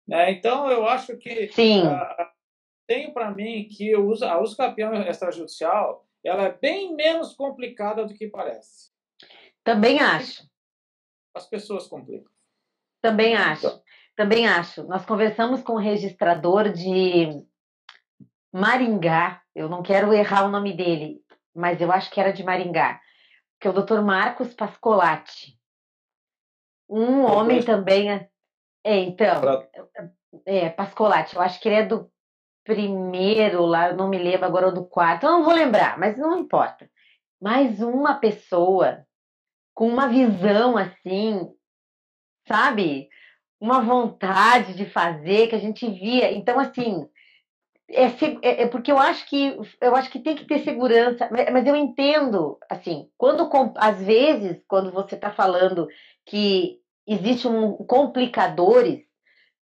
É, 0.09 0.31
então, 0.31 0.69
eu 0.69 0.87
acho 0.87 1.17
que. 1.17 1.47
Sim. 1.49 1.83
Tenho 2.85 3.13
para 3.13 3.31
mim 3.31 3.67
que 3.69 3.93
a 3.93 3.99
uso 3.99 4.57
campeão 4.57 4.93
extrajudicial 5.03 6.05
ela 6.23 6.43
é 6.43 6.51
bem 6.51 6.93
menos 6.95 7.33
complicada 7.33 8.05
do 8.05 8.13
que 8.13 8.27
parece. 8.27 8.91
Também 9.63 9.99
acho. 9.99 10.45
As 11.33 11.47
pessoas 11.47 11.87
complicam. 11.87 12.31
Também 13.01 13.35
acho. 13.35 13.67
Então. 13.67 13.83
Também 14.15 14.47
acho. 14.47 14.83
Nós 14.83 15.05
conversamos 15.05 15.61
com 15.61 15.73
o 15.73 15.79
registrador 15.79 16.71
de 16.71 17.45
Maringá, 18.53 19.41
eu 19.55 19.67
não 19.67 19.81
quero 19.81 20.13
errar 20.13 20.45
o 20.45 20.51
nome 20.51 20.73
dele, 20.73 21.19
mas 21.55 21.81
eu 21.81 21.91
acho 21.91 22.11
que 22.11 22.19
era 22.19 22.31
de 22.31 22.43
Maringá, 22.43 23.01
que 23.59 23.67
é 23.67 23.71
o 23.71 23.73
Dr. 23.73 24.01
Marcos 24.01 24.53
Pascolati. 24.53 25.59
Um 26.87 27.23
homem 27.23 27.63
também. 27.63 28.11
É, 28.11 28.29
é, 28.83 28.99
então. 28.99 29.67
É, 30.45 30.69
Pascolati, 30.69 31.35
eu 31.35 31.41
acho 31.41 31.59
que 31.59 31.67
ele 31.67 31.75
é 31.77 31.85
do 31.85 32.11
primeiro 32.63 33.65
lá, 33.65 33.89
eu 33.89 33.97
não 33.97 34.07
me 34.07 34.17
lembro 34.17 34.45
agora 34.45 34.71
do 34.71 34.85
quarto, 34.85 35.25
eu 35.25 35.31
não 35.31 35.43
vou 35.43 35.53
lembrar, 35.53 35.97
mas 35.97 36.15
não 36.17 36.37
importa. 36.37 36.89
Mais 37.41 37.81
uma 37.81 38.15
pessoa 38.15 39.05
com 39.73 39.87
uma 39.87 40.07
visão 40.07 40.77
assim, 40.77 41.51
sabe? 42.47 43.09
Uma 43.59 43.81
vontade 43.81 44.75
de 44.75 44.85
fazer 44.85 45.47
que 45.47 45.55
a 45.55 45.59
gente 45.59 45.89
via. 45.89 46.31
Então, 46.31 46.59
assim, 46.59 47.09
é, 47.89 48.05
é, 48.05 48.63
é, 48.63 48.67
porque 48.67 48.91
eu 48.91 48.97
acho 48.97 49.27
que 49.27 49.57
eu 49.81 49.95
acho 49.95 50.09
que 50.09 50.19
tem 50.19 50.35
que 50.35 50.45
ter 50.45 50.59
segurança, 50.59 51.29
mas 51.51 51.67
eu 51.67 51.75
entendo 51.75 52.57
assim, 52.69 53.09
quando 53.17 53.49
às 53.77 54.01
vezes 54.01 54.63
quando 54.67 54.91
você 54.91 55.15
está 55.15 55.31
falando 55.31 55.87
que 56.25 56.79
existe 57.05 57.47
um 57.47 57.73
complicadores, 57.73 59.01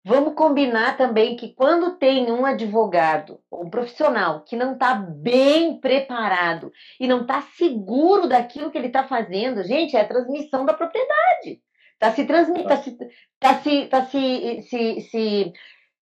vamos 0.05 0.35
combinar 0.35 0.97
também 0.97 1.35
que 1.35 1.53
quando 1.55 1.97
tem 1.97 2.31
um 2.31 2.45
advogado, 2.45 3.39
um 3.51 3.69
profissional 3.69 4.43
que 4.43 4.55
não 4.55 4.73
está 4.73 4.93
bem 4.93 5.79
preparado 5.79 6.71
e 6.99 7.07
não 7.07 7.21
está 7.21 7.41
seguro 7.41 8.29
daquilo 8.29 8.69
que 8.69 8.77
ele 8.77 8.87
está 8.87 9.03
fazendo, 9.07 9.63
gente, 9.63 9.97
é 9.97 10.01
a 10.01 10.07
transmissão 10.07 10.63
da 10.63 10.73
propriedade. 10.73 11.59
Está 11.93 12.11
se 12.11 12.25
transmitindo, 12.25 12.71
está 12.71 12.83
se, 12.83 12.97
tá 13.39 13.55
se, 13.55 13.85
tá 13.87 14.05
se, 14.05 14.61
se, 14.69 15.01
se 15.01 15.53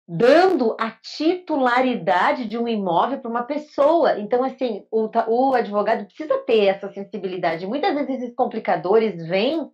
dando 0.08 0.74
a 0.80 0.90
titularidade 0.90 2.46
de 2.46 2.56
um 2.56 2.66
imóvel 2.66 3.18
para 3.20 3.30
uma 3.30 3.42
pessoa. 3.42 4.18
Então, 4.18 4.42
assim, 4.42 4.86
o, 4.90 5.10
o, 5.28 5.54
advogado 5.54 6.06
precisa 6.06 6.38
ter 6.46 6.64
essa 6.64 6.90
sensibilidade. 6.90 7.66
Muitas 7.66 7.94
vezes 7.94 8.22
esses 8.22 8.34
complicadores 8.34 9.28
vêm, 9.28 9.70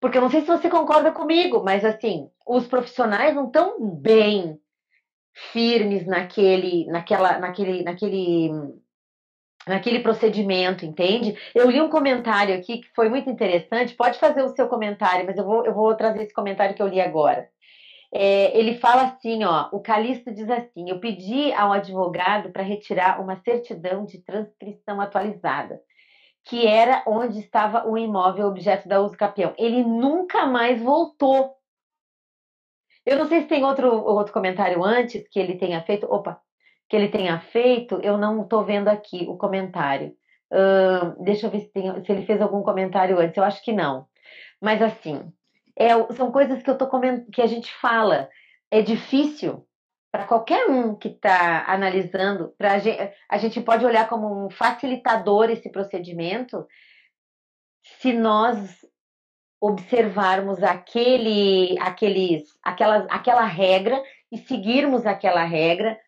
porque 0.00 0.16
eu 0.16 0.22
não 0.22 0.30
sei 0.30 0.40
se 0.40 0.46
você 0.46 0.70
concorda 0.70 1.12
comigo, 1.12 1.62
mas 1.62 1.84
assim, 1.84 2.30
os 2.46 2.66
profissionais 2.66 3.34
não 3.34 3.48
estão 3.48 3.78
bem 3.78 4.58
firmes 5.52 6.06
naquele, 6.06 6.86
naquela, 6.86 7.38
naquele, 7.38 7.82
naquele, 7.82 8.50
naquele 9.68 9.98
procedimento, 9.98 10.86
entende? 10.86 11.36
Eu 11.54 11.68
li 11.70 11.82
um 11.82 11.90
comentário 11.90 12.54
aqui 12.54 12.78
que 12.78 12.88
foi 12.94 13.10
muito 13.10 13.28
interessante. 13.28 13.94
Pode 13.94 14.18
fazer 14.18 14.42
o 14.42 14.56
seu 14.56 14.68
comentário, 14.68 15.26
mas 15.26 15.36
eu 15.36 15.44
vou, 15.44 15.66
eu 15.66 15.74
vou 15.74 15.94
trazer 15.94 16.22
esse 16.22 16.32
comentário 16.32 16.74
que 16.74 16.80
eu 16.80 16.88
li 16.88 16.98
agora 16.98 17.46
é, 18.18 18.58
ele 18.58 18.78
fala 18.78 19.02
assim, 19.02 19.44
ó, 19.44 19.68
o 19.72 19.80
Calixto 19.80 20.32
diz 20.32 20.48
assim, 20.48 20.88
eu 20.88 20.98
pedi 20.98 21.52
ao 21.52 21.70
advogado 21.70 22.50
para 22.50 22.62
retirar 22.62 23.20
uma 23.20 23.36
certidão 23.42 24.06
de 24.06 24.22
transcrição 24.22 25.02
atualizada, 25.02 25.78
que 26.42 26.66
era 26.66 27.04
onde 27.06 27.40
estava 27.40 27.86
o 27.86 27.98
imóvel 27.98 28.46
objeto 28.46 28.88
da 28.88 29.02
uso 29.02 29.14
capião. 29.18 29.52
Ele 29.58 29.84
nunca 29.84 30.46
mais 30.46 30.80
voltou. 30.80 31.56
Eu 33.04 33.18
não 33.18 33.26
sei 33.26 33.42
se 33.42 33.48
tem 33.48 33.62
outro, 33.62 33.92
outro 33.92 34.32
comentário 34.32 34.82
antes 34.82 35.28
que 35.28 35.38
ele 35.38 35.58
tenha 35.58 35.82
feito. 35.82 36.06
Opa, 36.10 36.40
que 36.88 36.96
ele 36.96 37.08
tenha 37.08 37.38
feito, 37.38 38.00
eu 38.02 38.16
não 38.16 38.44
estou 38.44 38.64
vendo 38.64 38.88
aqui 38.88 39.26
o 39.28 39.36
comentário. 39.36 40.16
Uh, 40.50 41.22
deixa 41.22 41.48
eu 41.48 41.50
ver 41.50 41.60
se, 41.60 41.68
tem, 41.70 42.02
se 42.02 42.10
ele 42.10 42.24
fez 42.24 42.40
algum 42.40 42.62
comentário 42.62 43.18
antes. 43.18 43.36
Eu 43.36 43.44
acho 43.44 43.62
que 43.62 43.72
não. 43.72 44.06
Mas 44.58 44.80
assim, 44.80 45.30
é, 45.78 45.90
são 46.14 46.32
coisas 46.32 46.62
que 46.62 46.70
eu 46.70 46.78
tô 46.78 46.86
coment... 46.86 47.26
que 47.32 47.42
a 47.42 47.46
gente 47.46 47.72
fala. 47.74 48.28
É 48.70 48.82
difícil 48.82 49.66
para 50.10 50.24
qualquer 50.24 50.66
um 50.70 50.94
que 50.94 51.08
está 51.08 51.64
analisando, 51.66 52.54
pra 52.56 52.78
gente, 52.78 53.12
a 53.28 53.36
gente 53.36 53.60
pode 53.60 53.84
olhar 53.84 54.08
como 54.08 54.46
um 54.46 54.50
facilitador 54.50 55.50
esse 55.50 55.70
procedimento 55.70 56.66
se 58.00 58.12
nós 58.14 58.80
observarmos 59.60 60.62
aquele, 60.62 61.78
aqueles, 61.80 62.44
aquela, 62.62 63.06
aquela 63.10 63.44
regra 63.44 64.02
e 64.32 64.38
seguirmos 64.38 65.04
aquela 65.04 65.44
regra 65.44 65.98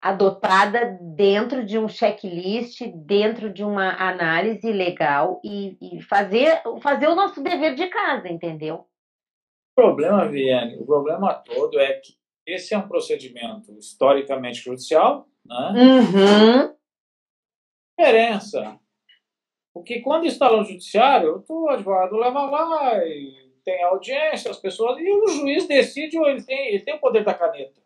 adotada 0.00 0.98
dentro 1.00 1.64
de 1.64 1.78
um 1.78 1.88
checklist, 1.88 2.80
dentro 2.94 3.52
de 3.52 3.64
uma 3.64 3.90
análise 3.94 4.70
legal 4.72 5.40
e, 5.44 5.76
e 5.80 6.02
fazer, 6.02 6.62
fazer 6.82 7.08
o 7.08 7.14
nosso 7.14 7.42
dever 7.42 7.74
de 7.74 7.86
casa, 7.88 8.28
entendeu? 8.28 8.86
Problema, 9.76 10.26
Viane, 10.26 10.76
o 10.78 10.86
problema 10.86 11.34
todo 11.34 11.78
é 11.78 12.00
que 12.00 12.16
esse 12.46 12.72
é 12.72 12.78
um 12.78 12.88
procedimento 12.88 13.76
historicamente 13.78 14.60
judicial, 14.60 15.28
né? 15.44 15.72
Uhum. 15.76 16.76
Diferença. 17.98 18.80
Porque 19.74 20.00
quando 20.00 20.26
está 20.26 20.50
no 20.50 20.64
judiciário, 20.64 21.44
o 21.46 21.68
advogado 21.68 22.16
leva 22.16 22.50
lá 22.50 23.04
e 23.04 23.52
tem 23.62 23.82
audiência, 23.84 24.50
as 24.50 24.58
pessoas, 24.58 24.98
e 24.98 25.10
o 25.10 25.28
juiz 25.28 25.68
decide 25.68 26.18
ou 26.18 26.26
ele 26.26 26.42
tem, 26.42 26.68
ele 26.68 26.80
tem 26.80 26.94
o 26.94 27.00
poder 27.00 27.24
da 27.24 27.34
caneta. 27.34 27.82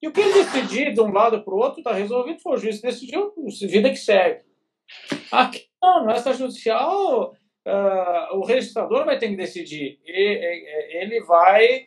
E 0.00 0.08
o 0.08 0.12
que 0.12 0.20
ele 0.20 0.32
decidir 0.32 0.94
de 0.94 1.00
um 1.00 1.12
lado 1.12 1.42
para 1.42 1.52
o 1.52 1.58
outro 1.58 1.80
está 1.80 1.92
resolvido, 1.92 2.40
foi 2.40 2.54
o 2.54 2.56
juiz 2.56 2.80
decidiu, 2.80 3.34
vida 3.68 3.90
que 3.90 3.96
segue. 3.96 4.44
Aqui 5.30 5.68
não, 5.82 6.06
no 6.06 6.12
extrajudicial, 6.12 7.34
uh, 7.70 8.36
o 8.36 8.44
registrador 8.44 9.04
vai 9.04 9.18
ter 9.18 9.28
que 9.28 9.36
decidir. 9.36 10.00
Ele 10.04 11.20
vai 11.22 11.86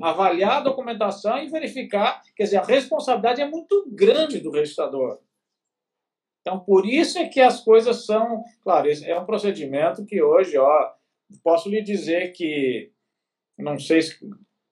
avaliar 0.00 0.58
a 0.58 0.60
documentação 0.60 1.38
e 1.38 1.48
verificar. 1.48 2.22
Quer 2.36 2.44
dizer, 2.44 2.56
a 2.58 2.64
responsabilidade 2.64 3.40
é 3.40 3.48
muito 3.48 3.86
grande 3.90 4.40
do 4.40 4.50
registrador. 4.50 5.18
Então, 6.40 6.58
por 6.58 6.86
isso 6.86 7.18
é 7.18 7.28
que 7.28 7.40
as 7.40 7.60
coisas 7.62 8.04
são. 8.04 8.42
Claro, 8.62 8.88
é 8.90 9.18
um 9.18 9.26
procedimento 9.26 10.04
que 10.04 10.20
hoje, 10.20 10.58
ó, 10.58 10.92
posso 11.42 11.68
lhe 11.68 11.80
dizer 11.80 12.32
que. 12.32 12.90
Não 13.58 13.78
sei 13.78 14.00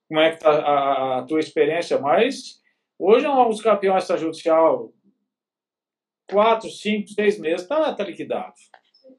como 0.07 0.19
é 0.19 0.31
que 0.31 0.37
está 0.37 0.51
a, 0.51 1.19
a, 1.19 1.23
tua 1.23 1.39
experiência, 1.39 1.97
mas 1.97 2.59
hoje 2.99 3.25
é 3.25 3.45
dos 3.45 3.61
campeões 3.61 4.03
extrajudicial 4.03 4.91
quatro, 6.29 6.69
cinco, 6.69 7.09
seis 7.09 7.37
meses, 7.39 7.61
está 7.61 7.93
tá 7.93 8.03
liquidado. 8.03 8.53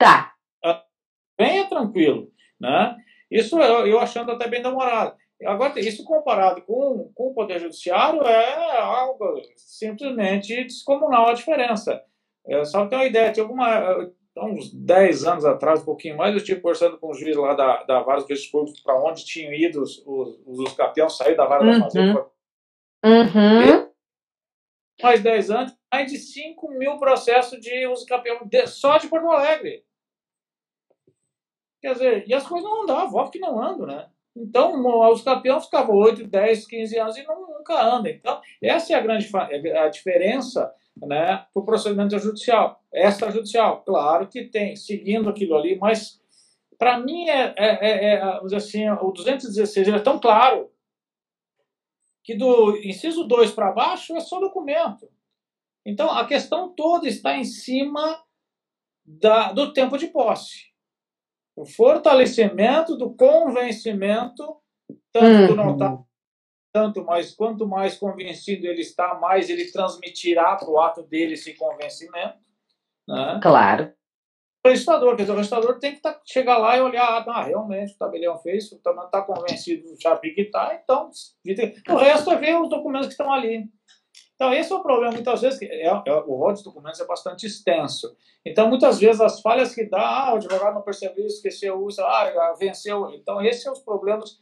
Tá. 0.03 0.85
Venha 1.39 1.69
tranquilo. 1.69 2.31
Né? 2.61 2.97
Isso 3.31 3.59
eu, 3.59 3.87
eu 3.87 3.99
achando 3.99 4.33
até 4.33 4.49
bem 4.49 4.63
demorado. 4.63 5.17
Agora, 5.45 5.81
isso 5.81 6.05
comparado 6.05 6.63
com, 6.63 7.11
com 7.15 7.29
o 7.29 7.35
Poder 7.35 7.59
Judiciário 7.59 8.23
é 8.23 8.79
algo 8.79 9.41
simplesmente 9.57 10.63
descomunal 10.65 11.29
a 11.29 11.35
diferença. 11.35 12.01
É, 12.47 12.65
só 12.65 12.87
ter 12.87 12.97
uma 12.97 13.05
ideia, 13.05 13.33
tinha 13.33 13.45
alguma, 13.45 14.13
uns 14.37 14.73
10 14.73 15.25
anos 15.25 15.45
atrás, 15.45 15.83
um 15.83 15.85
pouquinho 15.85 16.17
mais, 16.17 16.33
eu 16.33 16.39
estive 16.39 16.61
conversando 16.61 16.99
com 16.99 17.11
um 17.11 17.15
juiz 17.15 17.37
lá 17.37 17.55
da, 17.55 17.83
da 17.85 18.03
Vara 18.03 18.21
dos 18.21 18.29
Registros 18.29 18.53
Públicos 18.53 18.81
para 18.83 19.03
onde 19.03 19.25
tinham 19.25 19.53
ido 19.53 19.83
os, 19.83 20.03
os, 20.07 20.41
os 20.47 20.73
campeões, 20.75 21.17
sair 21.17 21.37
da 21.37 21.47
Vara 21.47 21.65
uhum. 21.65 21.73
da 21.73 21.85
Fazenda. 21.85 22.27
Uhum. 23.05 23.93
Mais 25.03 25.23
10 25.23 25.51
anos, 25.51 25.77
mais 25.93 26.11
de 26.11 26.19
5 26.19 26.71
mil 26.73 26.99
processos 26.99 27.61
de 27.61 27.87
uso 27.89 28.07
campeão 28.07 28.39
só 28.67 28.99
de 28.99 29.09
Porto 29.09 29.29
Alegre. 29.29 29.85
Quer 31.83 31.95
dizer, 31.95 32.25
e 32.29 32.33
as 32.33 32.47
coisas 32.47 32.71
não 32.71 32.85
andavam, 32.85 33.17
óbvio 33.17 33.33
que 33.33 33.39
não 33.41 33.61
andam, 33.61 33.87
né? 33.87 34.09
Então, 34.37 35.11
os 35.11 35.21
campeões 35.23 35.65
ficavam 35.65 35.97
8, 35.97 36.27
10, 36.27 36.67
15 36.67 36.99
anos 36.99 37.17
e 37.19 37.27
nunca 37.27 37.83
andam. 37.83 38.11
Então, 38.11 38.41
essa 38.63 38.93
é 38.93 38.97
a 38.97 39.01
grande 39.01 39.29
a 39.77 39.89
diferença 39.89 40.73
né, 40.97 41.45
para 41.53 41.63
o 41.63 41.65
procedimento 41.65 42.19
judicial. 42.19 42.81
Extrajudicial, 42.93 43.83
claro 43.83 44.29
que 44.29 44.45
tem, 44.45 44.77
seguindo 44.77 45.29
aquilo 45.29 45.57
ali, 45.57 45.77
mas 45.77 46.23
para 46.79 46.99
mim 46.99 47.29
é, 47.29 47.55
é, 47.59 47.89
é, 47.91 48.15
é 48.15 48.57
assim, 48.57 48.89
o 48.89 49.11
216 49.11 49.89
ele 49.89 49.97
é 49.97 50.01
tão 50.01 50.19
claro 50.19 50.71
que 52.25 52.35
do 52.35 52.77
inciso 52.79 53.25
2 53.25 53.51
para 53.51 53.73
baixo 53.73 54.17
é 54.17 54.21
só 54.21 54.39
documento. 54.41 55.11
Então, 55.85 56.11
a 56.11 56.25
questão 56.27 56.73
toda 56.73 57.09
está 57.09 57.37
em 57.37 57.45
cima 57.45 58.23
da, 59.05 59.53
do 59.53 59.73
tempo 59.73 59.99
de 59.99 60.07
posse. 60.07 60.72
O 61.57 61.67
fortalecimento 61.67 62.97
do 62.97 63.15
convencimento, 63.15 64.57
tanto 65.13 65.27
uhum. 65.27 65.47
do 65.49 65.55
notário, 65.57 66.07
tanto 66.73 67.05
mais, 67.05 67.35
quanto 67.35 67.67
mais 67.67 67.99
convencido 67.99 68.67
ele 68.67 68.81
está, 68.81 69.15
mais 69.17 69.51
ele 69.51 69.71
transmitirá 69.71 70.57
para 70.57 70.71
o 70.71 70.81
ato 70.81 71.03
dele 71.03 71.35
esse 71.35 71.55
convencimento. 71.55 72.39
Né? 73.07 73.41
Claro. 73.43 73.93
O 74.65 74.69
registrador, 74.69 75.17
quer 75.17 75.23
dizer, 75.25 75.33
o 75.33 75.37
registrador 75.37 75.79
tem 75.81 75.95
que 75.95 76.01
tá, 76.01 76.19
chegar 76.25 76.57
lá 76.57 76.77
e 76.77 76.81
olhar, 76.81 77.29
ah, 77.29 77.43
realmente, 77.43 77.95
o 77.95 77.99
tabelião 77.99 78.39
fez, 78.39 78.71
está 78.71 79.21
convencido 79.23 79.91
do 79.91 80.01
Chapi 80.01 80.31
que 80.33 80.43
está, 80.43 80.81
então, 80.83 81.11
o 81.89 81.97
resto 81.97 82.31
é 82.31 82.37
ver 82.37 82.61
os 82.61 82.69
documentos 82.69 83.09
que 83.09 83.15
estão 83.15 83.33
ali. 83.33 83.65
Então, 84.35 84.53
esse 84.53 84.73
é 84.73 84.75
o 84.75 84.83
problema, 84.83 85.13
muitas 85.13 85.41
vezes, 85.41 85.63
é, 85.63 85.83
é, 85.85 85.93
o 85.93 86.35
rol 86.35 86.53
de 86.53 86.65
documentos 86.65 87.01
é 87.01 87.07
bastante 87.07 87.47
extenso. 87.47 88.17
Então, 88.45 88.69
muitas 88.69 88.99
vezes, 88.99 89.21
as 89.21 89.41
falhas 89.41 89.75
que 89.75 89.85
dá, 89.85 90.01
ah, 90.01 90.33
o 90.33 90.37
advogado 90.37 90.75
não 90.75 90.83
percebeu, 90.83 91.27
esqueceu, 91.27 91.81
usa, 91.81 92.05
ah, 92.05 92.55
venceu. 92.59 93.11
Então, 93.11 93.41
esses 93.41 93.63
são 93.63 93.73
os 93.73 93.81
problemas, 93.81 94.41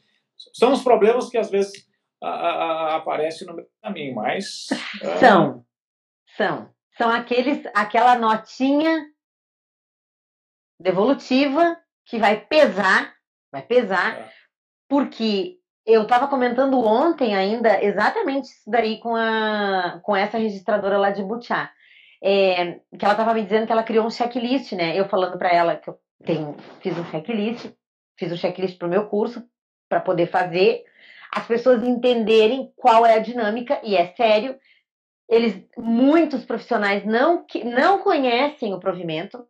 são 0.55 0.73
os 0.73 0.83
problemas 0.83 1.29
que, 1.29 1.37
às 1.37 1.51
vezes, 1.51 1.87
a, 2.23 2.29
a, 2.29 2.97
aparecem 2.97 3.47
no 3.47 3.55
meio 3.55 3.67
do 3.67 3.73
caminho, 3.83 4.15
mas... 4.15 4.69
É, 5.03 5.17
são, 5.19 5.65
são. 6.37 6.71
São 6.97 7.11
aqueles, 7.11 7.65
aquela 7.75 8.19
notinha 8.19 9.07
devolutiva 10.81 11.77
que 12.07 12.19
vai 12.19 12.45
pesar, 12.45 13.15
vai 13.53 13.63
pesar, 13.63 14.19
é. 14.19 14.33
porque 14.89 15.60
eu 15.87 16.03
estava 16.03 16.29
comentando 16.29 16.79
ontem 16.79 17.35
ainda 17.35 17.83
exatamente 17.83 18.47
isso 18.47 18.71
daí 18.71 18.99
com, 18.99 19.15
a, 19.15 20.01
com 20.03 20.15
essa 20.17 20.39
registradora 20.39 20.99
lá 20.99 21.11
de 21.11 21.23
Butiá. 21.23 21.71
É, 22.23 22.81
que 22.99 23.03
ela 23.03 23.15
estava 23.15 23.33
me 23.33 23.43
dizendo 23.43 23.67
que 23.67 23.73
ela 23.73 23.83
criou 23.83 24.07
um 24.07 24.11
checklist, 24.11 24.73
né? 24.73 24.99
Eu 24.99 25.09
falando 25.09 25.39
para 25.39 25.49
ela 25.49 25.77
que 25.77 25.89
eu 25.89 25.99
tenho, 26.25 26.55
fiz 26.81 26.97
um 26.99 27.05
checklist, 27.07 27.73
fiz 28.19 28.31
um 28.31 28.37
checklist 28.37 28.77
para 28.77 28.87
o 28.87 28.91
meu 28.91 29.09
curso, 29.09 29.43
para 29.89 30.01
poder 30.01 30.27
fazer 30.27 30.85
as 31.33 31.47
pessoas 31.47 31.83
entenderem 31.83 32.73
qual 32.77 33.07
é 33.07 33.15
a 33.15 33.21
dinâmica, 33.21 33.81
e 33.83 33.97
é 33.97 34.09
sério, 34.15 34.59
eles, 35.29 35.65
muitos 35.79 36.45
profissionais 36.45 37.05
não, 37.07 37.47
não 37.65 38.03
conhecem 38.03 38.75
o 38.75 38.81
provimento, 38.81 39.47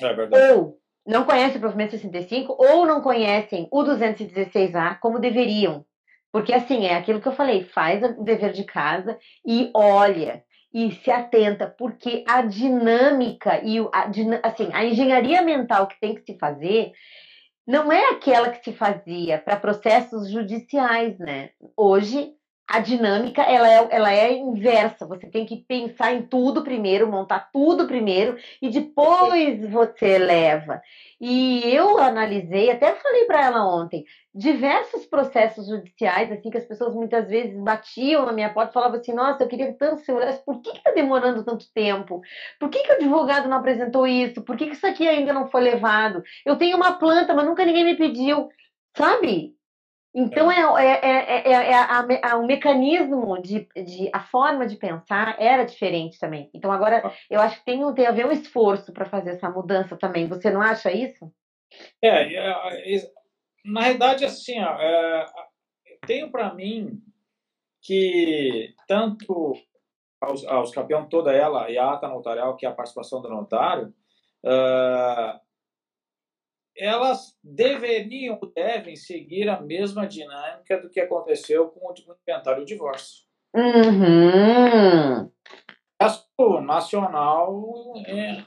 é 0.00 0.12
verdade. 0.12 0.52
ou 0.52 0.80
não 1.06 1.24
conhecem 1.24 1.56
o 1.56 1.60
provimento 1.60 1.92
65 1.92 2.56
ou 2.58 2.86
não 2.86 3.00
conhecem 3.00 3.68
o 3.70 3.82
216A 3.82 4.98
como 5.00 5.18
deveriam. 5.18 5.84
Porque 6.32 6.52
assim, 6.52 6.86
é 6.86 6.96
aquilo 6.96 7.20
que 7.20 7.28
eu 7.28 7.36
falei, 7.36 7.64
faz 7.64 8.02
o 8.02 8.24
dever 8.24 8.52
de 8.52 8.64
casa 8.64 9.18
e 9.46 9.70
olha 9.74 10.42
e 10.72 10.90
se 10.90 11.10
atenta, 11.10 11.72
porque 11.78 12.24
a 12.26 12.42
dinâmica 12.42 13.60
e 13.62 13.78
a, 13.78 14.10
assim, 14.42 14.68
a 14.72 14.84
engenharia 14.84 15.40
mental 15.40 15.86
que 15.86 16.00
tem 16.00 16.16
que 16.16 16.22
se 16.22 16.36
fazer 16.36 16.92
não 17.66 17.92
é 17.92 18.10
aquela 18.10 18.50
que 18.50 18.62
se 18.64 18.76
fazia 18.76 19.38
para 19.38 19.56
processos 19.56 20.28
judiciais, 20.28 21.16
né? 21.18 21.50
Hoje 21.76 22.32
a 22.66 22.80
dinâmica 22.80 23.42
ela 23.42 23.70
é, 23.70 23.88
ela 23.90 24.12
é 24.12 24.32
inversa. 24.32 25.06
Você 25.06 25.28
tem 25.28 25.44
que 25.44 25.56
pensar 25.68 26.12
em 26.12 26.22
tudo 26.22 26.64
primeiro, 26.64 27.10
montar 27.10 27.50
tudo 27.52 27.86
primeiro 27.86 28.36
e 28.60 28.70
depois 28.70 29.60
você 29.70 30.18
leva. 30.18 30.80
E 31.20 31.60
eu 31.74 31.98
analisei, 31.98 32.70
até 32.70 32.94
falei 32.94 33.26
para 33.26 33.44
ela 33.44 33.66
ontem, 33.66 34.04
diversos 34.34 35.06
processos 35.06 35.66
judiciais 35.68 36.32
assim 36.32 36.50
que 36.50 36.58
as 36.58 36.64
pessoas 36.64 36.94
muitas 36.94 37.28
vezes 37.28 37.56
batiam 37.62 38.26
na 38.26 38.32
minha 38.32 38.52
porta 38.52 38.70
e 38.70 38.74
falavam 38.74 38.98
assim: 38.98 39.12
"Nossa, 39.12 39.44
eu 39.44 39.48
queria 39.48 39.72
tanto 39.74 40.02
segurança, 40.02 40.42
por 40.44 40.60
que 40.60 40.70
está 40.70 40.90
demorando 40.90 41.44
tanto 41.44 41.66
tempo? 41.72 42.20
Por 42.58 42.70
que, 42.70 42.82
que 42.82 42.92
o 42.92 42.96
advogado 42.96 43.48
não 43.48 43.58
apresentou 43.58 44.06
isso? 44.06 44.42
Por 44.42 44.56
que, 44.56 44.66
que 44.66 44.72
isso 44.74 44.86
aqui 44.86 45.06
ainda 45.06 45.32
não 45.32 45.48
foi 45.48 45.60
levado? 45.62 46.22
Eu 46.44 46.56
tenho 46.56 46.76
uma 46.76 46.92
planta, 46.94 47.34
mas 47.34 47.46
nunca 47.46 47.64
ninguém 47.64 47.84
me 47.84 47.96
pediu." 47.96 48.48
Sabe? 48.96 49.54
Então, 50.14 50.50
é, 50.50 50.60
é, 50.78 51.42
é, 51.44 51.70
é 51.70 51.74
a, 51.74 52.06
a, 52.22 52.36
o 52.36 52.46
mecanismo, 52.46 53.40
de, 53.42 53.66
de, 53.74 54.08
a 54.12 54.20
forma 54.20 54.64
de 54.64 54.76
pensar 54.76 55.36
era 55.40 55.64
diferente 55.64 56.18
também. 56.20 56.48
Então, 56.54 56.70
agora, 56.70 57.12
eu 57.28 57.40
acho 57.40 57.58
que 57.58 57.64
tem, 57.64 57.94
tem 57.94 58.06
a 58.06 58.12
ver 58.12 58.24
um 58.24 58.30
esforço 58.30 58.92
para 58.92 59.06
fazer 59.06 59.30
essa 59.30 59.50
mudança 59.50 59.96
também. 59.96 60.28
Você 60.28 60.50
não 60.50 60.62
acha 60.62 60.92
isso? 60.92 61.32
É, 62.00 62.28
na 63.64 63.80
realidade, 63.80 64.24
assim, 64.24 64.62
ó, 64.62 64.78
é, 64.78 65.26
tenho 66.06 66.30
para 66.30 66.54
mim 66.54 67.02
que 67.82 68.72
tanto 68.86 69.54
aos, 70.20 70.44
aos 70.46 70.70
campeões, 70.70 71.08
toda 71.08 71.32
ela, 71.32 71.70
e 71.70 71.76
a 71.76 71.92
ata 71.92 72.08
notarial, 72.08 72.56
que 72.56 72.66
é 72.66 72.68
a 72.68 72.74
participação 72.74 73.20
do 73.20 73.28
notário, 73.28 73.92
uh, 74.44 75.40
elas 76.76 77.36
deveriam, 77.42 78.38
devem 78.54 78.96
seguir 78.96 79.48
a 79.48 79.60
mesma 79.60 80.06
dinâmica 80.06 80.80
do 80.80 80.90
que 80.90 81.00
aconteceu 81.00 81.68
com 81.68 81.88
o 81.88 81.94
inventário 82.26 82.60
do 82.60 82.66
divórcio. 82.66 83.24
Uhum. 83.54 85.30
O 86.36 86.60
nacional 86.60 87.94
é 88.06 88.44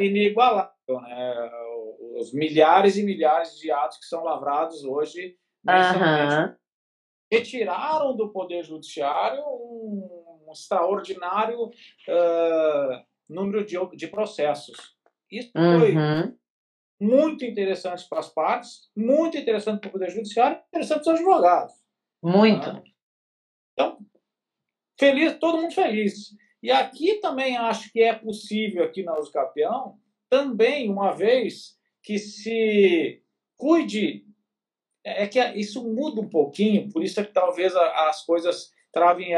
inigualável, 0.00 1.00
né? 1.02 1.50
Os 2.18 2.34
milhares 2.34 2.96
e 2.96 3.04
milhares 3.04 3.56
de 3.58 3.70
atos 3.70 3.98
que 3.98 4.06
são 4.06 4.24
lavrados 4.24 4.84
hoje 4.84 5.36
uhum. 5.66 6.54
retiraram 7.30 8.16
do 8.16 8.30
Poder 8.32 8.64
Judiciário 8.64 9.40
um, 9.40 10.44
um 10.48 10.52
extraordinário 10.52 11.66
uh, 11.66 13.02
número 13.28 13.64
de, 13.64 13.78
de 13.96 14.08
processos. 14.08 14.96
Isso 15.30 15.52
foi 15.52 15.96
uhum 15.96 16.36
muito 17.02 17.44
interessante 17.44 18.08
para 18.08 18.20
as 18.20 18.28
partes, 18.28 18.88
muito 18.96 19.36
interessante 19.36 19.80
para 19.80 19.88
o 19.88 19.92
Poder 19.92 20.08
Judiciário, 20.10 20.62
interessante 20.68 21.02
para 21.02 21.14
os 21.14 21.20
advogados. 21.20 21.74
Muito. 22.22 22.72
Né? 22.72 22.82
Então, 23.72 23.98
feliz, 24.98 25.36
todo 25.38 25.60
mundo 25.60 25.74
feliz. 25.74 26.36
E 26.62 26.70
aqui 26.70 27.16
também 27.16 27.56
acho 27.56 27.90
que 27.90 28.00
é 28.00 28.14
possível, 28.14 28.84
aqui 28.84 29.02
na 29.02 29.18
Usucapião, 29.18 29.98
também, 30.30 30.88
uma 30.88 31.12
vez 31.12 31.76
que 32.02 32.18
se 32.18 33.20
cuide 33.56 34.24
é 35.04 35.26
que 35.26 35.40
isso 35.58 35.82
muda 35.82 36.20
um 36.20 36.28
pouquinho, 36.28 36.88
por 36.92 37.02
isso 37.02 37.18
é 37.18 37.24
que 37.24 37.32
talvez 37.32 37.74
as 37.74 38.24
coisas 38.24 38.70
travem. 38.92 39.32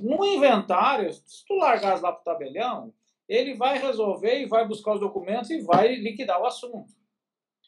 No 0.00 0.24
inventário, 0.24 1.12
se 1.12 1.44
tu 1.44 1.54
largar 1.54 2.00
lá 2.00 2.12
para 2.12 2.20
o 2.20 2.24
tabelião, 2.24 2.94
ele 3.28 3.54
vai 3.54 3.78
resolver 3.78 4.40
e 4.40 4.46
vai 4.46 4.66
buscar 4.66 4.94
os 4.94 5.00
documentos 5.00 5.50
e 5.50 5.60
vai 5.60 5.94
liquidar 5.94 6.40
o 6.40 6.46
assunto. 6.46 6.92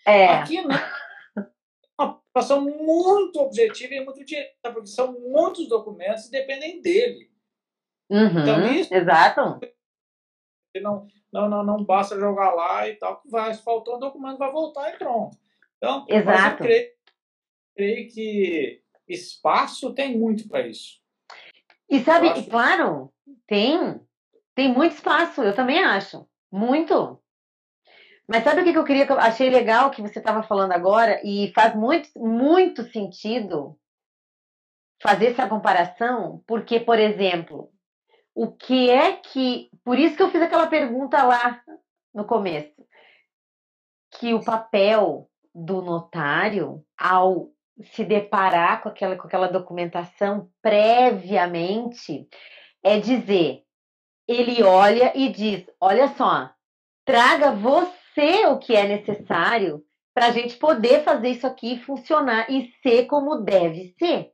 É. 0.06 0.26
Aqui 0.26 0.60
não. 0.62 0.76
Uma 2.00 2.20
situação 2.26 2.60
muito 2.60 3.40
objetiva 3.40 3.94
e 3.94 4.04
muito 4.04 4.24
direta, 4.24 4.72
porque 4.72 4.86
são 4.86 5.12
muitos 5.12 5.68
documentos 5.68 6.26
e 6.26 6.30
dependem 6.30 6.80
dele. 6.80 7.28
Uhum, 8.08 8.40
então, 8.40 8.72
isso, 8.72 8.94
exato. 8.94 9.60
Não, 10.80 11.06
não, 11.32 11.48
não, 11.48 11.64
não 11.64 11.84
basta 11.84 12.18
jogar 12.18 12.52
lá 12.52 12.88
e 12.88 12.94
tal, 12.94 13.20
vai, 13.28 13.52
se 13.52 13.62
faltou 13.62 13.96
um 13.96 13.98
documento, 13.98 14.38
vai 14.38 14.52
voltar 14.52 14.94
e 14.94 14.96
pronto. 14.96 15.36
Então, 15.76 16.06
exato. 16.08 16.62
eu 16.62 16.66
creio, 16.66 16.90
creio 17.74 18.08
que 18.08 18.82
espaço 19.08 19.92
tem 19.92 20.16
muito 20.16 20.48
para 20.48 20.66
isso. 20.66 21.00
E 21.88 22.00
sabe, 22.00 22.28
acho... 22.28 22.48
claro, 22.48 23.12
tem. 23.46 24.00
Tem 24.58 24.74
muito 24.74 24.96
espaço, 24.96 25.40
eu 25.40 25.54
também 25.54 25.84
acho. 25.84 26.26
Muito. 26.50 27.22
Mas 28.26 28.42
sabe 28.42 28.62
o 28.62 28.64
que 28.64 28.76
eu 28.76 28.82
queria 28.82 29.06
que 29.06 29.12
eu 29.12 29.20
achei 29.20 29.48
legal 29.48 29.88
que 29.92 30.02
você 30.02 30.18
estava 30.18 30.42
falando 30.42 30.72
agora 30.72 31.20
e 31.22 31.52
faz 31.54 31.76
muito, 31.76 32.08
muito 32.16 32.82
sentido 32.90 33.78
fazer 35.00 35.26
essa 35.26 35.48
comparação, 35.48 36.42
porque, 36.44 36.80
por 36.80 36.98
exemplo, 36.98 37.70
o 38.34 38.50
que 38.50 38.90
é 38.90 39.12
que. 39.12 39.70
Por 39.84 39.96
isso 39.96 40.16
que 40.16 40.24
eu 40.24 40.30
fiz 40.32 40.42
aquela 40.42 40.66
pergunta 40.66 41.22
lá 41.22 41.62
no 42.12 42.24
começo. 42.24 42.84
Que 44.18 44.34
o 44.34 44.44
papel 44.44 45.30
do 45.54 45.80
notário, 45.80 46.84
ao 46.98 47.52
se 47.92 48.04
deparar 48.04 48.82
com 48.82 48.88
aquela, 48.88 49.14
com 49.14 49.28
aquela 49.28 49.46
documentação 49.46 50.50
previamente, 50.60 52.28
é 52.82 52.98
dizer 52.98 53.67
ele 54.28 54.62
olha 54.62 55.16
e 55.16 55.30
diz: 55.30 55.64
olha 55.80 56.08
só, 56.08 56.52
traga 57.04 57.50
você 57.52 58.46
o 58.46 58.58
que 58.58 58.76
é 58.76 58.86
necessário 58.86 59.82
para 60.14 60.26
a 60.26 60.30
gente 60.30 60.56
poder 60.56 61.02
fazer 61.02 61.30
isso 61.30 61.46
aqui 61.46 61.80
funcionar 61.80 62.50
e 62.50 62.70
ser 62.82 63.06
como 63.06 63.36
deve 63.36 63.94
ser. 63.98 64.30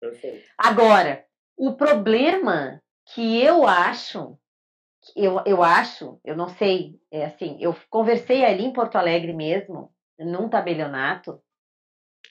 Perfeito. 0.00 0.48
Agora, 0.56 1.24
o 1.56 1.74
problema 1.74 2.80
que 3.12 3.42
eu 3.42 3.66
acho, 3.66 4.38
eu, 5.16 5.42
eu 5.44 5.62
acho, 5.62 6.20
eu 6.24 6.36
não 6.36 6.48
sei, 6.48 7.00
é 7.10 7.24
assim, 7.24 7.56
eu 7.60 7.74
conversei 7.88 8.44
ali 8.44 8.64
em 8.64 8.72
Porto 8.72 8.96
Alegre 8.96 9.32
mesmo, 9.32 9.92
num 10.18 10.48
tabelionato, 10.48 11.42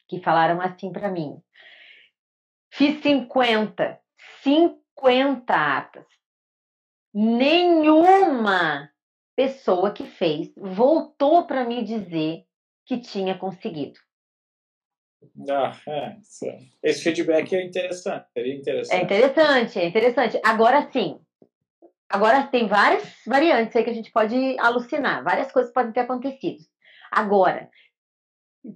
que 0.07 0.21
falaram 0.21 0.61
assim 0.61 0.91
para 0.91 1.11
mim. 1.11 1.41
Fiz 2.71 3.01
50, 3.01 3.99
50 4.43 5.53
atas 5.53 6.18
nenhuma 7.13 8.89
pessoa 9.35 9.91
que 9.91 10.05
fez 10.05 10.51
voltou 10.55 11.45
para 11.45 11.65
me 11.65 11.83
dizer 11.83 12.43
que 12.85 12.99
tinha 12.99 13.37
conseguido. 13.37 13.99
Ah, 15.49 15.77
é. 15.87 16.17
Esse 16.81 17.03
feedback 17.03 17.53
é 17.53 17.63
interessante, 17.63 18.25
seria 18.33 18.55
interessante. 18.55 18.99
É 18.99 19.03
interessante, 19.03 19.79
é 19.79 19.85
interessante. 19.85 20.41
Agora 20.43 20.89
sim, 20.91 21.19
agora 22.09 22.47
tem 22.47 22.67
várias 22.67 23.03
variantes 23.25 23.75
aí 23.75 23.83
que 23.83 23.89
a 23.89 23.93
gente 23.93 24.11
pode 24.11 24.57
alucinar, 24.59 25.23
várias 25.23 25.51
coisas 25.51 25.73
podem 25.73 25.91
ter 25.91 26.01
acontecido. 26.01 26.63
Agora, 27.11 27.69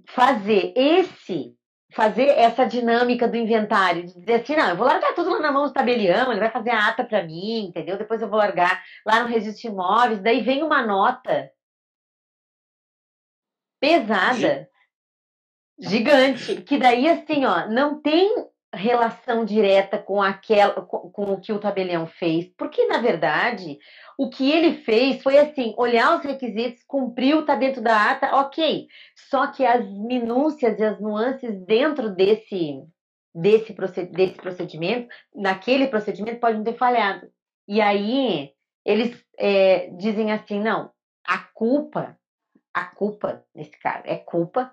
fazer 0.08 0.72
esse 0.76 1.56
fazer 1.94 2.26
essa 2.30 2.64
dinâmica 2.64 3.28
do 3.28 3.36
inventário, 3.36 4.04
de 4.04 4.18
dizer 4.18 4.34
assim, 4.34 4.56
não, 4.56 4.70
eu 4.70 4.76
vou 4.76 4.86
largar 4.86 5.14
tudo 5.14 5.30
lá 5.30 5.40
na 5.40 5.52
mão 5.52 5.66
do 5.66 5.72
tabelião, 5.72 6.30
ele 6.30 6.40
vai 6.40 6.50
fazer 6.50 6.70
a 6.70 6.88
ata 6.88 7.04
para 7.04 7.22
mim, 7.22 7.66
entendeu? 7.66 7.96
Depois 7.96 8.20
eu 8.20 8.28
vou 8.28 8.38
largar 8.38 8.82
lá 9.06 9.22
no 9.22 9.28
registro 9.28 9.62
de 9.62 9.68
imóveis, 9.68 10.20
daí 10.20 10.42
vem 10.42 10.64
uma 10.64 10.84
nota 10.84 11.50
pesada, 13.80 14.68
gigante, 15.78 16.62
que 16.62 16.78
daí 16.78 17.08
assim, 17.08 17.44
ó, 17.44 17.68
não 17.68 18.00
tem 18.02 18.48
relação 18.74 19.44
direta 19.44 19.98
com 19.98 20.20
aquela 20.22 20.82
com, 20.82 21.10
com 21.10 21.32
o 21.32 21.40
que 21.40 21.52
o 21.52 21.58
tabelião 21.58 22.06
fez, 22.06 22.46
porque 22.56 22.86
na 22.86 22.98
verdade 22.98 23.78
o 24.18 24.28
que 24.30 24.50
ele 24.50 24.82
fez 24.82 25.22
foi 25.22 25.38
assim, 25.38 25.74
olhar 25.76 26.16
os 26.16 26.24
requisitos, 26.24 26.82
cumpriu, 26.86 27.44
tá 27.44 27.56
dentro 27.56 27.82
da 27.82 28.10
ata, 28.10 28.36
ok. 28.36 28.86
Só 29.28 29.48
que 29.48 29.64
as 29.66 29.84
minúcias 29.90 30.78
e 30.78 30.84
as 30.84 31.00
nuances 31.00 31.58
dentro 31.64 32.14
desse 32.14 32.82
desse, 33.34 33.74
desse 34.12 34.34
procedimento, 34.34 35.08
naquele 35.34 35.88
procedimento, 35.88 36.38
podem 36.38 36.62
ter 36.62 36.74
falhado. 36.74 37.28
E 37.66 37.80
aí 37.80 38.52
eles 38.84 39.24
é, 39.38 39.88
dizem 39.96 40.30
assim, 40.30 40.60
não, 40.60 40.92
a 41.26 41.38
culpa, 41.38 42.16
a 42.72 42.84
culpa 42.84 43.44
nesse 43.54 43.76
caso 43.80 44.02
é 44.04 44.16
culpa 44.16 44.72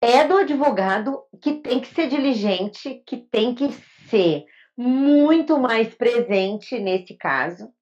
é 0.00 0.24
do 0.24 0.36
advogado 0.36 1.22
que 1.40 1.54
tem 1.54 1.80
que 1.80 1.88
ser 1.88 2.08
diligente, 2.08 3.02
que 3.06 3.16
tem 3.16 3.54
que 3.54 3.72
ser 4.08 4.44
muito 4.76 5.58
mais 5.58 5.94
presente 5.94 6.78
nesse 6.78 7.14
caso 7.16 7.72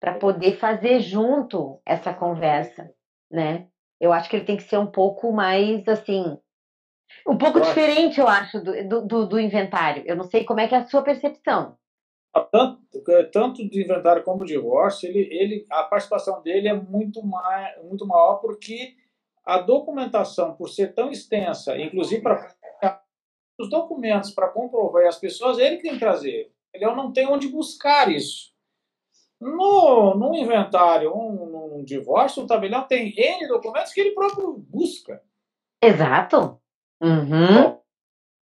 para 0.00 0.14
poder 0.14 0.56
fazer 0.56 1.00
junto 1.00 1.80
essa 1.84 2.14
conversa, 2.14 2.90
né? 3.30 3.68
Eu 4.00 4.12
acho 4.12 4.30
que 4.30 4.36
ele 4.36 4.44
tem 4.44 4.56
que 4.56 4.62
ser 4.62 4.78
um 4.78 4.86
pouco 4.86 5.32
mais 5.32 5.86
assim, 5.88 6.38
um 7.26 7.36
pouco 7.36 7.58
eu 7.58 7.64
diferente, 7.64 8.20
acho. 8.20 8.20
eu 8.20 8.28
acho, 8.28 8.60
do, 8.60 9.06
do, 9.06 9.26
do, 9.26 9.40
inventário. 9.40 10.04
Eu 10.06 10.16
não 10.16 10.24
sei 10.24 10.44
como 10.44 10.60
é 10.60 10.68
que 10.68 10.74
é 10.74 10.78
a 10.78 10.86
sua 10.86 11.02
percepção. 11.02 11.76
Ah, 12.34 12.42
tanto, 12.42 12.80
tanto 13.32 13.68
do 13.68 13.80
inventário 13.80 14.22
como 14.22 14.38
do 14.38 14.44
divórcio, 14.44 15.08
ele, 15.08 15.28
ele, 15.32 15.66
a 15.70 15.82
participação 15.84 16.42
dele 16.42 16.68
é 16.68 16.74
muito, 16.74 17.24
mais, 17.26 17.82
muito 17.84 18.06
maior 18.06 18.36
porque 18.36 18.94
a 19.44 19.58
documentação, 19.58 20.54
por 20.54 20.68
ser 20.68 20.94
tão 20.94 21.10
extensa, 21.10 21.78
inclusive 21.78 22.22
para 22.22 22.54
os 23.58 23.68
documentos 23.68 24.30
para 24.30 24.48
comprovar 24.48 25.06
as 25.06 25.18
pessoas, 25.18 25.58
ele 25.58 25.78
tem 25.78 25.92
que 25.92 25.98
trazer. 25.98 26.52
Ele 26.72 26.86
não 26.86 27.12
tem 27.12 27.26
onde 27.26 27.48
buscar 27.48 28.10
isso. 28.10 28.52
No, 29.40 30.14
no 30.14 30.34
inventário, 30.34 31.14
um, 31.14 31.78
um 31.78 31.84
divórcio, 31.84 32.42
o 32.42 32.46
tabelião 32.46 32.86
tem 32.86 33.12
N 33.16 33.48
documentos 33.48 33.92
que 33.92 34.00
ele 34.00 34.12
próprio 34.12 34.52
busca. 34.58 35.22
Exato. 35.82 36.60
Uhum. 37.00 37.78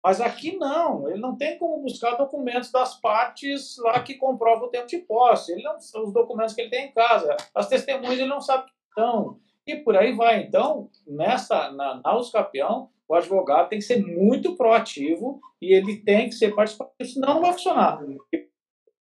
Mas 0.03 0.19
aqui 0.19 0.57
não, 0.57 1.07
ele 1.07 1.19
não 1.19 1.37
tem 1.37 1.57
como 1.59 1.81
buscar 1.81 2.15
documentos 2.15 2.71
das 2.71 2.99
partes 2.99 3.77
lá 3.77 4.01
que 4.01 4.15
comprovam 4.15 4.67
o 4.67 4.69
tempo 4.69 4.87
de 4.87 4.97
posse. 4.97 5.51
Ele 5.51 5.63
não, 5.63 5.77
os 5.77 6.11
documentos 6.13 6.55
que 6.55 6.61
ele 6.61 6.71
tem 6.71 6.87
em 6.87 6.91
casa, 6.91 7.37
as 7.53 7.67
testemunhas 7.67 8.19
ele 8.19 8.25
não 8.25 8.41
sabe 8.41 8.65
que 8.65 8.71
estão. 8.89 9.39
E 9.71 9.83
por 9.83 9.95
aí 9.95 10.13
vai. 10.13 10.41
Então, 10.41 10.89
nessa, 11.07 11.71
na, 11.71 12.01
na 12.03 12.17
Uscapião, 12.17 12.89
o 13.07 13.15
advogado 13.15 13.69
tem 13.69 13.79
que 13.79 13.85
ser 13.85 14.05
muito 14.05 14.55
proativo 14.55 15.39
e 15.61 15.73
ele 15.73 15.97
tem 15.97 16.29
que 16.29 16.35
ser 16.35 16.55
participativo, 16.55 17.09
senão 17.09 17.35
não 17.35 17.41
vai 17.41 17.53
funcionar 17.53 18.01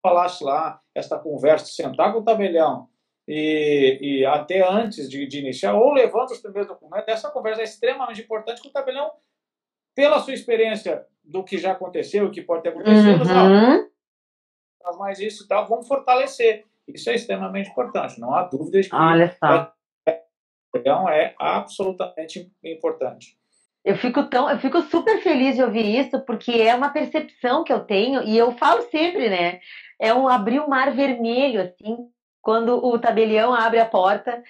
falasse 0.02 0.44
lá, 0.44 0.82
esta 0.96 1.18
conversa, 1.18 1.68
sentar 1.68 2.12
com 2.12 2.20
o 2.20 2.24
tabelião 2.24 2.90
e, 3.28 4.00
e 4.02 4.26
até 4.26 4.68
antes 4.68 5.10
de, 5.10 5.28
de, 5.28 5.40
iniciar, 5.40 5.76
ou 5.76 5.94
levanta 5.94 6.34
os 6.34 6.42
primeiros 6.42 6.68
documentos, 6.68 7.08
essa 7.08 7.30
conversa 7.30 7.62
é 7.62 7.66
extremamente 7.66 8.22
importante 8.22 8.62
com 8.62 8.70
o 8.70 8.74
tabelião, 8.74 9.12
pela 9.96 10.20
sua 10.20 10.34
experiência 10.34 11.06
do 11.24 11.44
que 11.44 11.58
já 11.58 11.74
aconteceu, 11.74 12.26
o 12.26 12.32
que 12.32 12.42
pode 12.42 12.64
ter 12.64 12.70
acontecido, 12.70 13.22
uhum. 13.22 13.26
isso 15.20 15.48
tal, 15.48 15.68
vamos 15.68 15.88
fortalecer. 15.88 16.66
Isso 16.88 17.10
é 17.10 17.16
extremamente 17.16 17.70
importante, 17.70 18.20
não 18.20 18.34
há 18.34 18.44
dúvida 18.44 18.82
de 18.82 18.90
que 18.90 18.96
Olha 18.96 19.32
só. 19.40 19.72
Então 20.76 21.08
é 21.10 21.36
absolutamente 21.40 22.52
importante. 22.64 23.38
Eu 23.84 23.96
fico 23.98 24.24
tão, 24.30 24.50
eu 24.50 24.60
fico 24.60 24.82
super 24.84 25.22
feliz 25.22 25.56
de 25.56 25.64
ouvir 25.64 26.00
isso, 26.00 26.20
porque 26.22 26.52
é 26.52 26.76
uma 26.76 26.90
percepção 26.90 27.64
que 27.64 27.74
eu 27.74 27.80
tenho, 27.80 28.22
e 28.24 28.38
eu 28.38 28.52
falo 28.52 28.84
sempre, 28.84 29.28
né? 29.28 29.60
É 30.00 30.14
um 30.14 30.28
abrir 30.28 30.60
um 30.60 30.68
mar 30.68 30.92
vermelho, 30.92 31.62
assim, 31.62 31.98
quando 32.42 32.84
o 32.84 32.98
tabelião 33.00 33.54
abre 33.54 33.80
a 33.80 33.86
porta, 33.86 34.44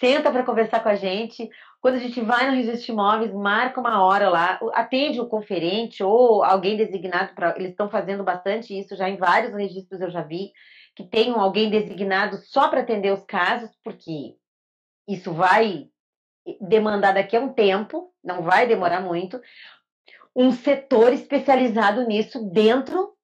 senta 0.00 0.30
para 0.30 0.44
conversar 0.44 0.82
com 0.82 0.88
a 0.88 0.94
gente. 0.94 1.48
Quando 1.80 1.94
a 1.94 1.98
gente 1.98 2.20
vai 2.20 2.46
no 2.46 2.56
registro 2.56 2.92
imóveis, 2.92 3.32
marca 3.32 3.80
uma 3.80 4.04
hora 4.04 4.28
lá, 4.28 4.58
atende 4.74 5.20
o 5.20 5.28
conferente 5.28 6.02
ou 6.02 6.42
alguém 6.42 6.76
designado 6.76 7.34
para. 7.34 7.54
Eles 7.56 7.70
estão 7.70 7.88
fazendo 7.88 8.24
bastante 8.24 8.76
isso 8.78 8.96
já 8.96 9.08
em 9.08 9.16
vários 9.16 9.54
registros 9.54 10.00
eu 10.00 10.10
já 10.10 10.22
vi, 10.22 10.50
que 10.96 11.04
tenham 11.04 11.40
alguém 11.40 11.70
designado 11.70 12.36
só 12.38 12.68
para 12.68 12.80
atender 12.80 13.12
os 13.12 13.24
casos, 13.24 13.70
porque 13.84 14.34
isso 15.08 15.32
vai 15.32 15.88
demandar 16.60 17.12
daqui 17.12 17.36
a 17.36 17.40
um 17.40 17.52
tempo, 17.52 18.12
não 18.22 18.42
vai 18.42 18.66
demorar 18.66 19.00
muito, 19.00 19.40
um 20.36 20.52
setor 20.52 21.12
especializado 21.12 22.06
nisso 22.06 22.48
dentro 22.50 23.16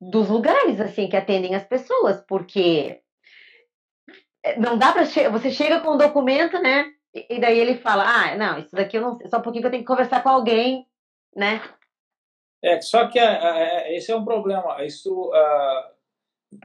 dos 0.00 0.28
lugares 0.28 0.80
assim 0.80 1.08
que 1.08 1.16
atendem 1.16 1.54
as 1.54 1.64
pessoas, 1.64 2.20
porque 2.26 3.02
não 4.58 4.76
dá 4.76 4.92
para 4.92 5.04
che 5.04 5.28
você 5.28 5.50
chega 5.50 5.80
com 5.80 5.92
um 5.92 5.98
documento, 5.98 6.58
né? 6.60 6.92
E 7.14 7.38
daí 7.38 7.58
ele 7.58 7.76
fala: 7.76 8.04
ah, 8.04 8.36
não, 8.36 8.58
isso 8.58 8.74
daqui 8.74 8.96
eu 8.96 9.02
não 9.02 9.16
sei, 9.16 9.28
só 9.28 9.38
um 9.38 9.42
pouquinho 9.42 9.62
que 9.62 9.66
eu 9.66 9.70
tenho 9.70 9.82
que 9.82 9.88
conversar 9.88 10.22
com 10.22 10.28
alguém, 10.30 10.86
né? 11.36 11.60
É, 12.64 12.80
só 12.80 13.08
que 13.08 13.18
é, 13.18 13.24
é, 13.24 13.96
esse 13.96 14.10
é 14.10 14.16
um 14.16 14.24
problema. 14.24 14.82
Isso 14.84 15.30
uh, 15.30 16.58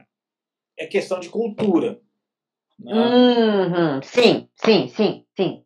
é 0.78 0.86
questão 0.86 1.20
de 1.20 1.28
cultura. 1.28 2.00
Né? 2.78 2.92
Uhum, 2.92 4.02
sim, 4.02 4.48
sim, 4.56 4.88
sim, 4.88 5.26
sim. 5.36 5.64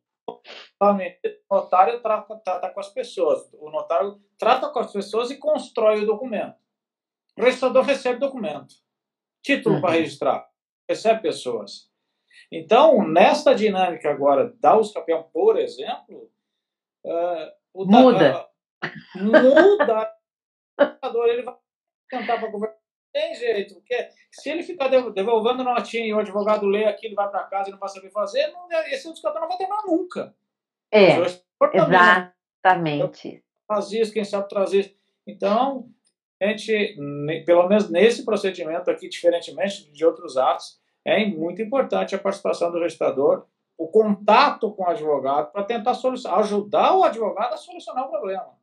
O 0.80 1.54
notário 1.54 2.00
trata, 2.00 2.36
trata 2.36 2.70
com 2.70 2.80
as 2.80 2.88
pessoas. 2.88 3.52
O 3.54 3.70
notário 3.70 4.20
trata 4.38 4.68
com 4.70 4.78
as 4.78 4.92
pessoas 4.92 5.30
e 5.30 5.36
constrói 5.36 6.02
o 6.02 6.06
documento. 6.06 6.56
O 7.38 7.42
registrador 7.42 7.84
recebe 7.84 8.18
documento. 8.18 8.74
Título 9.42 9.76
uhum. 9.76 9.80
para 9.80 9.92
registrar. 9.92 10.48
Recebe 10.88 11.22
pessoas. 11.22 11.90
Então, 12.50 13.06
nesta 13.06 13.54
dinâmica 13.54 14.10
agora 14.10 14.52
da 14.60 14.76
Uscapião, 14.76 15.22
por 15.32 15.58
exemplo, 15.58 16.30
uh, 17.04 17.52
o 17.72 17.84
muda. 17.84 18.48
Uh, 19.16 19.22
muda. 19.22 20.12
ele 21.28 21.42
vai 21.42 21.56
tentar 22.10 22.38
para 22.38 22.50
conversar. 22.50 22.81
Tem 23.12 23.34
jeito, 23.34 23.74
porque 23.74 24.08
se 24.30 24.48
ele 24.48 24.62
ficar 24.62 24.88
devolvendo 24.88 25.62
notinha 25.62 26.06
e 26.06 26.14
o 26.14 26.18
advogado 26.18 26.66
lê 26.66 26.86
aquilo, 26.86 27.14
vai 27.14 27.28
para 27.30 27.44
casa 27.44 27.68
e 27.68 27.72
não 27.72 27.78
vai 27.78 27.88
saber 27.88 28.10
fazer, 28.10 28.46
não, 28.48 28.66
esse 28.86 29.06
Uscapião 29.06 29.42
não 29.42 29.48
vai 29.48 29.58
terminar 29.58 29.82
nunca. 29.86 30.34
É, 30.90 31.18
exatamente. 32.64 33.44
Faz 33.68 33.92
isso, 33.92 34.12
quem 34.12 34.24
sabe 34.24 34.48
trazer. 34.48 34.96
Então, 35.26 35.88
a 36.40 36.46
gente, 36.48 36.96
pelo 37.44 37.68
menos 37.68 37.90
nesse 37.90 38.24
procedimento 38.24 38.90
aqui, 38.90 39.08
diferentemente 39.08 39.90
de 39.92 40.04
outros 40.04 40.36
atos, 40.36 40.80
é 41.04 41.24
muito 41.26 41.60
importante 41.60 42.14
a 42.14 42.18
participação 42.18 42.70
do 42.70 42.80
registrador, 42.80 43.46
o 43.76 43.88
contato 43.88 44.72
com 44.72 44.84
o 44.84 44.88
advogado 44.88 45.52
para 45.52 45.64
tentar 45.64 45.92
ajudar 45.92 46.96
o 46.96 47.04
advogado 47.04 47.54
a 47.54 47.56
solucionar 47.56 48.06
o 48.06 48.10
problema. 48.10 48.56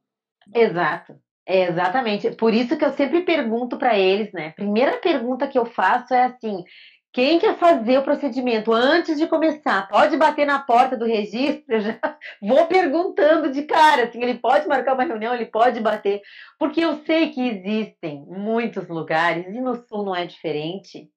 Exato. 0.53 1.19
É 1.49 1.63
exatamente. 1.67 2.29
Por 2.35 2.53
isso 2.53 2.77
que 2.77 2.85
eu 2.85 2.93
sempre 2.93 3.21
pergunto 3.21 3.75
para 3.75 3.97
eles, 3.97 4.31
né? 4.31 4.51
Primeira 4.51 4.97
pergunta 4.97 5.47
que 5.47 5.57
eu 5.57 5.65
faço 5.65 6.13
é 6.13 6.25
assim: 6.25 6.63
quem 7.11 7.39
quer 7.39 7.57
fazer 7.57 7.97
o 7.97 8.03
procedimento 8.03 8.71
antes 8.71 9.17
de 9.17 9.25
começar? 9.25 9.87
Pode 9.87 10.15
bater 10.15 10.45
na 10.45 10.59
porta 10.59 10.95
do 10.95 11.05
registro, 11.05 11.63
eu 11.73 11.81
já 11.81 11.99
vou 12.39 12.67
perguntando 12.67 13.51
de 13.51 13.63
cara, 13.63 14.03
assim, 14.03 14.21
ele 14.21 14.37
pode 14.37 14.67
marcar 14.67 14.93
uma 14.93 15.03
reunião, 15.03 15.33
ele 15.33 15.47
pode 15.47 15.79
bater, 15.79 16.21
porque 16.59 16.81
eu 16.81 17.03
sei 17.03 17.31
que 17.31 17.41
existem 17.41 18.23
muitos 18.27 18.87
lugares, 18.87 19.47
e 19.47 19.59
no 19.59 19.75
sul 19.87 20.05
não 20.05 20.15
é 20.15 20.27
diferente, 20.27 21.09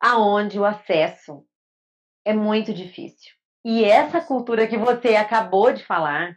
aonde 0.00 0.56
o 0.56 0.64
acesso 0.64 1.44
é 2.24 2.32
muito 2.32 2.72
difícil. 2.72 3.32
E 3.64 3.84
essa 3.84 4.20
cultura 4.20 4.68
que 4.68 4.78
você 4.78 5.16
acabou 5.16 5.72
de 5.72 5.84
falar, 5.84 6.36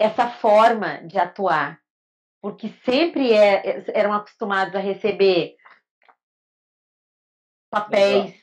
essa 0.00 0.28
forma 0.28 1.06
de 1.06 1.18
atuar, 1.18 1.78
porque 2.40 2.72
sempre 2.84 3.32
é, 3.34 3.84
eram 3.94 4.14
acostumados 4.14 4.74
a 4.74 4.78
receber 4.78 5.54
papéis 7.70 8.34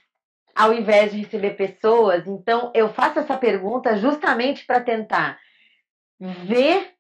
ao 0.56 0.74
invés 0.74 1.12
de 1.12 1.22
receber 1.22 1.56
pessoas. 1.56 2.26
Então, 2.26 2.72
eu 2.74 2.94
faço 2.94 3.20
essa 3.20 3.38
pergunta 3.38 3.98
justamente 3.98 4.66
para 4.66 4.82
tentar 4.82 5.40
ver 6.20 6.97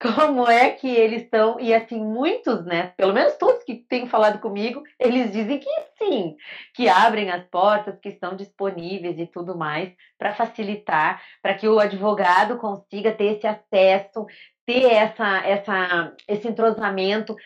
como 0.00 0.48
é 0.48 0.70
que 0.70 0.88
eles 0.88 1.22
estão, 1.22 1.58
e 1.58 1.74
assim, 1.74 2.00
muitos, 2.00 2.64
né, 2.64 2.92
pelo 2.96 3.12
menos 3.12 3.36
todos 3.36 3.64
que 3.64 3.74
têm 3.74 4.06
falado 4.06 4.40
comigo, 4.40 4.82
eles 4.98 5.32
dizem 5.32 5.58
que 5.58 5.70
sim, 5.98 6.36
que 6.74 6.88
abrem 6.88 7.30
as 7.30 7.44
portas, 7.46 7.98
que 7.98 8.08
estão 8.08 8.36
disponíveis 8.36 9.18
e 9.18 9.26
tudo 9.26 9.58
mais, 9.58 9.92
para 10.16 10.34
facilitar, 10.34 11.20
para 11.42 11.54
que 11.54 11.68
o 11.68 11.80
advogado 11.80 12.58
consiga 12.58 13.12
ter 13.12 13.36
esse 13.36 13.46
acesso, 13.46 14.24
ter 14.64 14.84
essa, 14.84 15.38
essa, 15.38 16.16
esse 16.28 16.46
entrosamento, 16.46 17.36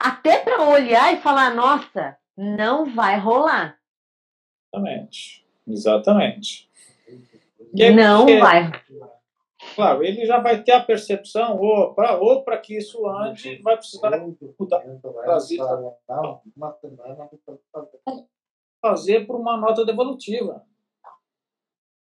até 0.00 0.38
para 0.38 0.62
olhar 0.62 1.12
e 1.12 1.20
falar, 1.20 1.54
nossa, 1.54 2.16
não 2.34 2.86
vai 2.86 3.18
rolar. 3.18 3.78
Exatamente, 4.72 5.46
exatamente. 5.66 6.70
não 7.92 8.26
vai 8.40 8.70
Claro, 9.76 10.02
ele 10.02 10.24
já 10.24 10.40
vai 10.40 10.62
ter 10.62 10.72
a 10.72 10.82
percepção, 10.82 11.58
ou 11.60 11.94
para 11.94 12.18
ou 12.18 12.42
que 12.62 12.78
isso 12.78 13.06
ande, 13.06 13.60
vai 13.60 13.76
precisar 13.76 14.18
mudar 14.18 14.82
fazer 18.80 19.26
por 19.26 19.36
uma 19.36 19.58
nota 19.58 19.84
devolutiva. 19.84 20.64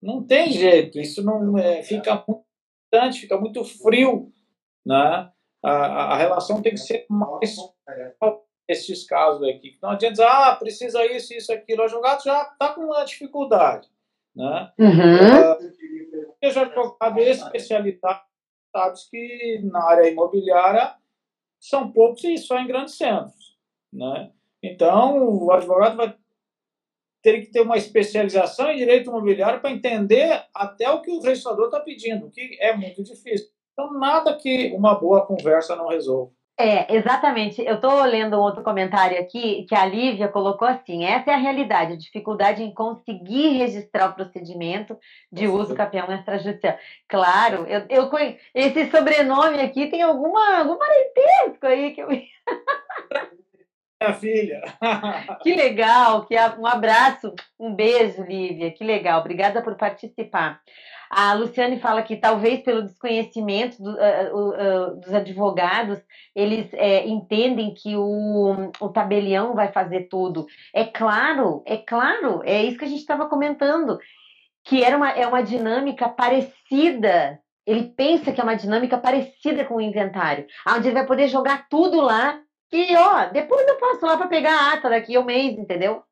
Não 0.02 0.26
tem 0.26 0.52
jeito, 0.52 1.00
isso 1.00 1.22
não 1.22 1.58
é, 1.58 1.84
fica 1.84 2.24
muito 2.26 2.46
distante, 2.84 3.20
fica 3.20 3.38
muito 3.38 3.66
frio. 3.66 4.32
Né? 4.86 5.30
A, 5.62 6.14
a 6.14 6.18
relação 6.18 6.62
tem 6.62 6.72
que 6.72 6.80
ser 6.80 7.06
mais 7.10 7.58
esses 8.70 9.06
casos 9.06 9.46
aqui. 9.50 9.78
Não 9.82 9.90
adianta 9.90 10.14
dizer, 10.14 10.28
ah, 10.28 10.56
precisa 10.56 11.06
isso, 11.06 11.34
isso, 11.34 11.52
aquilo. 11.52 11.82
O 11.82 11.84
advogado 11.84 12.24
já 12.24 12.42
está 12.44 12.74
com 12.74 12.86
uma 12.86 13.04
dificuldade. 13.04 13.90
Né? 14.36 14.71
Uhum. 14.78 15.69
Eu 16.41 16.52
já 16.52 16.65
advogado 16.65 17.32
especialidade 17.32 18.21
que 19.10 19.62
na 19.63 19.84
área 19.84 20.10
imobiliária 20.10 20.95
são 21.60 21.91
poucos 21.91 22.24
e 22.24 22.38
só 22.38 22.60
em 22.60 22.67
grandes 22.67 22.95
centros. 22.95 23.58
Né? 23.91 24.32
Então, 24.62 25.28
o 25.28 25.52
advogado 25.52 25.95
vai 25.95 26.15
ter 27.21 27.41
que 27.41 27.52
ter 27.52 27.62
uma 27.62 27.78
especialização 27.78 28.69
em 28.69 28.78
direito 28.78 29.10
imobiliário 29.10 29.60
para 29.60 29.71
entender 29.71 30.45
até 30.54 30.89
o 30.91 31.02
que 31.02 31.10
o 31.10 31.21
registrador 31.21 31.65
está 31.65 31.80
pedindo, 31.80 32.30
que 32.30 32.58
é 32.60 32.76
muito 32.76 33.02
difícil. 33.04 33.48
Então, 33.74 33.93
nada 33.93 34.36
que 34.36 34.71
uma 34.74 34.93
boa 34.93 35.26
conversa 35.26 35.76
não 35.76 35.88
resolva. 35.88 36.32
É, 36.58 36.96
exatamente. 36.96 37.62
Eu 37.62 37.76
estou 37.76 38.02
lendo 38.04 38.38
um 38.38 38.41
outro 38.41 38.63
comentário 38.63 39.20
aqui 39.20 39.65
que 39.68 39.76
a 39.76 39.86
Lívia 39.86 40.30
colocou 40.30 40.65
assim: 40.65 41.04
essa 41.04 41.32
é 41.32 41.34
a 41.34 41.38
realidade, 41.38 41.94
a 41.94 41.98
dificuldade 41.98 42.63
em 42.63 42.74
conseguir 42.74 43.58
registrar 43.58 44.10
o 44.10 44.13
procedimento 44.13 44.98
de 45.30 45.48
uso 45.48 45.76
campeão 45.76 46.12
extrajudicial. 46.13 46.78
Claro, 47.10 47.65
eu, 47.68 47.86
eu 47.89 48.10
esse 48.54 48.89
sobrenome 48.89 49.60
aqui 49.60 49.88
tem 49.88 50.02
alguma, 50.02 50.60
algum 50.60 50.78
parentesco 50.78 51.68
aí 51.68 51.91
que 51.91 52.02
eu. 52.02 52.08
Minha 54.02 54.13
filha. 54.13 54.62
que 55.41 55.56
legal, 55.56 56.26
que 56.26 56.36
um 56.58 56.68
abraço, 56.68 57.34
um 57.60 57.74
beijo, 57.74 58.24
Lívia, 58.24 58.72
que 58.72 58.84
legal, 58.84 59.20
obrigada 59.20 59.62
por 59.62 59.76
participar. 59.76 60.62
A 61.10 61.34
Luciane 61.34 61.80
fala 61.80 62.02
que 62.02 62.15
talvez 62.15 62.62
pelo 62.62 62.84
desconhecimento 62.84 63.82
do, 63.82 63.91
uh, 63.91 64.50
uh, 64.50 64.96
dos 65.00 65.13
advogados, 65.13 66.00
eles 66.36 66.68
é, 66.74 67.08
entendem 67.08 67.74
que 67.74 67.96
o, 67.96 68.72
o 68.80 68.89
tabelião 68.89 69.54
vai 69.54 69.72
fazer 69.72 70.08
tudo. 70.10 70.46
É 70.74 70.84
claro, 70.84 71.63
é 71.65 71.78
claro, 71.78 72.41
é 72.44 72.63
isso 72.63 72.78
que 72.78 72.86
a 72.86 72.89
gente 72.89 73.00
estava 73.00 73.28
comentando, 73.28 74.00
que 74.63 74.84
era 74.84 74.98
uma, 74.98 75.12
é 75.12 75.26
uma 75.28 75.44
dinâmica 75.44 76.10
parecida. 76.10 77.39
Ele 77.65 77.84
pensa 77.96 78.32
que 78.32 78.39
é 78.39 78.44
uma 78.44 78.56
dinâmica 78.56 78.98
parecida 78.98 79.65
com 79.65 79.76
o 79.76 79.82
inventário, 79.82 80.46
onde 80.68 80.88
ele 80.88 80.96
vai 80.96 81.06
poder 81.06 81.28
jogar 81.28 81.68
tudo 81.70 82.00
lá 82.02 82.39
e, 82.72 82.96
ó, 82.96 83.28
depois 83.28 83.68
eu 83.68 83.78
passo 83.78 84.06
lá 84.06 84.18
para 84.18 84.28
pegar 84.28 84.52
a 84.52 84.74
ata 84.74 84.89
daqui 84.89 85.15
a 85.15 85.20
um 85.20 85.24
mês, 85.24 85.58
entendeu? 85.58 86.04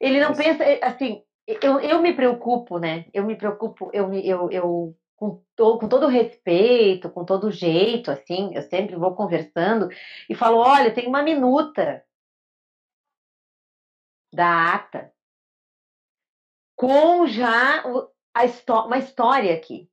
Ele 0.00 0.20
não 0.20 0.34
pensa, 0.34 0.62
assim, 0.82 1.22
eu, 1.46 1.80
eu 1.80 2.00
me 2.00 2.14
preocupo, 2.14 2.78
né? 2.78 3.06
Eu 3.12 3.24
me 3.24 3.36
preocupo, 3.36 3.90
eu, 3.92 4.12
eu, 4.14 4.50
eu 4.50 4.96
com, 5.16 5.42
to, 5.56 5.78
com 5.78 5.88
todo 5.88 6.06
respeito, 6.06 7.10
com 7.10 7.24
todo 7.24 7.50
jeito, 7.50 8.10
assim, 8.10 8.54
eu 8.54 8.62
sempre 8.62 8.96
vou 8.96 9.14
conversando 9.14 9.88
e 10.28 10.34
falo: 10.34 10.58
olha, 10.58 10.92
tem 10.92 11.06
uma 11.06 11.22
minuta 11.22 12.04
da 14.32 14.74
ata 14.74 15.12
com 16.76 17.26
já 17.26 17.84
a 18.34 18.84
uma 18.84 18.98
história 18.98 19.54
aqui 19.54 19.88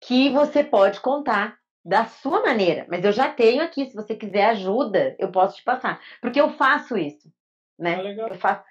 que 0.00 0.30
você 0.30 0.64
pode 0.64 1.00
contar 1.00 1.58
da 1.84 2.04
sua 2.04 2.42
maneira, 2.42 2.86
mas 2.88 3.04
eu 3.04 3.12
já 3.12 3.32
tenho 3.32 3.62
aqui, 3.62 3.86
se 3.86 3.94
você 3.94 4.14
quiser 4.14 4.50
ajuda, 4.50 5.16
eu 5.18 5.30
posso 5.30 5.56
te 5.56 5.62
passar, 5.62 6.00
porque 6.20 6.40
eu 6.40 6.50
faço 6.50 6.98
isso, 6.98 7.32
né? 7.78 7.94
Ah, 7.94 8.28
eu 8.28 8.38
faço 8.38 8.62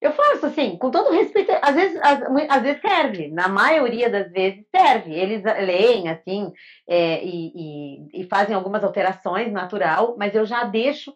eu 0.00 0.12
faço 0.12 0.46
assim, 0.46 0.76
com 0.76 0.90
todo 0.90 1.10
respeito, 1.10 1.50
às 1.62 1.74
vezes, 1.74 1.98
às, 2.02 2.20
às, 2.50 2.62
vezes 2.62 2.80
serve, 2.80 3.28
na 3.28 3.48
maioria 3.48 4.10
das 4.10 4.30
vezes 4.30 4.64
serve. 4.74 5.14
Eles 5.14 5.42
leem 5.42 6.08
assim 6.08 6.52
é, 6.88 7.24
e, 7.24 7.52
e, 7.54 8.20
e, 8.20 8.28
fazem 8.28 8.54
algumas 8.54 8.84
alterações 8.84 9.52
natural, 9.52 10.16
mas 10.18 10.34
eu 10.34 10.44
já 10.44 10.64
deixo, 10.64 11.12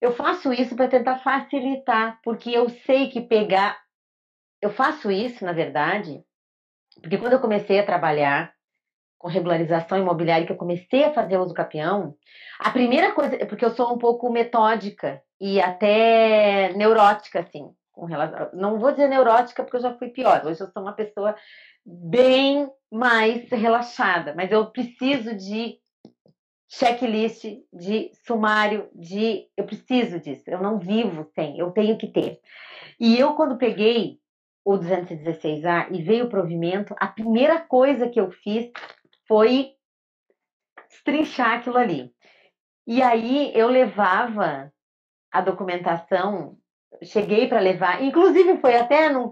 eu 0.00 0.12
faço 0.12 0.52
isso 0.52 0.76
para 0.76 0.88
tentar 0.88 1.18
facilitar, 1.18 2.20
porque 2.22 2.50
eu 2.50 2.68
sei 2.68 3.08
que 3.08 3.20
pegar. 3.20 3.78
Eu 4.62 4.70
faço 4.70 5.10
isso, 5.10 5.44
na 5.44 5.52
verdade, 5.52 6.22
porque 7.00 7.18
quando 7.18 7.32
eu 7.32 7.40
comecei 7.40 7.80
a 7.80 7.86
trabalhar 7.86 8.52
com 9.18 9.28
regularização 9.28 9.98
imobiliária, 9.98 10.46
que 10.46 10.52
eu 10.52 10.56
comecei 10.56 11.04
a 11.04 11.12
fazer 11.12 11.36
uso 11.38 11.52
capião, 11.52 12.14
a 12.58 12.70
primeira 12.70 13.12
coisa, 13.12 13.44
porque 13.46 13.64
eu 13.64 13.70
sou 13.70 13.92
um 13.92 13.98
pouco 13.98 14.30
metódica 14.30 15.22
e 15.38 15.60
até 15.60 16.72
neurótica, 16.74 17.40
assim 17.40 17.74
com 18.00 18.06
relação. 18.06 18.50
Não 18.54 18.78
vou 18.78 18.90
dizer 18.90 19.08
neurótica, 19.08 19.62
porque 19.62 19.76
eu 19.76 19.82
já 19.82 19.94
fui 19.94 20.08
pior. 20.08 20.44
Hoje 20.46 20.62
eu 20.62 20.70
sou 20.70 20.82
uma 20.82 20.94
pessoa 20.94 21.36
bem 21.84 22.66
mais 22.90 23.46
relaxada, 23.50 24.34
mas 24.34 24.50
eu 24.50 24.70
preciso 24.70 25.36
de 25.36 25.78
checklist, 26.66 27.44
de 27.70 28.10
sumário, 28.26 28.88
de. 28.94 29.46
Eu 29.54 29.66
preciso 29.66 30.18
disso. 30.18 30.44
Eu 30.46 30.62
não 30.62 30.78
vivo 30.78 31.30
sem, 31.34 31.58
eu 31.58 31.70
tenho 31.72 31.98
que 31.98 32.06
ter. 32.06 32.40
E 32.98 33.18
eu, 33.18 33.34
quando 33.34 33.58
peguei 33.58 34.18
o 34.64 34.78
216A 34.78 35.88
e 35.90 36.02
veio 36.02 36.24
o 36.24 36.30
provimento, 36.30 36.94
a 36.98 37.06
primeira 37.06 37.60
coisa 37.60 38.08
que 38.08 38.20
eu 38.20 38.30
fiz 38.30 38.70
foi 39.28 39.72
estrinchar 40.90 41.58
aquilo 41.58 41.76
ali. 41.76 42.14
E 42.86 43.02
aí 43.02 43.52
eu 43.54 43.68
levava 43.68 44.72
a 45.30 45.40
documentação, 45.40 46.56
cheguei 47.02 47.48
para 47.48 47.60
levar, 47.60 48.02
inclusive 48.02 48.58
foi 48.58 48.76
até, 48.76 49.08
no, 49.08 49.30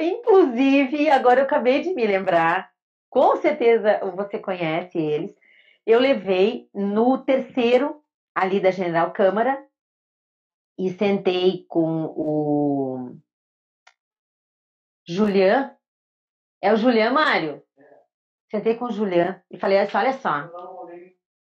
inclusive, 0.00 1.10
agora 1.10 1.40
eu 1.40 1.44
acabei 1.44 1.80
de 1.80 1.94
me 1.94 2.06
lembrar, 2.06 2.70
com 3.10 3.36
certeza 3.36 4.00
você 4.14 4.38
conhece 4.38 4.98
eles, 4.98 5.34
eu 5.86 5.98
levei 5.98 6.68
no 6.72 7.18
terceiro 7.18 8.02
ali 8.34 8.60
da 8.60 8.70
General 8.70 9.10
Câmara 9.12 9.62
e 10.78 10.90
sentei 10.90 11.64
com 11.68 12.04
o 12.16 13.16
Julian. 15.06 15.76
É 16.60 16.72
o 16.72 16.76
Julian 16.76 17.10
Mário? 17.10 17.62
Sentei 18.50 18.76
com 18.76 18.86
o 18.86 18.92
Julian 18.92 19.42
e 19.50 19.58
falei 19.58 19.78
assim: 19.78 19.96
olha 19.96 20.12
só. 20.12 20.50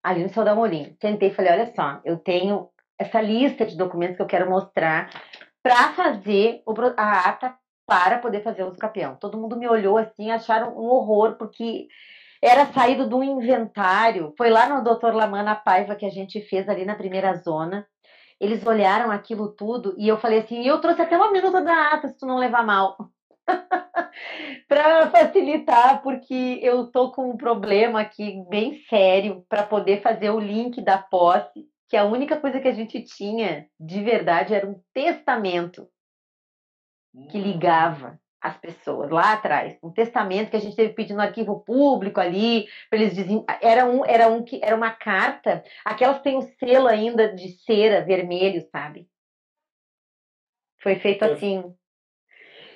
Ali 0.02 0.24
no 0.24 0.44
da 0.44 0.56
Molim. 0.56 0.96
Sentei 1.02 1.30
e 1.30 1.34
falei: 1.34 1.52
olha 1.52 1.74
só, 1.74 2.02
eu 2.06 2.18
tenho 2.18 2.70
essa 3.04 3.22
lista 3.22 3.66
de 3.66 3.78
documentos 3.78 4.16
que 4.16 4.22
eu 4.22 4.28
quero 4.28 4.50
mostrar 4.50 5.10
para 5.62 5.94
fazer 5.94 6.62
a 6.98 7.30
ata 7.30 7.56
para 7.86 8.20
poder 8.20 8.42
fazer 8.42 8.64
o 8.64 8.76
capião. 8.76 9.16
Todo 9.16 9.38
mundo 9.38 9.58
me 9.58 9.68
olhou 9.68 9.98
assim, 9.98 10.32
acharam 10.32 10.78
um 10.78 10.86
horror, 10.86 11.36
porque 11.38 11.88
era 12.42 12.66
saído 12.68 13.08
de 13.08 13.14
um 13.14 13.24
inventário. 13.24 14.34
Foi 14.38 14.50
lá 14.50 14.68
no 14.68 14.84
Dr. 14.84 15.14
Lamana 15.14 15.56
Paiva 15.56 15.96
que 15.96 16.06
a 16.06 16.10
gente 16.10 16.42
fez 16.42 16.68
ali 16.70 16.86
na 16.86 16.96
primeira 16.96 17.36
zona. 17.36 17.86
Eles 18.40 18.66
olharam 18.66 19.12
aquilo 19.12 19.50
tudo 19.50 19.94
e 19.98 20.08
eu 20.08 20.18
falei 20.18 20.40
assim: 20.40 20.66
eu 20.66 20.80
trouxe 20.80 21.02
até 21.02 21.16
uma 21.16 21.32
minuta 21.32 21.62
da 21.62 21.94
ata 21.94 22.08
se 22.08 22.18
tu 22.18 22.26
não 22.26 22.38
levar 22.38 22.66
mal. 22.66 22.98
para 24.68 25.10
facilitar, 25.12 26.02
porque 26.02 26.60
eu 26.62 26.88
tô 26.88 27.12
com 27.12 27.32
um 27.32 27.38
problema 27.38 28.02
aqui 28.02 28.42
bem 28.50 28.82
sério 28.90 29.46
para 29.50 29.64
poder 29.64 30.02
fazer 30.02 30.30
o 30.30 30.40
link 30.40 30.82
da 30.82 30.98
posse, 30.98 31.66
que 31.94 31.98
a 31.98 32.06
única 32.06 32.42
coisa 32.42 32.60
que 32.60 32.68
a 32.68 32.74
gente 32.74 33.04
tinha 33.04 33.70
de 33.80 34.04
verdade 34.04 34.52
era 34.52 34.68
um 34.68 34.82
testamento 34.92 35.88
que 37.30 37.38
hum. 37.38 37.44
ligava 37.44 38.20
as 38.42 38.58
pessoas 38.58 39.12
lá 39.12 39.34
atrás, 39.34 39.78
um 39.84 39.92
testamento 39.92 40.50
que 40.50 40.56
a 40.56 40.60
gente 40.60 40.76
teve 40.76 40.96
pedir 40.96 41.14
no 41.14 41.22
arquivo 41.22 41.60
público 41.60 42.20
ali, 42.20 42.66
para 42.90 42.98
eles 42.98 43.14
dizem, 43.14 43.46
era 43.62 43.86
um, 43.86 44.04
era 44.04 44.28
um 44.28 44.44
que 44.44 44.60
era 44.64 44.76
uma 44.76 44.90
carta, 44.90 45.64
aquelas 45.86 46.18
que 46.18 46.24
têm 46.24 46.36
o 46.36 46.42
selo 46.42 46.88
ainda 46.88 47.32
de 47.32 47.50
cera 47.60 48.04
vermelho, 48.04 48.68
sabe? 48.72 49.08
Foi 50.82 50.96
feito 50.96 51.22
assim. 51.22 51.76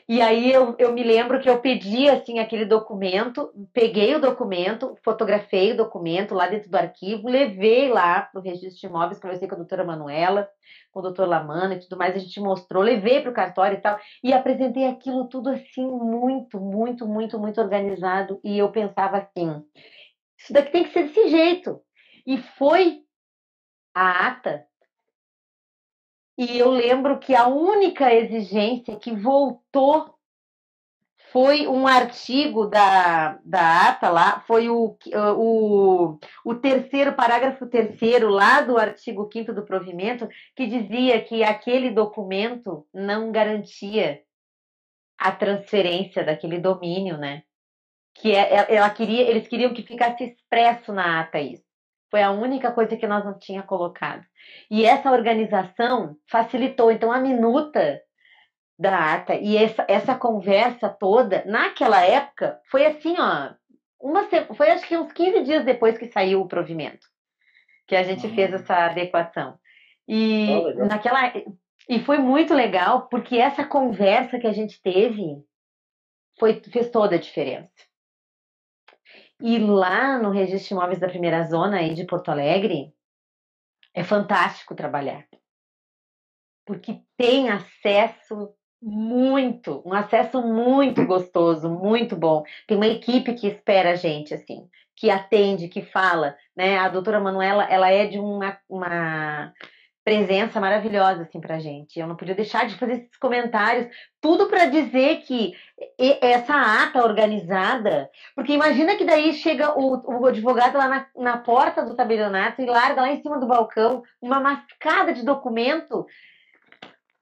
E 0.10 0.22
aí 0.22 0.54
eu, 0.54 0.74
eu 0.80 0.94
me 0.94 1.04
lembro 1.04 1.38
que 1.42 1.50
eu 1.50 1.60
pedi 1.60 2.08
assim 2.08 2.40
aquele 2.40 2.64
documento, 2.64 3.52
peguei 3.74 4.16
o 4.16 4.22
documento, 4.22 4.96
fotografei 5.04 5.74
o 5.74 5.78
documento 5.78 6.34
lá 6.34 6.48
dentro 6.48 6.72
do 6.72 6.76
arquivo, 6.76 7.28
levei 7.28 7.90
lá 7.90 8.22
para 8.22 8.40
o 8.40 8.42
registro 8.44 8.80
de 8.80 8.86
imóveis, 8.88 9.20
conversei 9.20 9.50
com 9.50 9.56
a 9.56 9.58
doutora 9.58 9.84
Manuela, 9.84 10.50
com 10.94 11.00
o 11.00 11.04
doutor 11.04 11.28
Lamana 11.28 11.76
e 11.76 11.80
tudo 11.82 11.98
mais, 11.98 12.16
a 12.16 12.20
gente 12.20 12.40
mostrou, 12.40 12.82
levei 12.82 13.22
para 13.22 13.32
o 13.32 13.34
cartório 13.34 13.78
e 13.78 13.82
tal, 13.82 14.00
e 14.24 14.32
apresentei 14.32 14.88
aquilo 14.88 15.28
tudo 15.28 15.50
assim, 15.50 15.86
muito, 15.86 16.58
muito, 16.58 17.06
muito, 17.06 17.38
muito 17.38 17.60
organizado. 17.60 18.40
E 18.46 18.58
eu 18.58 18.72
pensava 18.72 19.18
assim: 19.18 19.62
isso 20.40 20.54
daqui 20.54 20.72
tem 20.72 20.84
que 20.86 20.94
ser 20.94 21.04
desse 21.04 21.28
jeito. 21.28 21.82
E 22.26 22.38
foi 22.38 23.02
a 23.94 24.28
ata 24.28 24.66
e 26.38 26.58
eu 26.60 26.70
lembro 26.70 27.20
que 27.20 27.36
a 27.36 27.48
única 27.48 28.14
exigência 28.14 28.96
que 28.98 29.12
voltou 29.12 30.18
foi 31.32 31.68
um 31.68 31.86
artigo 31.86 32.68
da, 32.68 33.40
da 33.44 33.90
ata 33.90 34.10
lá, 34.10 34.40
foi 34.48 34.70
o, 34.70 34.98
o, 35.38 36.18
o 36.46 36.56
terceiro, 36.56 37.14
parágrafo 37.14 37.68
terceiro 37.68 38.30
lá 38.30 38.62
do 38.62 38.78
artigo 38.78 39.30
5 39.32 39.54
do 39.54 39.66
provimento, 39.66 40.28
que 40.56 40.66
dizia 40.68 41.22
que 41.22 41.44
aquele 41.44 41.92
documento 41.92 42.88
não 42.94 43.32
garantia 43.32 44.22
a 45.18 45.32
transferência 45.32 46.24
daquele 46.24 46.60
domínio, 46.60 47.18
né? 47.18 47.44
Que 48.16 48.34
é, 48.34 48.56
é, 48.56 48.76
ela 48.76 48.90
queria, 48.90 49.22
eles 49.24 49.48
queriam 49.48 49.74
que 49.74 49.84
ficasse 49.84 50.24
expresso 50.24 50.94
na 50.94 51.22
ata 51.22 51.40
isso. 51.40 51.67
Foi 52.10 52.22
a 52.22 52.32
única 52.32 52.72
coisa 52.72 52.96
que 52.96 53.08
nós 53.08 53.26
não 53.26 53.38
tinha 53.38 53.62
colocado. 53.64 54.26
E 54.72 54.86
essa 54.86 55.12
organização 55.12 56.16
facilitou. 56.30 56.92
Então, 56.92 57.12
a 57.12 57.20
minuta 57.20 58.02
da 58.80 59.16
ata 59.16 59.36
e 59.36 59.58
essa, 59.58 59.86
essa 59.88 60.16
conversa 60.16 60.88
toda, 60.88 61.44
naquela 61.46 62.02
época, 62.04 62.60
foi 62.70 62.86
assim, 62.86 63.16
ó. 63.18 63.54
Uma, 64.00 64.24
foi 64.56 64.70
acho 64.70 64.88
que 64.88 64.96
uns 64.96 65.12
15 65.12 65.44
dias 65.44 65.66
depois 65.66 65.98
que 65.98 66.12
saiu 66.12 66.42
o 66.42 66.48
provimento, 66.48 67.08
que 67.88 67.96
a 67.96 68.04
gente 68.04 68.28
uhum. 68.28 68.36
fez 68.36 68.54
essa 68.54 68.86
adequação. 68.86 69.58
E 70.08 70.50
oh, 70.50 70.86
naquela. 70.86 71.34
E 71.90 72.00
foi 72.00 72.20
muito 72.20 72.54
legal, 72.54 73.08
porque 73.08 73.38
essa 73.38 73.66
conversa 73.66 74.38
que 74.38 74.46
a 74.46 74.54
gente 74.54 74.82
teve 74.82 75.44
foi, 76.40 76.62
fez 76.72 76.92
toda 76.92 77.16
a 77.16 77.20
diferença. 77.20 77.87
E 79.42 79.60
lá 79.60 80.18
no 80.18 80.32
Registro 80.32 80.70
de 80.70 80.74
Imóveis 80.74 81.00
da 81.00 81.08
Primeira 81.08 81.44
Zona 81.44 81.78
aí 81.78 81.94
de 81.94 82.06
Porto 82.06 82.30
Alegre, 82.30 82.94
é 83.94 84.04
fantástico 84.04 84.76
trabalhar. 84.76 85.28
Porque 86.66 87.02
tem 87.16 87.50
acesso 87.50 88.54
muito, 88.82 89.82
um 89.86 89.94
acesso 89.94 90.42
muito 90.42 91.06
gostoso, 91.06 91.70
muito 91.70 92.16
bom. 92.16 92.44
Tem 92.68 92.78
uma 92.78 92.88
equipe 92.88 93.34
que 93.34 93.48
espera 93.48 93.92
a 93.92 93.96
gente, 93.96 94.34
assim, 94.34 94.68
que 94.96 95.10
atende, 95.10 95.68
que 95.68 95.82
fala, 95.82 96.36
né? 96.56 96.78
A 96.78 96.90
doutora 96.90 97.20
Manuela, 97.20 97.64
ela 97.66 97.90
é 97.90 98.06
de 98.08 98.20
uma, 98.20 98.60
uma 98.68 99.54
presença 100.08 100.62
maravilhosa 100.62 101.24
assim 101.24 101.42
para 101.42 101.60
gente. 101.60 102.00
Eu 102.00 102.08
não 102.08 102.16
podia 102.16 102.34
deixar 102.34 102.66
de 102.66 102.78
fazer 102.78 102.94
esses 102.94 103.18
comentários, 103.18 103.94
tudo 104.22 104.46
para 104.46 104.66
dizer 104.68 105.18
que 105.18 105.52
essa 106.22 106.54
ata 106.54 107.04
organizada, 107.04 108.10
porque 108.34 108.54
imagina 108.54 108.96
que 108.96 109.04
daí 109.04 109.34
chega 109.34 109.78
o, 109.78 110.22
o 110.22 110.26
advogado 110.26 110.78
lá 110.78 110.88
na, 110.88 111.08
na 111.18 111.38
porta 111.38 111.84
do 111.84 111.94
tabelionato 111.94 112.62
e 112.62 112.66
larga 112.66 113.02
lá 113.02 113.12
em 113.12 113.22
cima 113.22 113.38
do 113.38 113.48
balcão 113.48 114.02
uma 114.22 114.40
mascada 114.40 115.12
de 115.12 115.26
documento 115.26 116.06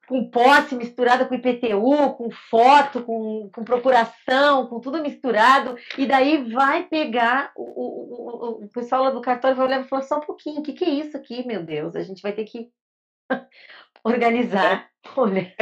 com 0.08 0.30
posse 0.30 0.76
misturada 0.76 1.26
com 1.26 1.36
IPTU, 1.36 2.14
com 2.16 2.30
foto, 2.50 3.04
com, 3.04 3.50
com 3.54 3.64
procuração, 3.64 4.68
com 4.68 4.80
tudo 4.80 5.02
misturado, 5.02 5.76
e 5.98 6.06
daí 6.06 6.52
vai 6.52 6.84
pegar 6.88 7.52
o, 7.56 7.64
o, 7.64 8.66
o, 8.66 8.70
pessoal 8.70 9.04
lá 9.04 9.10
do 9.10 9.22
cartório 9.22 9.58
vai 9.58 9.68
olhar 9.68 9.82
e 9.82 9.88
falar 9.88 10.04
só 10.04 10.18
um 10.18 10.22
pouquinho, 10.22 10.60
o 10.60 10.64
que, 10.64 10.74
que 10.74 10.86
é 10.86 10.90
isso 10.90 11.18
aqui, 11.18 11.46
meu 11.46 11.64
Deus? 11.64 11.96
A 11.96 12.04
gente 12.04 12.22
vai 12.22 12.34
ter 12.34 12.46
que 12.46 12.70
organizar. 14.04 14.90
Olha. 15.16 15.54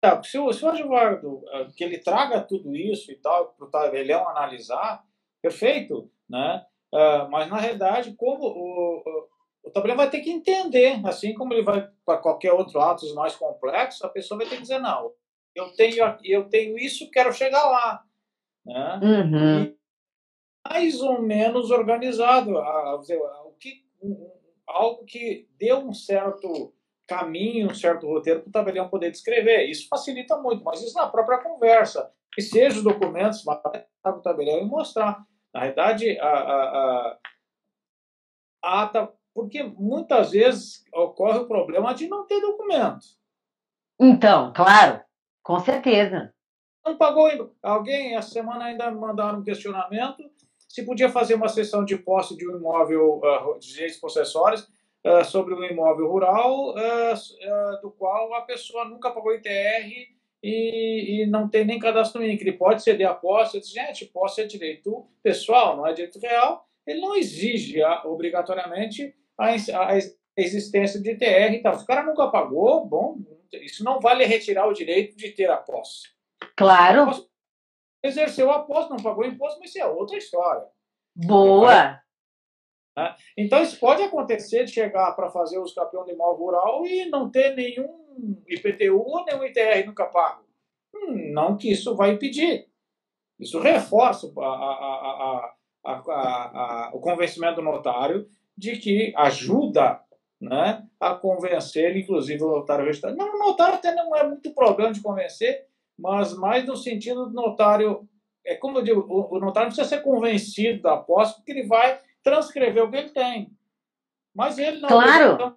Tá, 0.00 0.22
se, 0.22 0.38
o, 0.38 0.50
se 0.52 0.64
o 0.64 0.68
advogado 0.68 1.42
ah, 1.52 1.68
que 1.76 1.84
ele 1.84 1.98
traga 1.98 2.40
tudo 2.40 2.74
isso 2.74 3.12
e 3.12 3.16
tal 3.16 3.52
para 3.52 3.66
o 3.66 3.70
tabelião 3.70 4.26
analisar, 4.28 5.04
perfeito, 5.42 6.10
né? 6.28 6.64
Uh, 6.92 7.30
mas 7.30 7.48
na 7.48 7.58
realidade, 7.58 8.14
como 8.16 8.46
o, 8.46 9.28
o 9.62 9.70
tabelião 9.70 9.96
vai 9.96 10.10
ter 10.10 10.20
que 10.20 10.30
entender, 10.30 11.00
assim 11.04 11.34
como 11.34 11.52
ele 11.52 11.62
vai 11.62 11.88
para 12.04 12.18
qualquer 12.18 12.52
outro 12.52 12.80
ato 12.80 13.12
mais 13.14 13.36
complexo, 13.36 14.04
a 14.04 14.08
pessoa 14.08 14.38
vai 14.38 14.48
ter 14.48 14.56
que 14.56 14.62
dizer, 14.62 14.78
não, 14.78 15.12
eu 15.54 15.70
tenho, 15.72 15.96
eu 16.24 16.48
tenho 16.48 16.78
isso, 16.78 17.10
quero 17.10 17.32
chegar 17.32 17.64
lá. 17.68 18.04
Né? 18.64 19.00
Uhum. 19.02 19.76
mais 20.68 21.00
ou 21.00 21.22
menos 21.22 21.70
organizado, 21.70 22.56
o 22.56 23.52
que, 23.58 23.84
algo 24.66 25.04
que 25.04 25.48
dê 25.58 25.72
um 25.72 25.92
certo 25.92 26.74
caminho, 27.06 27.70
um 27.70 27.74
certo 27.74 28.06
roteiro 28.06 28.40
para 28.40 28.48
o 28.48 28.52
tabelião 28.52 28.88
poder 28.88 29.10
descrever. 29.10 29.64
Isso 29.64 29.88
facilita 29.88 30.36
muito, 30.36 30.62
mas 30.62 30.80
isso 30.82 30.94
na 30.94 31.08
própria 31.08 31.38
conversa. 31.38 32.12
Que 32.32 32.40
seja 32.40 32.76
os 32.76 32.84
documentos 32.84 33.42
para 33.42 34.16
o 34.16 34.22
tabelião 34.22 34.60
e 34.60 34.64
mostrar. 34.64 35.26
Na 35.52 35.62
verdade, 35.62 36.16
a, 36.20 36.28
a, 36.28 36.62
a, 36.62 37.18
a 38.62 38.82
ata 38.82 39.12
porque 39.34 39.62
muitas 39.62 40.30
vezes 40.32 40.84
ocorre 40.92 41.38
o 41.38 41.48
problema 41.48 41.94
de 41.94 42.08
não 42.08 42.26
ter 42.26 42.40
documento. 42.40 43.04
Então, 43.98 44.52
claro, 44.52 45.00
com 45.42 45.60
certeza. 45.60 46.32
Não 46.84 46.96
pagou. 46.96 47.28
Alguém, 47.62 48.16
essa 48.16 48.30
semana, 48.30 48.66
ainda 48.66 48.90
mandaram 48.90 49.40
um 49.40 49.44
questionamento 49.44 50.30
se 50.70 50.84
podia 50.84 51.10
fazer 51.10 51.34
uma 51.34 51.48
sessão 51.48 51.84
de 51.84 51.96
posse 51.96 52.36
de 52.36 52.48
um 52.48 52.56
imóvel 52.56 53.18
uh, 53.18 53.58
de 53.58 53.72
direitos 53.72 53.96
possessórios 53.96 54.62
uh, 55.04 55.24
sobre 55.24 55.52
um 55.52 55.64
imóvel 55.64 56.06
rural 56.06 56.70
uh, 56.70 57.80
do 57.82 57.90
qual 57.90 58.32
a 58.34 58.42
pessoa 58.42 58.84
nunca 58.84 59.10
pagou 59.10 59.34
ITR 59.34 59.90
e, 60.40 61.22
e 61.22 61.26
não 61.26 61.48
tem 61.48 61.64
nem 61.64 61.80
cadastro 61.80 62.20
mínimo, 62.20 62.40
ele 62.40 62.52
pode 62.52 62.84
ceder 62.84 63.08
a 63.08 63.14
posse. 63.14 63.58
Diz, 63.58 63.72
gente, 63.72 64.06
posse 64.06 64.42
é 64.42 64.46
direito 64.46 65.08
pessoal, 65.24 65.76
não 65.76 65.86
é 65.88 65.92
direito 65.92 66.20
real. 66.20 66.64
Ele 66.86 67.00
não 67.00 67.16
exige 67.16 67.82
obrigatoriamente 68.04 69.12
a, 69.40 69.92
a 69.92 69.98
existência 70.36 71.00
de 71.00 71.12
ITR 71.12 71.54
e 71.54 71.62
tal. 71.62 71.74
Se 71.74 71.84
o 71.84 71.86
cara 71.86 72.02
nunca 72.02 72.30
pagou, 72.30 72.86
bom, 72.86 73.18
isso 73.52 73.82
não 73.82 74.00
vale 74.00 74.24
retirar 74.24 74.66
o 74.66 74.72
direito 74.72 75.16
de 75.16 75.30
ter 75.30 75.50
a 75.50 75.56
posse. 75.56 76.08
Claro. 76.56 77.10
Exerceu 78.02 78.50
a 78.50 78.60
posse, 78.60 78.90
não 78.90 78.96
pagou 78.96 79.24
imposto, 79.24 79.58
mas 79.60 79.70
isso 79.70 79.78
é 79.78 79.86
outra 79.86 80.16
história. 80.16 80.66
Boa! 81.14 82.00
Né? 82.96 83.16
Então, 83.36 83.62
isso 83.62 83.78
pode 83.78 84.02
acontecer 84.02 84.64
de 84.64 84.72
chegar 84.72 85.12
para 85.12 85.30
fazer 85.30 85.58
os 85.58 85.72
campeões 85.72 86.06
de 86.06 86.12
imóvel 86.12 86.44
rural 86.44 86.86
e 86.86 87.08
não 87.08 87.30
ter 87.30 87.54
nenhum 87.54 88.42
IPTU 88.46 88.98
ou 88.98 89.24
nenhum 89.24 89.44
ITR 89.44 89.86
nunca 89.86 90.06
pago. 90.06 90.44
Hum, 90.94 91.32
não 91.32 91.56
que 91.56 91.70
isso 91.70 91.94
vai 91.94 92.10
impedir. 92.10 92.68
Isso 93.38 93.58
reforça 93.58 94.30
a, 94.38 94.42
a, 94.42 95.92
a, 95.92 96.90
o 96.92 97.00
convencimento 97.00 97.56
do 97.56 97.62
notário 97.62 98.28
de 98.60 98.76
que 98.76 99.12
ajuda 99.16 99.98
né, 100.38 100.86
a 101.00 101.14
convencer, 101.14 101.96
inclusive, 101.96 102.42
o 102.44 102.50
notário 102.50 102.84
registrado. 102.84 103.16
Não, 103.16 103.34
o 103.34 103.38
notário 103.38 103.76
até 103.76 103.94
não 103.94 104.14
é 104.14 104.26
muito 104.26 104.52
problema 104.54 104.92
de 104.92 105.00
convencer, 105.00 105.66
mas 105.98 106.36
mais 106.36 106.66
no 106.66 106.76
sentido 106.76 107.26
do 107.26 107.32
notário. 107.32 108.06
É 108.44 108.54
como 108.54 108.78
eu 108.78 108.82
digo, 108.82 109.00
o, 109.00 109.36
o 109.36 109.40
notário 109.40 109.68
não 109.68 109.74
precisa 109.74 109.88
ser 109.88 110.02
convencido 110.02 110.82
da 110.82 110.96
posse, 110.96 111.36
porque 111.36 111.52
ele 111.52 111.66
vai 111.66 111.98
transcrever 112.22 112.84
o 112.84 112.90
que 112.90 112.96
ele 112.98 113.10
tem. 113.10 113.50
Mas 114.34 114.58
ele 114.58 114.78
não, 114.80 114.88
claro. 114.88 115.56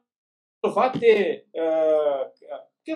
vai 0.74 0.92
ter. 0.92 1.46
É, 1.54 2.32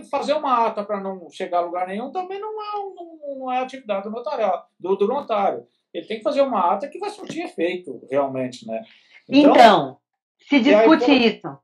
fazer 0.10 0.34
uma 0.34 0.68
ata 0.68 0.84
para 0.84 1.02
não 1.02 1.30
chegar 1.30 1.60
a 1.60 1.62
lugar 1.62 1.88
nenhum 1.88 2.12
também 2.12 2.40
não 2.40 2.62
é, 2.62 2.96
não, 2.96 3.40
não 3.40 3.52
é 3.52 3.60
atividade 3.60 4.04
do, 4.04 4.10
notário, 4.10 4.62
do, 4.80 4.96
do, 4.96 5.08
notário. 5.08 5.68
Ele 5.94 6.06
tem 6.06 6.18
que 6.18 6.24
fazer 6.24 6.42
uma 6.42 6.74
ata 6.74 6.90
que 6.90 7.00
vai 7.00 7.10
surtir 7.10 7.46
efeito, 7.46 8.06
realmente. 8.10 8.68
Né? 8.68 8.84
Então, 9.30 9.52
então 9.52 10.00
se 10.40 10.60
discute 10.60 11.12
aí, 11.12 11.36
isso. 11.36 11.58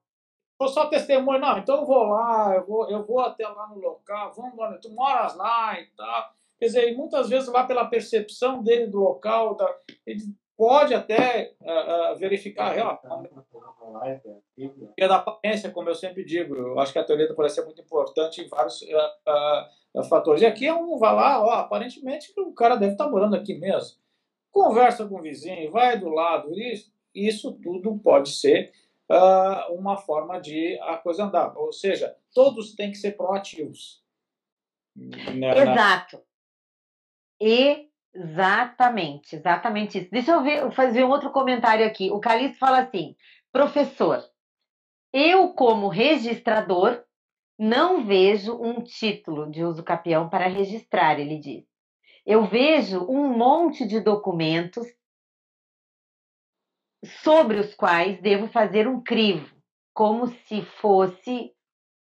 Vou 0.59 0.67
só 0.67 0.87
testemunho, 0.87 1.39
não, 1.39 1.57
então 1.57 1.81
eu 1.81 1.85
vou 1.85 2.03
lá, 2.03 2.55
eu 2.55 2.65
vou, 2.65 2.89
eu 2.89 3.03
vou 3.03 3.19
até 3.19 3.47
lá 3.47 3.67
no 3.67 3.79
local, 3.79 4.33
vamos 4.35 4.57
lá, 4.57 4.77
tu 4.77 4.89
moras 4.91 5.35
lá 5.35 5.79
e 5.79 5.85
tal. 5.95 6.31
Quer 6.59 6.65
dizer, 6.65 6.95
muitas 6.95 7.29
vezes 7.29 7.49
lá 7.49 7.65
pela 7.65 7.85
percepção 7.85 8.63
dele 8.63 8.87
do 8.87 8.99
local, 8.99 9.55
da, 9.55 9.73
ele 10.05 10.21
pode 10.55 10.93
até 10.93 11.53
uh, 11.59 12.13
uh, 12.13 12.15
verificar 12.15 12.71
a 12.71 12.73
da 15.07 15.15
aparência, 15.17 15.71
como 15.71 15.89
eu 15.89 15.95
sempre 15.95 16.23
digo. 16.23 16.55
Eu 16.55 16.79
acho 16.79 16.93
que 16.93 16.99
a 16.99 17.03
teoria 17.03 17.33
pode 17.33 17.51
ser 17.51 17.65
muito 17.65 17.81
importante 17.81 18.41
em 18.41 18.47
vários 18.47 18.81
uh, 18.81 20.03
fatores. 20.07 20.41
E 20.41 20.45
aqui 20.45 20.65
é 20.67 20.73
um, 20.73 20.97
vai 20.97 21.13
lá, 21.13 21.43
ó, 21.43 21.49
aparentemente 21.51 22.31
o 22.37 22.53
cara 22.53 22.75
deve 22.75 22.93
estar 22.93 23.09
morando 23.09 23.35
aqui 23.35 23.55
mesmo. 23.55 23.97
Conversa 24.51 25.05
com 25.07 25.15
o 25.15 25.21
vizinho, 25.21 25.71
vai 25.71 25.97
do 25.97 26.09
lado, 26.09 26.53
isso, 26.53 26.92
isso 27.13 27.53
tudo 27.61 27.97
pode 27.99 28.29
ser 28.31 28.71
uma 29.69 29.97
forma 29.97 30.39
de 30.39 30.79
a 30.81 30.97
coisa 30.97 31.25
andar. 31.25 31.55
Ou 31.57 31.71
seja, 31.71 32.15
todos 32.33 32.73
têm 32.73 32.91
que 32.91 32.97
ser 32.97 33.11
proativos. 33.11 34.01
Né, 34.95 35.51
Exato. 35.57 36.21
Exatamente, 38.15 39.35
exatamente 39.35 39.99
isso. 39.99 40.11
Deixa 40.11 40.31
eu 40.31 40.43
ver, 40.43 40.71
fazer 40.71 41.03
um 41.03 41.09
outro 41.09 41.31
comentário 41.31 41.85
aqui. 41.85 42.09
O 42.11 42.19
Calixto 42.19 42.57
fala 42.57 42.79
assim: 42.79 43.15
professor, 43.51 44.23
eu, 45.11 45.49
como 45.49 45.89
registrador, 45.89 47.03
não 47.57 48.05
vejo 48.05 48.55
um 48.59 48.81
título 48.81 49.49
de 49.49 49.63
uso 49.63 49.83
capião 49.83 50.29
para 50.29 50.47
registrar, 50.47 51.19
ele 51.19 51.37
diz. 51.37 51.63
Eu 52.25 52.45
vejo 52.45 53.05
um 53.09 53.37
monte 53.37 53.85
de 53.85 53.99
documentos 53.99 54.87
sobre 57.23 57.59
os 57.59 57.73
quais 57.75 58.21
devo 58.21 58.47
fazer 58.47 58.87
um 58.87 59.01
crivo, 59.01 59.49
como 59.93 60.27
se 60.27 60.61
fosse 60.81 61.51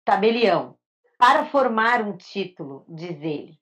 tabelião, 0.04 0.78
para 1.18 1.46
formar 1.46 2.02
um 2.02 2.16
título, 2.16 2.84
diz 2.88 3.20
ele. 3.22 3.58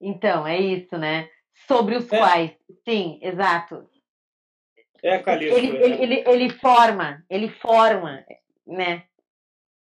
Então, 0.00 0.46
é 0.46 0.58
isso, 0.58 0.96
né? 0.98 1.28
Sobre 1.66 1.96
os 1.96 2.10
é. 2.12 2.18
quais. 2.18 2.52
Sim, 2.86 3.18
exato. 3.22 3.88
É, 5.02 5.18
Calixto. 5.18 5.58
Ele, 5.58 5.76
ele, 5.76 6.02
ele, 6.02 6.24
ele 6.26 6.50
forma, 6.50 7.24
ele 7.28 7.48
forma, 7.48 8.24
né? 8.66 9.04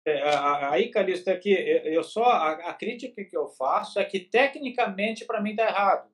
É, 0.07 0.23
aí, 0.71 0.91
Calixto, 0.91 1.29
é 1.29 1.37
que 1.37 1.51
eu 1.51 2.03
só 2.03 2.25
a, 2.25 2.53
a, 2.71 2.75
crítica 2.75 3.25
que 3.25 3.37
eu 3.37 3.49
faço 3.49 3.99
é 3.99 4.05
que 4.05 4.21
tecnicamente 4.21 5.25
para 5.27 5.41
mim 5.41 5.51
está 5.51 5.67
errado. 5.67 6.11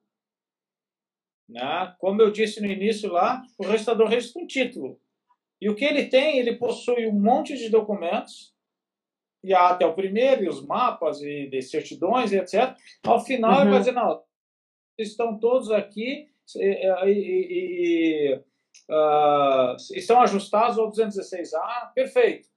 Né? 1.47 1.95
Como 1.99 2.21
eu 2.21 2.31
disse 2.31 2.61
no 2.61 2.67
início 2.67 3.11
lá, 3.11 3.43
o 3.57 3.63
registrador 3.63 4.07
registra 4.07 4.41
um 4.41 4.47
título. 4.47 4.99
E 5.61 5.69
o 5.69 5.75
que 5.75 5.85
ele 5.85 6.05
tem, 6.05 6.37
ele 6.37 6.55
possui 6.55 7.07
um 7.07 7.19
monte 7.19 7.55
de 7.57 7.69
documentos 7.69 8.53
e 9.43 9.53
até 9.53 9.85
o 9.85 9.93
primeiro, 9.93 10.43
e 10.43 10.49
os 10.49 10.65
mapas, 10.65 11.21
e 11.21 11.47
de 11.47 11.61
certidões, 11.61 12.31
e 12.31 12.37
etc. 12.37 12.75
Ao 13.03 13.23
final, 13.23 13.51
uhum. 13.51 13.61
ele 13.61 13.69
vai 13.69 13.79
dizer, 13.79 13.91
não, 13.91 14.23
estão 14.97 15.37
todos 15.37 15.71
aqui 15.71 16.27
e, 16.55 16.87
e, 17.05 18.31
e 18.31 18.41
uh, 18.89 19.75
estão 19.93 20.19
ajustados 20.21 20.79
ao 20.79 20.91
216A, 20.91 21.93
perfeito. 21.93 22.49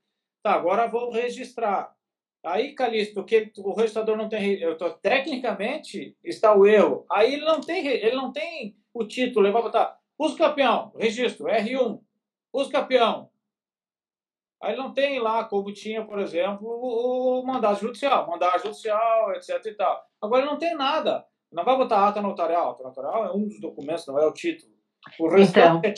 Tá, 0.42 0.54
agora 0.54 0.86
vou 0.86 1.10
registrar. 1.10 1.94
Aí, 2.42 2.74
Calixto, 2.74 3.24
que 3.24 3.52
o 3.58 3.74
registrador 3.74 4.16
não 4.16 4.28
tem, 4.28 4.54
eu 4.54 4.76
tô, 4.78 4.90
tecnicamente 4.90 6.16
está 6.24 6.54
o 6.54 6.66
erro. 6.66 7.04
Aí 7.10 7.34
ele 7.34 7.44
não 7.44 7.60
tem, 7.60 7.86
ele 7.86 8.16
não 8.16 8.32
tem 8.32 8.77
o 8.94 9.04
título, 9.04 9.46
ele 9.46 9.52
vai 9.52 9.62
botar 9.62 9.98
uso 10.18 10.36
campeão, 10.36 10.92
registro, 10.96 11.46
R1, 11.46 12.00
uso 12.52 12.70
campeão, 12.70 13.30
Aí 14.60 14.76
não 14.76 14.92
tem 14.92 15.20
lá, 15.20 15.44
como 15.44 15.72
tinha, 15.72 16.04
por 16.04 16.18
exemplo, 16.18 16.68
o 16.68 17.44
mandato 17.46 17.80
judicial, 17.80 18.28
mandato 18.28 18.64
judicial, 18.64 19.32
etc 19.34 19.64
e 19.64 19.74
tal. 19.74 20.04
Agora 20.20 20.44
não 20.44 20.58
tem 20.58 20.74
nada. 20.74 21.24
Não 21.50 21.64
vai 21.64 21.76
botar 21.76 22.08
ata 22.08 22.20
notarial. 22.20 22.72
Ata 22.72 22.82
notarial 22.82 23.26
é 23.26 23.32
um 23.32 23.46
dos 23.46 23.60
documentos, 23.60 24.06
não 24.06 24.18
é 24.18 24.26
o 24.26 24.32
título. 24.32 24.72
O 25.20 25.28
restante 25.28 25.78
então. 25.78 25.90
é 25.90 25.94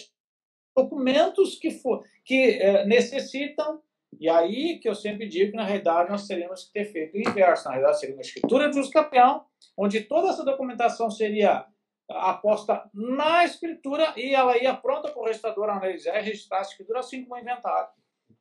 documentos 0.76 1.56
que, 1.56 1.70
for, 1.70 2.04
que 2.24 2.58
é, 2.60 2.84
necessitam, 2.84 3.80
e 4.18 4.28
aí 4.28 4.78
que 4.78 4.88
eu 4.88 4.94
sempre 4.94 5.26
digo 5.26 5.52
que, 5.52 5.56
na 5.56 5.64
realidade, 5.64 6.10
nós 6.10 6.26
teríamos 6.26 6.64
que 6.64 6.72
ter 6.72 6.84
feito 6.84 7.16
o 7.16 7.18
inverso. 7.18 7.64
Na 7.64 7.70
realidade, 7.72 7.98
seria 7.98 8.14
uma 8.14 8.20
escritura 8.20 8.70
de 8.70 8.78
uso 8.78 8.90
campeão, 8.90 9.44
onde 9.76 10.02
toda 10.02 10.28
essa 10.28 10.44
documentação 10.44 11.10
seria 11.10 11.64
aposta 12.10 12.88
na 12.92 13.44
escritura 13.44 14.12
e 14.16 14.34
ela 14.34 14.56
ia 14.58 14.74
pronta 14.74 15.10
para 15.10 15.20
o 15.20 15.24
registrador 15.24 15.68
analisar 15.68 16.18
e 16.18 16.24
registrar 16.24 16.58
a 16.58 16.62
escritura, 16.62 17.00
assim 17.00 17.24
como 17.24 17.40
inventário. 17.40 17.88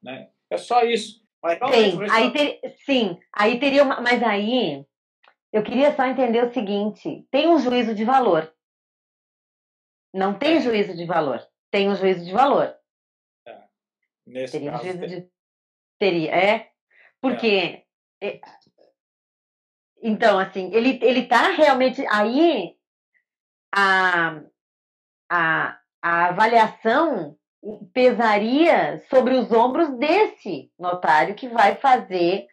Né? 0.01 0.29
É 0.49 0.57
só 0.57 0.83
isso. 0.83 1.23
Mas, 1.41 1.57
sim, 1.57 1.99
aí 2.11 2.33
ter, 2.33 2.59
sim, 2.85 3.17
aí 3.31 3.59
teria 3.59 3.83
uma, 3.83 4.01
mas 4.01 4.21
aí 4.21 4.85
eu 5.53 5.63
queria 5.63 5.95
só 5.95 6.05
entender 6.05 6.43
o 6.43 6.53
seguinte: 6.53 7.25
tem 7.31 7.47
um 7.47 7.59
juízo 7.59 7.95
de 7.95 8.03
valor. 8.03 8.53
Não 10.13 10.37
tem 10.37 10.57
é. 10.57 10.61
juízo 10.61 10.95
de 10.95 11.05
valor. 11.05 11.41
Tem 11.71 11.89
um 11.89 11.95
juízo 11.95 12.25
de 12.25 12.33
valor. 12.33 12.75
É. 13.47 13.63
Nesse 14.25 14.53
teria 14.53 14.71
caso, 14.71 14.83
um 14.83 14.85
juízo 14.87 14.99
tem. 14.99 15.09
de. 15.09 15.29
Teria, 15.97 16.35
é? 16.35 16.71
Porque. 17.21 17.85
É. 18.21 18.41
Então, 20.01 20.39
assim, 20.39 20.73
ele, 20.73 20.99
ele 21.01 21.25
tá 21.25 21.51
realmente. 21.51 22.05
Aí 22.07 22.78
a, 23.73 24.41
a, 25.29 25.79
a 26.01 26.25
avaliação 26.27 27.37
pesaria 27.93 29.03
sobre 29.09 29.35
os 29.35 29.51
ombros 29.51 29.89
desse 29.97 30.71
notário 30.79 31.35
que 31.35 31.49
vai 31.49 31.75
fazer 31.75 32.47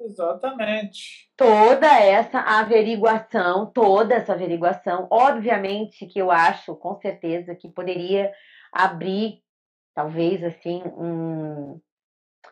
Exatamente. 0.00 1.30
Toda 1.36 1.86
essa 1.86 2.40
averiguação, 2.40 3.70
toda 3.72 4.14
essa 4.14 4.32
averiguação, 4.32 5.06
obviamente 5.10 6.06
que 6.06 6.18
eu 6.18 6.30
acho, 6.30 6.76
com 6.76 6.96
certeza, 7.00 7.54
que 7.54 7.68
poderia 7.68 8.32
abrir, 8.72 9.42
talvez 9.94 10.42
assim, 10.42 10.82
um, 10.96 11.80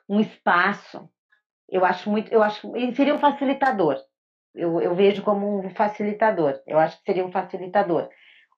um 0.08 0.20
espaço. 0.20 1.08
Eu 1.68 1.84
acho 1.84 2.10
muito, 2.10 2.32
eu 2.32 2.42
acho, 2.42 2.74
ele 2.76 2.94
seria 2.94 3.14
um 3.14 3.18
facilitador. 3.20 4.00
Eu, 4.55 4.80
eu 4.80 4.94
vejo 4.94 5.22
como 5.22 5.64
um 5.64 5.70
facilitador. 5.70 6.61
Eu 6.66 6.78
acho 6.78 6.98
que 6.98 7.05
seria 7.05 7.24
um 7.24 7.32
facilitador. 7.32 8.09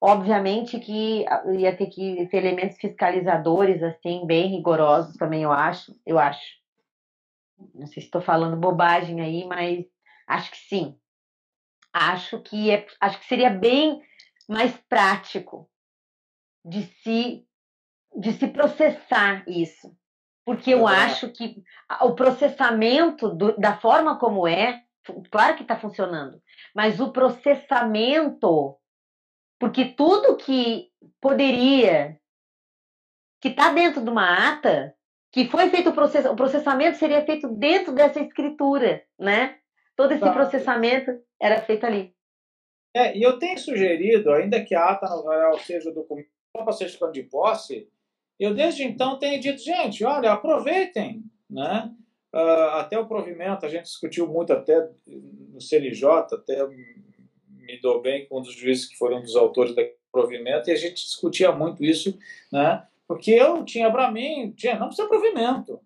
Obviamente 0.01 0.79
que 0.81 1.25
ia 1.57 1.77
ter 1.77 1.87
que 1.87 2.27
ter 2.27 2.39
elementos 2.39 2.77
fiscalizadores, 2.77 3.83
assim, 3.83 4.27
bem 4.27 4.49
rigorosos 4.49 5.17
também, 5.17 5.43
eu 5.43 5.53
acho. 5.53 5.95
Eu 6.05 6.19
acho. 6.19 6.43
Não 7.75 7.87
sei 7.87 8.03
se 8.03 8.09
estou 8.09 8.21
falando 8.21 8.57
bobagem 8.57 9.21
aí, 9.21 9.47
mas 9.47 9.85
acho 10.27 10.51
que 10.51 10.59
sim. 10.59 10.99
Acho 11.93 12.41
que 12.43 12.71
é, 12.71 12.87
acho 13.01 13.21
que 13.21 13.27
seria 13.27 13.51
bem 13.51 14.03
mais 14.49 14.77
prático 14.89 15.71
de 16.65 16.83
se 16.83 17.47
de 18.17 18.33
se 18.33 18.47
processar 18.49 19.45
isso. 19.49 19.97
Porque 20.45 20.75
eu 20.75 20.87
acho 20.87 21.31
que 21.31 21.63
o 22.03 22.15
processamento 22.15 23.31
do, 23.31 23.57
da 23.57 23.79
forma 23.79 24.19
como 24.19 24.47
é, 24.47 24.84
claro 25.31 25.57
que 25.57 25.63
está 25.63 25.77
funcionando, 25.77 26.41
mas 26.75 27.01
o 27.01 27.13
processamento, 27.13 28.77
porque 29.59 29.87
tudo 29.87 30.37
que 30.37 30.91
poderia, 31.21 32.19
que 33.41 33.49
está 33.49 33.73
dentro 33.73 34.03
de 34.03 34.11
uma 34.11 34.51
ata, 34.53 34.95
que 35.33 35.49
foi 35.49 35.69
feito 35.69 35.91
o, 35.91 35.93
process, 35.93 36.25
o 36.27 36.37
processamento 36.37 36.97
seria 36.97 37.25
feito 37.25 37.49
dentro 37.49 37.93
dessa 37.93 38.21
escritura, 38.21 39.05
né? 39.19 39.59
Todo 39.97 40.13
esse 40.13 40.21
tá. 40.21 40.33
processamento 40.33 41.11
era 41.41 41.61
feito 41.61 41.85
ali. 41.85 42.15
É, 42.95 43.17
e 43.17 43.23
eu 43.23 43.39
tenho 43.39 43.59
sugerido, 43.59 44.33
ainda 44.33 44.65
que 44.65 44.75
a 44.75 44.91
ata 44.91 45.09
notarial 45.09 45.59
seja 45.59 45.93
documento 45.93 46.29
para 46.53 46.73
certificado 46.73 47.13
de 47.13 47.25
posse, 47.25 47.89
eu 48.39 48.55
desde 48.55 48.85
então 48.85 49.19
tenho 49.19 49.41
dito, 49.41 49.61
gente, 49.61 50.05
olha, 50.05 50.33
aproveitem, 50.33 51.25
né? 51.51 51.91
Uh, 52.35 52.71
até 52.79 52.99
o 52.99 53.07
provimento, 53.07 53.65
a 53.65 53.69
gente 53.69 53.85
discutiu 53.85 54.27
muito 54.27 54.53
até 54.53 54.91
no 55.07 55.61
CNJ, 55.61 56.05
até 56.33 56.67
me 56.67 57.81
dou 57.81 58.03
bem 58.03 58.27
com 58.27 58.41
um 58.41 58.43
dos 58.43 58.53
juízes 58.53 58.87
que 58.87 58.97
foram 58.97 59.19
um 59.19 59.23
dos 59.23 59.37
autores 59.37 59.73
do 59.73 59.83
provimento, 60.11 60.69
e 60.69 60.73
a 60.73 60.77
gente 60.77 61.05
discutia 61.05 61.53
muito 61.53 61.85
isso, 61.85 62.19
né? 62.51 62.85
Porque 63.07 63.31
eu 63.31 63.65
tinha 63.65 63.91
para 63.91 64.11
mim, 64.11 64.53
tinha, 64.57 64.79
não 64.79 64.89
precisa 64.89 65.07
provimento. 65.07 65.81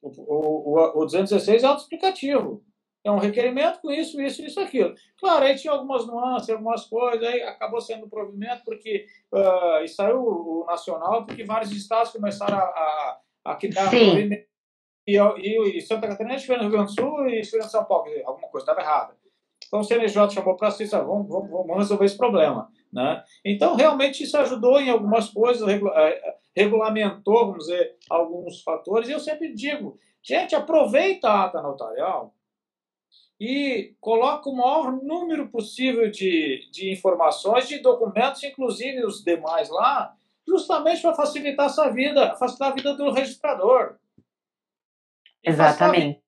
O, 0.00 0.08
o, 0.08 0.78
o, 0.78 1.02
o 1.02 1.04
216 1.04 1.62
é 1.62 1.66
autoexplicativo 1.66 2.64
é 3.02 3.10
um 3.10 3.18
requerimento 3.18 3.80
com 3.80 3.90
isso, 3.90 4.20
isso, 4.20 4.42
isso, 4.42 4.60
aquilo. 4.60 4.94
Claro, 5.18 5.44
aí 5.44 5.56
tinha 5.56 5.72
algumas 5.72 6.06
nuances, 6.06 6.50
algumas 6.50 6.84
coisas, 6.84 7.26
aí 7.26 7.42
acabou 7.42 7.80
sendo 7.80 8.08
provimento 8.08 8.62
porque 8.64 9.06
uh, 9.32 9.82
e 9.82 9.88
saiu 9.88 10.20
o 10.20 10.66
nacional 10.66 11.24
porque 11.24 11.44
vários 11.44 11.72
estados 11.72 12.12
começaram 12.12 12.58
a, 12.58 12.62
a, 12.62 13.20
a 13.46 13.56
quitar 13.56 13.88
provimento. 13.88 14.49
E, 15.16 15.78
e, 15.78 15.80
Santa 15.80 16.08
Catarina, 16.08 16.36
diferente 16.36 16.60
do 16.60 16.68
Rio 16.68 16.72
Grande 16.72 16.94
do 16.94 17.00
Sul 17.00 17.28
e 17.28 17.40
de 17.40 17.70
São 17.70 17.84
Paulo, 17.84 18.04
dizer, 18.04 18.24
alguma 18.24 18.48
coisa 18.48 18.64
estava 18.64 18.80
errada. 18.80 19.20
Então 19.66 19.80
o 19.80 19.84
CNJ 19.84 20.30
chamou 20.30 20.56
para 20.56 20.70
si, 20.70 20.84
vamos, 20.86 21.28
vamos, 21.28 21.48
vamos 21.48 21.76
resolver 21.76 22.04
esse 22.04 22.16
problema. 22.16 22.68
Né? 22.92 23.22
Então, 23.44 23.76
realmente, 23.76 24.24
isso 24.24 24.36
ajudou 24.36 24.80
em 24.80 24.90
algumas 24.90 25.28
coisas, 25.28 25.68
eh, 25.68 26.34
regulamentou, 26.56 27.46
vamos 27.46 27.66
dizer, 27.66 27.96
alguns 28.08 28.62
fatores. 28.62 29.08
E 29.08 29.12
eu 29.12 29.20
sempre 29.20 29.54
digo, 29.54 29.96
gente, 30.20 30.56
aproveita 30.56 31.28
a 31.28 31.44
ata 31.44 31.62
notarial 31.62 32.34
e 33.38 33.94
coloca 34.00 34.50
o 34.50 34.56
maior 34.56 34.92
número 34.92 35.48
possível 35.48 36.10
de, 36.10 36.68
de 36.72 36.92
informações, 36.92 37.68
de 37.68 37.78
documentos, 37.78 38.42
inclusive 38.42 39.04
os 39.04 39.22
demais 39.22 39.70
lá, 39.70 40.14
justamente 40.46 41.00
para 41.00 41.14
facilitar 41.14 41.66
a 41.66 41.70
sua 41.70 41.88
vida, 41.90 42.34
facilitar 42.36 42.72
a 42.72 42.74
vida 42.74 42.94
do 42.94 43.10
registrador. 43.12 43.96
Exatamente. 45.44 46.22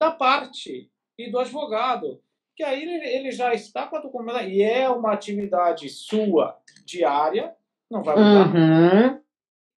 Da 0.00 0.10
parte 0.10 0.90
e 1.18 1.30
do 1.30 1.38
advogado. 1.38 2.22
Que 2.56 2.64
aí 2.64 2.82
ele, 2.82 3.30
já 3.30 3.54
está 3.54 3.86
com 3.86 3.96
a 3.96 4.00
documentação, 4.00 4.48
e 4.48 4.62
é 4.62 4.88
uma 4.88 5.12
atividade 5.12 5.88
sua 5.88 6.60
diária, 6.84 7.54
não 7.88 8.02
vai 8.02 8.16
mudar. 8.16 8.54
Uhum. 8.54 9.22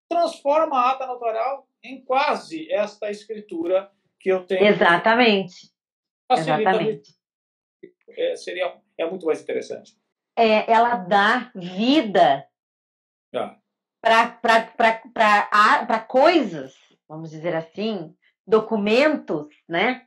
Transforma 0.10 0.78
a 0.78 0.92
ata 0.92 1.06
notarial 1.06 1.68
em 1.84 2.04
quase 2.04 2.72
esta 2.72 3.12
escritura 3.12 3.92
que 4.20 4.30
eu 4.30 4.46
tenho. 4.46 4.66
Exatamente. 4.66 5.72
Exatamente. 6.32 7.16
É, 8.10 8.36
seria, 8.36 8.76
é 8.98 9.10
muito 9.10 9.26
mais 9.26 9.42
interessante. 9.42 9.96
É, 10.38 10.72
ela 10.72 10.96
dá 10.96 11.52
vida 11.54 12.48
ah. 13.36 13.58
para 14.02 16.00
coisas, 16.00 16.74
vamos 17.08 17.30
dizer 17.30 17.56
assim, 17.56 18.16
documentos, 18.46 19.48
né? 19.68 20.04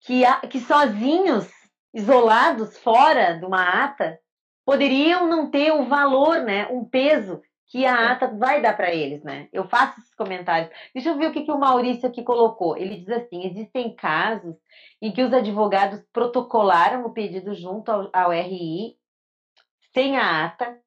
Que, 0.00 0.22
que 0.48 0.60
sozinhos, 0.60 1.48
isolados, 1.92 2.78
fora 2.78 3.34
de 3.34 3.44
uma 3.44 3.84
ata, 3.84 4.18
poderiam 4.64 5.26
não 5.26 5.50
ter 5.50 5.72
o 5.72 5.86
valor, 5.86 6.40
né? 6.42 6.66
Um 6.68 6.84
peso 6.84 7.42
que 7.68 7.84
a 7.84 8.12
ata 8.12 8.28
vai 8.28 8.62
dar 8.62 8.76
para 8.76 8.92
eles, 8.92 9.22
né? 9.22 9.48
Eu 9.52 9.68
faço 9.68 10.00
esses 10.00 10.14
comentários. 10.14 10.70
Deixa 10.94 11.10
eu 11.10 11.18
ver 11.18 11.28
o 11.28 11.32
que, 11.32 11.44
que 11.44 11.52
o 11.52 11.58
Maurício 11.58 12.08
aqui 12.08 12.22
colocou. 12.22 12.76
Ele 12.76 12.96
diz 12.96 13.08
assim: 13.10 13.46
existem 13.46 13.94
casos 13.94 14.56
em 15.00 15.12
que 15.12 15.22
os 15.22 15.32
advogados 15.32 16.02
protocolaram 16.12 17.04
o 17.04 17.12
pedido 17.12 17.54
junto 17.54 17.90
ao, 17.90 18.10
ao 18.12 18.30
RI, 18.30 18.96
sem 19.92 20.16
a 20.16 20.46
ata, 20.46 20.78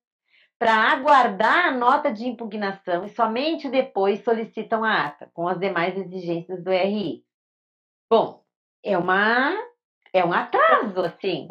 para 0.61 0.91
aguardar 0.91 1.69
a 1.69 1.71
nota 1.71 2.13
de 2.13 2.27
impugnação 2.27 3.03
e 3.03 3.09
somente 3.09 3.67
depois 3.67 4.23
solicitam 4.23 4.83
a 4.83 5.07
ata, 5.07 5.31
com 5.33 5.47
as 5.47 5.59
demais 5.59 5.97
exigências 5.97 6.63
do 6.63 6.69
RI. 6.69 7.25
Bom, 8.07 8.45
é 8.83 8.95
uma 8.95 9.57
é 10.13 10.23
um 10.23 10.31
atraso, 10.31 11.01
assim. 11.01 11.47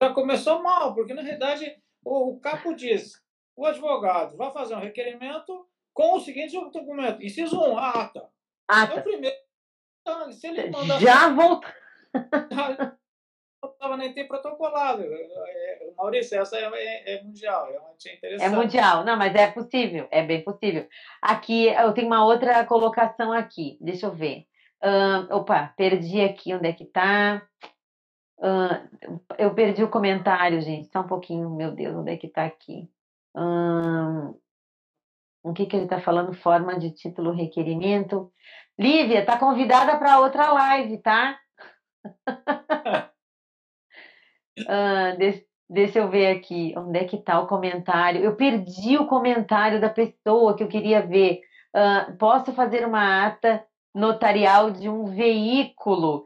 Já 0.00 0.14
começou 0.14 0.62
mal, 0.62 0.94
porque 0.94 1.14
na 1.14 1.22
realidade 1.22 1.82
o, 2.04 2.34
o 2.34 2.40
capo 2.40 2.76
diz 2.76 3.20
o 3.56 3.66
advogado 3.66 4.36
vai 4.36 4.52
fazer 4.52 4.76
um 4.76 4.80
requerimento 4.80 5.68
com 5.92 6.16
o 6.16 6.20
seguinte 6.20 6.52
documento: 6.52 7.20
inciso 7.20 7.60
1, 7.60 7.76
a 7.76 7.90
ata. 7.90 8.30
Ata. 8.68 8.94
É 8.94 9.00
o 9.00 9.02
primeiro. 9.02 9.36
Então, 10.02 10.30
se 10.30 10.46
ele 10.46 10.70
mandar. 10.70 11.00
Já 11.00 11.28
volta. 11.30 11.74
Não 13.62 13.70
estava 13.70 13.96
nem 13.96 14.12
ter 14.12 14.24
protocolado. 14.24 15.02
É, 15.02 15.90
Maurício, 15.96 16.40
essa 16.40 16.56
é, 16.56 16.70
é, 16.74 17.14
é 17.14 17.22
mundial, 17.22 17.66
é 17.66 18.14
interessante. 18.14 18.42
É 18.42 18.48
mundial, 18.48 19.04
não, 19.04 19.16
mas 19.16 19.34
é 19.34 19.50
possível, 19.50 20.06
é 20.10 20.24
bem 20.24 20.42
possível. 20.44 20.86
Aqui, 21.20 21.66
eu 21.66 21.92
tenho 21.92 22.06
uma 22.06 22.24
outra 22.24 22.64
colocação 22.64 23.32
aqui, 23.32 23.76
deixa 23.80 24.06
eu 24.06 24.12
ver. 24.12 24.46
Uh, 24.82 25.34
opa, 25.34 25.74
perdi 25.76 26.20
aqui, 26.20 26.54
onde 26.54 26.68
é 26.68 26.72
que 26.72 26.84
tá? 26.84 27.42
Uh, 28.38 29.20
eu 29.36 29.52
perdi 29.52 29.82
o 29.82 29.90
comentário, 29.90 30.60
gente, 30.60 30.88
só 30.92 31.00
um 31.00 31.08
pouquinho, 31.08 31.50
meu 31.50 31.72
Deus, 31.72 31.96
onde 31.96 32.12
é 32.12 32.16
que 32.16 32.28
tá 32.28 32.44
aqui? 32.44 32.88
Hum, 33.36 34.38
o 35.42 35.52
que, 35.52 35.66
que 35.66 35.74
ele 35.74 35.84
está 35.84 36.00
falando? 36.00 36.32
Forma 36.32 36.78
de 36.78 36.92
título, 36.92 37.32
requerimento. 37.32 38.32
Lívia, 38.78 39.20
está 39.20 39.36
convidada 39.36 39.98
para 39.98 40.20
outra 40.20 40.52
live, 40.52 40.98
tá? 40.98 41.36
ah, 44.66 45.14
deixa, 45.16 45.42
deixa, 45.68 45.98
eu 45.98 46.08
ver 46.08 46.36
aqui. 46.36 46.74
Onde 46.76 46.98
é 46.98 47.04
que 47.04 47.16
está 47.16 47.40
o 47.40 47.46
comentário? 47.46 48.22
Eu 48.22 48.36
perdi 48.36 48.96
o 48.96 49.06
comentário 49.06 49.80
da 49.80 49.88
pessoa 49.88 50.56
que 50.56 50.62
eu 50.62 50.68
queria 50.68 51.06
ver. 51.06 51.40
Ah, 51.74 52.12
posso 52.18 52.52
fazer 52.52 52.86
uma 52.86 53.26
ata 53.26 53.64
notarial 53.94 54.70
de 54.70 54.88
um 54.88 55.06
veículo 55.06 56.24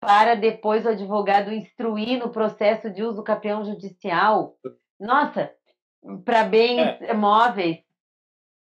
para 0.00 0.34
depois 0.34 0.84
o 0.84 0.90
advogado 0.90 1.52
instruir 1.52 2.18
no 2.18 2.30
processo 2.30 2.90
de 2.90 3.02
uso 3.02 3.22
campeão 3.22 3.64
judicial? 3.64 4.56
Nossa, 5.00 5.50
para 6.24 6.44
bens 6.44 6.98
é. 7.00 7.14
móveis. 7.14 7.83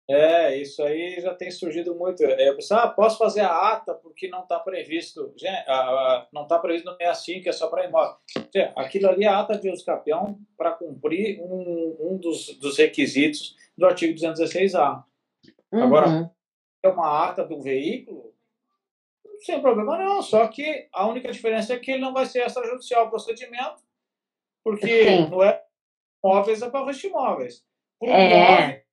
É, 0.07 0.55
isso 0.57 0.83
aí 0.83 1.19
já 1.19 1.33
tem 1.33 1.49
surgido 1.49 1.95
muito. 1.95 2.23
É, 2.23 2.53
pessoal, 2.53 2.81
ah, 2.81 2.89
posso 2.89 3.17
fazer 3.17 3.41
a 3.41 3.71
ata 3.71 3.95
porque 3.95 4.27
não 4.27 4.43
está 4.43 4.59
previsto, 4.59 5.33
gente, 5.35 5.65
não 6.31 6.43
está 6.43 6.59
previsto 6.59 6.85
no 6.85 6.95
65, 6.95 7.43
que 7.43 7.49
é 7.49 7.51
só 7.51 7.67
para 7.67 7.85
imóvel. 7.85 8.15
Aquilo 8.75 9.09
ali 9.09 9.25
é 9.25 9.27
a 9.27 9.39
ata 9.39 9.57
de 9.57 9.69
uso 9.69 9.83
capião 9.83 10.39
para 10.55 10.71
cumprir 10.71 11.41
um, 11.41 11.97
um 11.99 12.17
dos, 12.17 12.55
dos 12.59 12.77
requisitos 12.77 13.55
do 13.75 13.85
artigo 13.85 14.13
216A. 14.13 15.03
Uhum. 15.71 15.83
Agora, 15.83 16.31
é 16.83 16.87
uma 16.87 17.27
ata 17.27 17.43
do 17.43 17.59
veículo, 17.59 18.31
sem 19.39 19.59
problema 19.59 19.97
não, 19.97 20.21
só 20.21 20.47
que 20.47 20.87
a 20.93 21.07
única 21.07 21.31
diferença 21.31 21.73
é 21.73 21.79
que 21.79 21.91
ele 21.91 22.01
não 22.01 22.13
vai 22.13 22.27
ser 22.27 22.45
extrajudicial 22.45 23.07
o 23.07 23.09
procedimento, 23.09 23.83
porque 24.63 25.03
Sim. 25.03 25.29
não 25.29 25.43
é 25.43 25.63
móveis 26.23 26.61
é 26.61 26.69
para 26.69 26.81
o 26.81 26.85
resto 26.85 27.01
de 27.01 27.07
imóveis. 27.07 27.65
Por 27.99 28.09
é. 28.09 28.25
imóvel, 28.25 28.84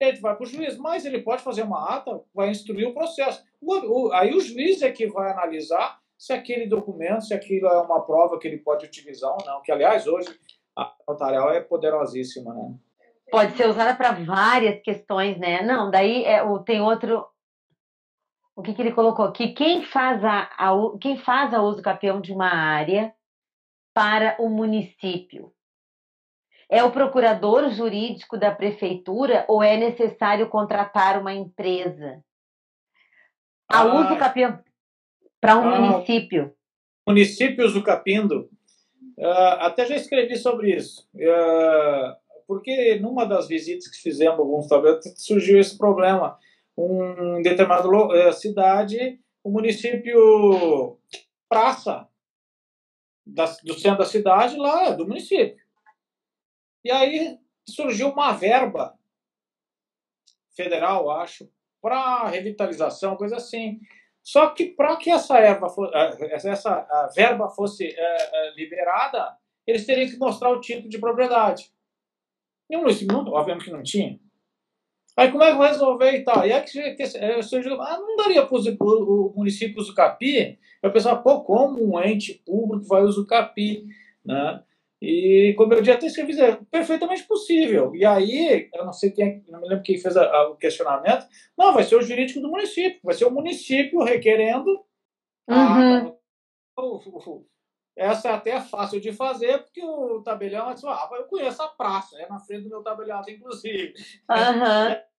ele 0.00 0.20
vai 0.20 0.34
para 0.34 0.44
o 0.44 0.46
juiz, 0.46 0.76
mas 0.76 1.04
ele 1.04 1.22
pode 1.22 1.42
fazer 1.42 1.62
uma 1.62 1.96
ata, 1.96 2.20
vai 2.34 2.50
instruir 2.50 2.88
o 2.88 2.94
processo. 2.94 3.44
O, 3.60 3.74
o, 3.74 4.12
aí 4.12 4.34
o 4.34 4.40
juiz 4.40 4.82
é 4.82 4.90
que 4.90 5.06
vai 5.06 5.30
analisar 5.30 5.98
se 6.18 6.32
aquele 6.32 6.66
documento, 6.66 7.24
se 7.24 7.34
aquilo 7.34 7.68
é 7.68 7.80
uma 7.80 8.00
prova 8.02 8.38
que 8.38 8.48
ele 8.48 8.58
pode 8.58 8.86
utilizar 8.86 9.32
ou 9.32 9.44
não. 9.46 9.62
Que, 9.62 9.72
aliás, 9.72 10.06
hoje 10.06 10.28
a 10.76 10.92
notarial 11.08 11.52
é 11.52 11.60
poderosíssima, 11.60 12.52
né? 12.52 12.74
Pode 13.30 13.56
ser 13.56 13.68
usada 13.68 13.94
para 13.96 14.12
várias 14.12 14.80
questões, 14.82 15.38
né? 15.38 15.62
Não, 15.62 15.90
daí 15.90 16.24
é, 16.24 16.40
tem 16.64 16.80
outro. 16.80 17.26
O 18.54 18.62
que, 18.62 18.74
que 18.74 18.82
ele 18.82 18.92
colocou 18.92 19.24
aqui? 19.24 19.52
Quem 19.52 19.84
faz 19.84 20.24
a, 20.24 20.48
a, 20.56 20.72
quem 21.00 21.16
faz 21.18 21.52
a 21.52 21.60
uso 21.60 21.82
capião 21.82 22.20
de 22.20 22.32
uma 22.32 22.48
área 22.48 23.12
para 23.92 24.36
o 24.38 24.48
município 24.48 25.53
é 26.70 26.82
o 26.82 26.90
procurador 26.90 27.70
jurídico 27.70 28.38
da 28.38 28.54
prefeitura 28.54 29.44
ou 29.48 29.62
é 29.62 29.76
necessário 29.76 30.48
contratar 30.48 31.20
uma 31.20 31.34
empresa? 31.34 32.22
A 33.70 33.80
ah, 33.80 33.94
uso 33.94 34.16
capindo 34.16 34.58
para 35.40 35.58
um 35.58 35.68
ah, 35.68 35.80
município. 35.80 36.54
Municípios 37.06 37.74
do 37.74 37.82
Capindo. 37.82 38.48
Uh, 39.18 39.60
até 39.60 39.86
já 39.86 39.94
escrevi 39.94 40.36
sobre 40.36 40.74
isso. 40.74 41.06
Uh, 41.14 42.16
porque 42.46 42.98
numa 42.98 43.26
das 43.26 43.46
visitas 43.46 43.88
que 43.88 44.00
fizemos 44.00 44.38
alguns 44.38 44.68
surgiu 45.16 45.60
esse 45.60 45.76
problema. 45.76 46.38
um 46.76 47.42
determinada 47.42 47.88
uh, 47.88 48.32
cidade, 48.32 49.20
o 49.42 49.50
município 49.50 50.98
praça 51.48 52.08
da, 53.26 53.44
do 53.62 53.74
centro 53.74 53.98
da 53.98 54.04
cidade 54.04 54.56
lá 54.56 54.90
do 54.90 55.06
município. 55.06 55.63
E 56.84 56.90
aí 56.90 57.38
surgiu 57.66 58.10
uma 58.10 58.32
verba 58.32 58.98
federal, 60.54 61.10
acho, 61.10 61.50
para 61.80 62.28
revitalização, 62.28 63.16
coisa 63.16 63.36
assim. 63.36 63.80
Só 64.22 64.50
que 64.50 64.66
para 64.66 64.96
que 64.96 65.10
essa, 65.10 65.38
erva 65.38 65.66
essa 66.30 67.08
verba 67.14 67.48
fosse 67.50 67.86
é, 67.86 67.96
é, 67.98 68.54
liberada, 68.54 69.36
eles 69.66 69.84
teriam 69.84 70.08
que 70.08 70.16
mostrar 70.16 70.50
o 70.50 70.60
tipo 70.60 70.88
de 70.88 70.98
propriedade. 70.98 71.70
E 72.70 72.76
o 72.76 72.80
município, 72.80 73.16
obviamente, 73.28 73.70
não 73.70 73.82
tinha. 73.82 74.18
Aí 75.16 75.30
como 75.30 75.44
é 75.44 75.52
que 75.52 75.58
vai 75.58 75.68
resolver 75.68 76.10
e 76.10 76.24
tal? 76.24 76.46
E 76.46 76.52
aí 76.52 76.62
que, 76.62 76.94
que 76.94 77.02
ah, 77.02 77.98
não 77.98 78.16
daria 78.16 78.44
para 78.44 78.56
o 78.56 79.32
município 79.36 79.80
Usucapi? 79.80 80.58
Eu 80.82 80.92
pensava, 80.92 81.22
pô, 81.22 81.42
como 81.42 81.84
um 81.84 82.02
ente 82.02 82.34
público 82.44 82.86
vai 82.86 83.02
Usucapi? 83.02 83.86
Né? 84.24 84.62
E 85.04 85.54
como 85.54 85.74
eu 85.74 85.80
disse, 85.80 85.92
até 85.92 86.06
escrevi, 86.06 86.40
é 86.40 86.56
perfeitamente 86.70 87.24
possível. 87.24 87.94
E 87.94 88.04
aí, 88.04 88.68
eu 88.72 88.84
não 88.84 88.92
sei 88.92 89.10
quem, 89.10 89.44
não 89.48 89.60
me 89.60 89.68
lembro 89.68 89.84
quem 89.84 89.98
fez 89.98 90.16
a, 90.16 90.24
a, 90.24 90.50
o 90.50 90.56
questionamento, 90.56 91.26
não, 91.56 91.72
vai 91.72 91.84
ser 91.84 91.96
o 91.96 92.02
jurídico 92.02 92.40
do 92.40 92.50
município, 92.50 93.00
vai 93.02 93.14
ser 93.14 93.26
o 93.26 93.30
município 93.30 94.02
requerendo 94.02 94.70
uhum. 95.48 96.16
a, 96.76 96.82
o, 96.82 97.46
essa 97.96 98.28
é 98.28 98.32
até 98.32 98.60
fácil 98.60 99.00
de 99.00 99.12
fazer, 99.12 99.58
porque 99.58 99.84
o 99.84 100.20
tabelião 100.22 100.68
é 100.68 100.74
ah, 100.86 101.08
eu 101.12 101.24
conheço 101.24 101.62
a 101.62 101.68
praça, 101.68 102.20
é 102.20 102.28
na 102.28 102.40
frente 102.40 102.64
do 102.64 102.70
meu 102.70 102.82
tabelião, 102.82 103.22
inclusive. 103.28 103.94
Uhum. 104.28 104.96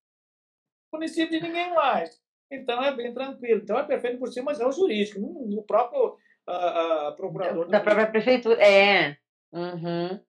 município 0.92 1.40
de 1.40 1.46
ninguém 1.46 1.74
mais. 1.74 2.20
Então 2.50 2.82
é 2.82 2.94
bem 2.94 3.12
tranquilo. 3.12 3.60
Então 3.62 3.78
é 3.78 3.84
perfeito 3.84 4.18
por 4.18 4.28
cima, 4.28 4.46
mas 4.46 4.60
é 4.60 4.66
o 4.66 4.72
jurídico, 4.72 5.20
o 5.20 5.62
próprio 5.62 6.16
uh, 6.48 7.10
uh, 7.10 7.16
procurador. 7.16 7.68
Da 7.68 7.80
própria 7.80 8.06
prefeitura, 8.06 8.62
é. 8.62 9.16
Uhum. 9.56 10.20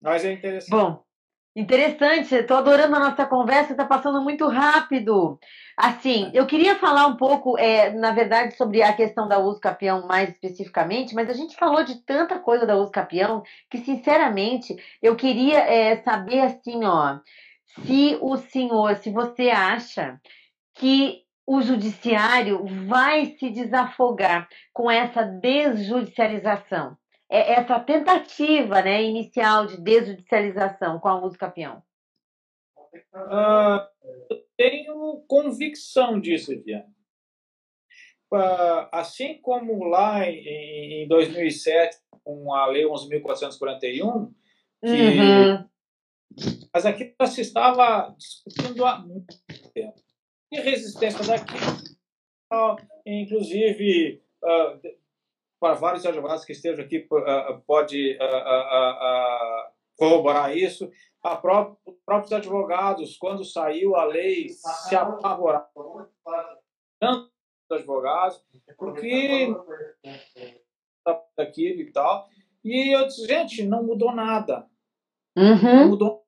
Mas 0.00 0.24
é 0.24 0.32
interessante. 0.32 0.70
Bom, 0.70 1.04
Interessante, 1.56 2.34
estou 2.34 2.58
adorando 2.58 2.94
a 2.96 3.00
nossa 3.00 3.24
conversa, 3.24 3.72
está 3.72 3.86
passando 3.86 4.20
muito 4.20 4.46
rápido. 4.46 5.40
Assim, 5.74 6.30
eu 6.34 6.46
queria 6.46 6.76
falar 6.76 7.06
um 7.06 7.16
pouco, 7.16 7.56
é, 7.56 7.90
na 7.94 8.12
verdade, 8.12 8.54
sobre 8.54 8.82
a 8.82 8.92
questão 8.92 9.26
da 9.26 9.38
uso 9.38 9.58
capião 9.58 10.06
mais 10.06 10.28
especificamente, 10.28 11.14
mas 11.14 11.30
a 11.30 11.32
gente 11.32 11.56
falou 11.56 11.82
de 11.82 12.04
tanta 12.04 12.38
coisa 12.38 12.66
da 12.66 12.76
uso 12.76 12.90
capião 12.90 13.42
que, 13.70 13.78
sinceramente, 13.78 14.76
eu 15.00 15.16
queria 15.16 15.60
é, 15.60 15.96
saber 16.02 16.40
assim, 16.40 16.84
ó, 16.84 17.20
se 17.86 18.18
o 18.20 18.36
senhor, 18.36 18.96
se 18.96 19.10
você 19.10 19.48
acha 19.48 20.20
que 20.74 21.22
o 21.46 21.62
judiciário 21.62 22.66
vai 22.86 23.34
se 23.38 23.48
desafogar 23.48 24.46
com 24.74 24.90
essa 24.90 25.22
desjudicialização 25.22 26.98
é 27.30 27.54
essa 27.54 27.80
tentativa 27.80 28.82
né, 28.82 29.02
inicial 29.02 29.66
de 29.66 29.80
desjudicialização 29.80 31.00
com 31.00 31.08
a 31.08 31.24
uso 31.24 31.36
capião? 31.36 31.82
Uh, 33.14 33.82
eu 34.30 34.44
tenho 34.56 35.24
convicção 35.28 36.20
disso, 36.20 36.52
Viviane. 36.52 36.94
Uh, 38.32 38.88
assim 38.92 39.40
como 39.40 39.84
lá 39.84 40.28
em, 40.28 41.04
em 41.04 41.08
2007, 41.08 41.98
com 42.24 42.54
a 42.54 42.66
Lei 42.66 42.84
11.441, 42.84 44.32
que... 44.84 44.90
Uhum. 44.90 45.68
mas 46.72 46.86
aqui 46.86 47.14
já 47.20 47.26
se 47.26 47.40
estava 47.40 48.14
discutindo 48.16 48.84
há 48.84 48.98
muito 48.98 49.36
tempo. 49.72 50.00
E 50.52 50.60
resistência 50.60 51.24
daqui, 51.24 51.54
inclusive, 53.04 54.22
para 55.60 55.74
vários 55.74 56.04
advogados 56.04 56.44
que 56.44 56.52
estejam 56.52 56.84
aqui 56.84 57.06
uh, 57.10 57.60
pode 57.66 58.16
uh, 58.16 59.72
corroborar 59.96 60.56
isso. 60.56 60.90
A 61.22 61.36
própria, 61.36 61.76
os 61.86 61.98
próprios 62.04 62.32
advogados, 62.32 63.16
quando 63.16 63.44
saiu 63.44 63.96
a 63.96 64.04
lei, 64.04 64.48
se 64.48 64.94
apavoraram 64.94 65.66
tanto 67.00 67.30
os 67.70 67.78
advogados, 67.78 68.44
porque 68.78 69.54
daquilo 71.36 71.80
e 71.80 71.92
tal. 71.92 72.28
E 72.64 72.94
eu 72.94 73.06
disse, 73.06 73.26
gente, 73.26 73.62
não 73.64 73.82
mudou 73.82 74.14
nada. 74.14 74.68
Uhum. 75.36 75.62
Não 75.62 75.88
mudou. 75.88 76.26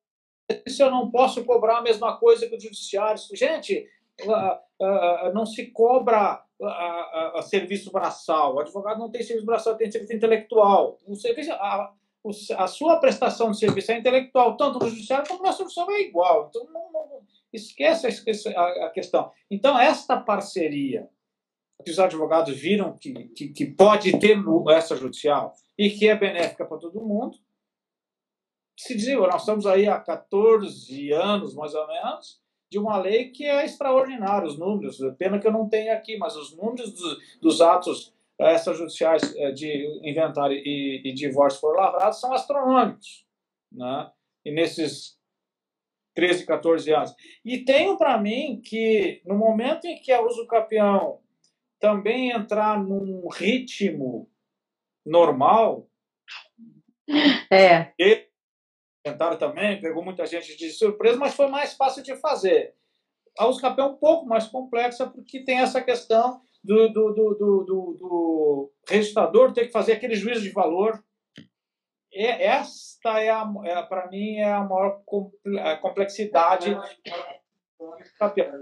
Isso 0.67 0.83
eu 0.83 0.91
não 0.91 1.11
posso 1.11 1.45
cobrar 1.45 1.79
a 1.79 1.83
mesma 1.83 2.19
coisa 2.19 2.49
que 2.49 2.57
o 2.57 2.61
judiciário. 2.61 3.21
Gente, 3.35 3.89
não 5.33 5.47
se 5.47 5.67
cobra 5.67 6.43
a, 6.63 6.67
a, 6.67 7.33
a, 7.39 7.43
serviço 7.43 7.93
braçal. 7.93 8.55
O 8.55 8.61
advogado 8.61 8.99
não 8.99 9.11
tem 9.11 9.23
serviço 9.23 9.47
braçal, 9.47 9.77
tem 9.77 9.91
serviço 9.91 10.15
intelectual. 10.15 10.99
O 11.07 11.15
serviço, 11.15 11.53
a, 11.53 11.95
a 12.57 12.67
sua 12.67 12.99
prestação 12.99 13.51
de 13.51 13.59
serviço 13.59 13.93
é 13.93 13.99
intelectual, 13.99 14.57
tanto 14.57 14.79
no 14.79 14.89
judiciário 14.89 15.29
como 15.29 15.43
na 15.43 15.53
solução 15.53 15.91
é 15.91 16.01
igual. 16.01 16.49
Então, 16.49 16.65
não, 16.73 16.93
não, 16.93 17.23
esqueça, 17.53 18.09
esqueça 18.09 18.51
a, 18.51 18.91
questão. 18.91 19.31
Então, 19.51 19.79
esta 19.79 20.19
parceria 20.19 21.09
que 21.85 21.91
os 21.91 21.99
advogados 21.99 22.57
viram 22.57 22.99
que, 22.99 23.13
que, 23.29 23.49
que 23.49 23.67
pode 23.67 24.19
ter 24.19 24.37
essa 24.71 24.97
judicial 24.97 25.55
e 25.77 25.91
que 25.91 26.09
é 26.09 26.17
benéfica 26.17 26.65
para 26.65 26.77
todo 26.77 27.01
mundo, 27.01 27.39
se 28.77 28.95
desenvolveu. 28.95 29.33
Nós 29.33 29.43
estamos 29.43 29.67
aí 29.67 29.89
há 29.89 29.99
14 29.99 31.13
anos, 31.13 31.55
mais 31.55 31.75
ou 31.75 31.87
menos, 31.87 32.41
de 32.71 32.79
uma 32.79 32.99
lei 32.99 33.31
que 33.31 33.45
é 33.45 33.65
extraordinária, 33.65 34.47
os 34.47 34.59
números, 34.59 34.99
pena 35.19 35.39
que 35.39 35.47
eu 35.47 35.53
não 35.53 35.69
tenho 35.69 35.93
aqui, 35.93 36.17
mas 36.19 36.37
os 36.37 36.57
números 36.57 36.93
do, 36.93 37.19
dos 37.41 37.61
atos 37.61 38.15
extrajudiciais 38.39 39.35
eh, 39.37 39.53
de 39.53 40.01
inventário 40.03 40.57
e, 40.57 41.03
e 41.05 41.13
divórcio 41.13 41.61
por 41.61 41.75
lavrados 41.75 42.21
são 42.21 42.33
astronômicos, 42.33 43.27
né? 43.73 44.11
E 44.45 44.53
nesses 44.53 45.19
13, 46.15 46.47
14 46.47 46.93
anos. 46.93 47.15
E 47.45 47.59
tenho 47.65 47.97
para 47.97 48.19
mim 48.19 48.61
que 48.65 49.23
no 49.25 49.37
momento 49.37 49.87
em 49.87 50.01
que 50.01 50.13
a 50.13 50.21
uso 50.21 50.47
capião 50.47 51.21
também 51.81 52.31
entrar 52.31 52.83
num 52.83 53.29
ritmo 53.29 54.29
normal, 55.05 55.89
é. 57.51 57.93
E, 57.99 58.28
tentaram 59.11 59.37
também, 59.37 59.81
pegou 59.81 60.05
muita 60.05 60.27
gente 60.27 60.57
de 60.57 60.71
surpresa, 60.71 61.17
mas 61.17 61.35
foi 61.35 61.49
mais 61.49 61.75
fácil 61.75 62.03
de 62.03 62.15
fazer. 62.17 62.75
A 63.39 63.47
USCAP 63.47 63.79
é 63.81 63.85
um 63.85 63.97
pouco 63.97 64.27
mais 64.27 64.47
complexa 64.47 65.07
porque 65.07 65.45
tem 65.45 65.61
essa 65.61 65.81
questão 65.81 66.41
do, 66.63 66.89
do, 66.89 67.13
do, 67.13 67.35
do, 67.35 67.65
do, 67.65 67.97
do 67.99 68.73
registrador 68.89 69.53
ter 69.53 69.67
que 69.67 69.73
fazer 69.73 69.93
aquele 69.93 70.15
juízo 70.15 70.43
de 70.43 70.51
valor. 70.51 71.03
E 72.13 72.25
esta 72.25 73.21
é, 73.21 73.31
a, 73.31 73.49
é 73.65 73.83
para 73.83 74.09
mim, 74.09 74.37
é 74.37 74.53
a 74.53 74.65
maior 74.65 75.03
complexidade. 75.81 76.77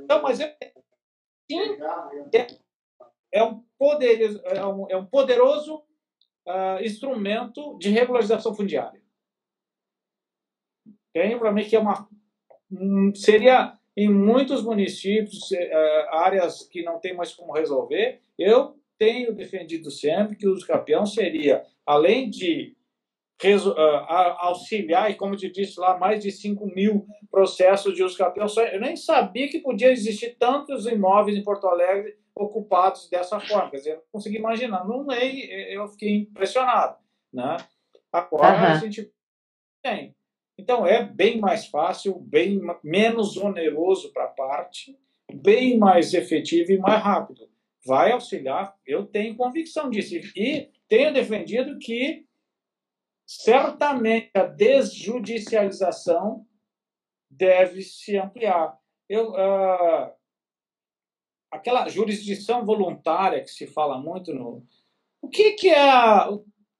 Então, 0.04 0.22
mas 0.22 0.40
é, 0.40 0.56
sim, 1.50 1.78
é, 2.34 2.46
é, 3.32 3.42
um 3.42 3.64
poder, 3.78 4.40
é, 4.44 4.66
um, 4.66 4.86
é 4.90 4.96
um 4.96 5.06
poderoso 5.06 5.76
uh, 6.46 6.82
instrumento 6.82 7.78
de 7.78 7.88
regularização 7.88 8.54
fundiária. 8.54 9.05
Tem 11.16 11.38
para 11.38 11.50
mim 11.50 11.64
que 11.64 11.74
é 11.74 11.78
uma 11.78 12.06
seria 13.14 13.72
em 13.96 14.06
muitos 14.06 14.62
municípios 14.62 15.50
é, 15.50 16.08
áreas 16.10 16.68
que 16.68 16.82
não 16.82 16.98
tem 16.98 17.16
mais 17.16 17.32
como 17.32 17.54
resolver. 17.54 18.20
Eu 18.38 18.76
tenho 18.98 19.34
defendido 19.34 19.90
sempre 19.90 20.36
que 20.36 20.46
o 20.46 20.52
uso 20.52 20.66
capião 20.66 21.06
seria, 21.06 21.64
além 21.86 22.28
de 22.28 22.76
auxiliar, 24.40 25.10
e 25.10 25.14
como 25.14 25.32
eu 25.32 25.38
te 25.38 25.50
disse 25.50 25.80
lá, 25.80 25.96
mais 25.96 26.22
de 26.22 26.30
5 26.30 26.66
mil 26.66 27.06
processos 27.30 27.94
de 27.94 28.02
uso 28.02 28.18
capião. 28.18 28.46
Eu 28.70 28.80
nem 28.80 28.94
sabia 28.94 29.48
que 29.48 29.60
podia 29.60 29.90
existir 29.90 30.36
tantos 30.38 30.86
imóveis 30.86 31.38
em 31.38 31.42
Porto 31.42 31.66
Alegre 31.66 32.14
ocupados 32.34 33.08
dessa 33.08 33.40
forma. 33.40 33.70
Quer 33.70 33.76
dizer, 33.78 33.90
eu 33.92 33.96
não 33.96 34.02
consegui 34.12 34.36
imaginar. 34.36 34.86
Não 34.86 35.06
leio, 35.06 35.50
eu 35.70 35.88
fiquei 35.88 36.14
impressionado. 36.14 36.98
Né? 37.32 37.56
Agora 38.12 38.58
uhum. 38.58 38.64
a 38.66 38.74
gente 38.74 39.10
tem. 39.82 40.15
Então 40.58 40.86
é 40.86 41.04
bem 41.04 41.38
mais 41.38 41.66
fácil, 41.66 42.18
bem 42.18 42.60
menos 42.82 43.36
oneroso 43.36 44.10
para 44.12 44.24
a 44.24 44.28
parte, 44.28 44.98
bem 45.32 45.78
mais 45.78 46.14
efetivo 46.14 46.72
e 46.72 46.78
mais 46.78 47.02
rápido. 47.02 47.48
Vai 47.84 48.12
auxiliar, 48.12 48.74
eu 48.86 49.06
tenho 49.06 49.36
convicção 49.36 49.90
disso. 49.90 50.14
E 50.34 50.70
tenho 50.88 51.12
defendido 51.12 51.78
que 51.78 52.26
certamente 53.26 54.30
a 54.34 54.44
desjudicialização 54.44 56.46
deve 57.30 57.82
se 57.82 58.16
ampliar. 58.16 58.78
Eu, 59.08 59.32
uh, 59.32 60.10
aquela 61.50 61.88
jurisdição 61.88 62.64
voluntária 62.64 63.42
que 63.42 63.50
se 63.50 63.66
fala 63.66 64.00
muito 64.00 64.32
no. 64.32 64.64
O 65.20 65.28
que, 65.28 65.52
que 65.52 65.68
é 65.68 65.90
a 65.90 66.30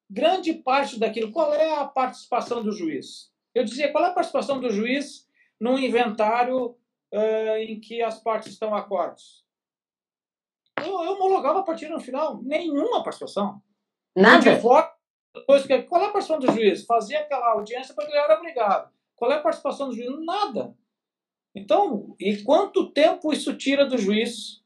grande 0.09 0.55
parte 0.55 0.99
daquilo? 0.99 1.31
Qual 1.33 1.53
é 1.53 1.79
a 1.79 1.85
participação 1.85 2.63
do 2.63 2.73
juiz? 2.73 3.31
Eu 3.57 3.65
dizia, 3.65 3.91
qual 3.91 4.05
é 4.05 4.09
a 4.09 4.13
participação 4.13 4.61
do 4.61 4.71
juiz 4.71 5.27
num 5.61 5.79
inventário 5.79 6.77
uh, 7.13 7.57
em 7.59 7.81
que 7.81 8.03
as 8.03 8.21
partes 8.21 8.53
estão 8.53 8.75
acordos. 8.75 9.45
Eu, 10.79 11.03
eu 11.03 11.13
homologava 11.13 11.61
a 11.61 11.65
partida 11.65 11.95
no 11.95 12.01
final, 12.01 12.43
nenhuma 12.43 13.03
participação. 13.03 13.63
Nada? 14.15 14.55
Depois, 15.35 15.67
qual 15.89 16.03
é 16.03 16.07
a 16.07 16.11
participação 16.11 16.39
do 16.39 16.53
juiz? 16.53 16.85
Fazia 16.85 17.21
aquela 17.21 17.53
audiência 17.53 17.95
porque 17.95 18.11
ele 18.11 18.19
era 18.19 18.37
obrigado. 18.37 18.91
Qual 19.15 19.31
é 19.31 19.37
a 19.37 19.41
participação 19.41 19.89
do 19.89 19.95
juiz? 19.95 20.11
Nada. 20.25 20.77
Então, 21.55 22.15
e 22.21 22.43
quanto 22.43 22.93
tempo 22.93 23.33
isso 23.33 23.57
tira 23.57 23.87
do 23.87 23.97
juiz? 23.97 24.63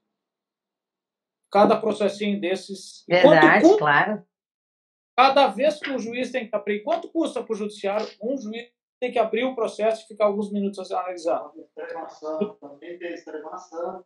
Cada 1.50 1.76
processinho 1.76 2.40
desses. 2.40 3.04
Verdade, 3.08 3.62
custa, 3.62 3.78
claro. 3.78 4.26
Cada 5.16 5.48
vez 5.48 5.78
que 5.78 5.90
o 5.90 5.98
juiz 5.98 6.30
tem 6.30 6.48
que 6.48 6.54
abrir, 6.54 6.82
quanto 6.82 7.08
custa 7.08 7.42
para 7.42 7.52
o 7.52 7.56
judiciário 7.56 8.08
um 8.22 8.36
juiz 8.36 8.70
tem 9.00 9.10
que 9.10 9.18
abrir 9.18 9.44
o 9.44 9.54
processo 9.54 10.04
e 10.04 10.08
ficar 10.08 10.26
alguns 10.26 10.52
minutos 10.52 10.90
analisando? 10.92 11.52
Extremação, 11.58 12.56
também 12.60 12.98
tem 12.98 13.14
extremação. 13.14 14.04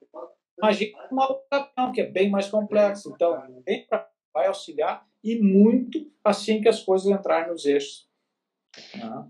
Imagina 0.56 1.08
uma 1.10 1.32
ocasião 1.32 1.92
que 1.92 2.00
é 2.00 2.06
bem 2.06 2.30
mais 2.30 2.48
complexo. 2.48 3.10
Então, 3.12 3.36
bem 3.64 3.84
pra, 3.86 4.08
vai 4.32 4.46
auxiliar 4.46 5.04
e 5.22 5.36
muito 5.42 5.98
assim 6.22 6.62
que 6.62 6.68
as 6.68 6.80
coisas 6.80 7.08
entrarem 7.08 7.50
nos 7.50 7.66
eixos. 7.66 8.08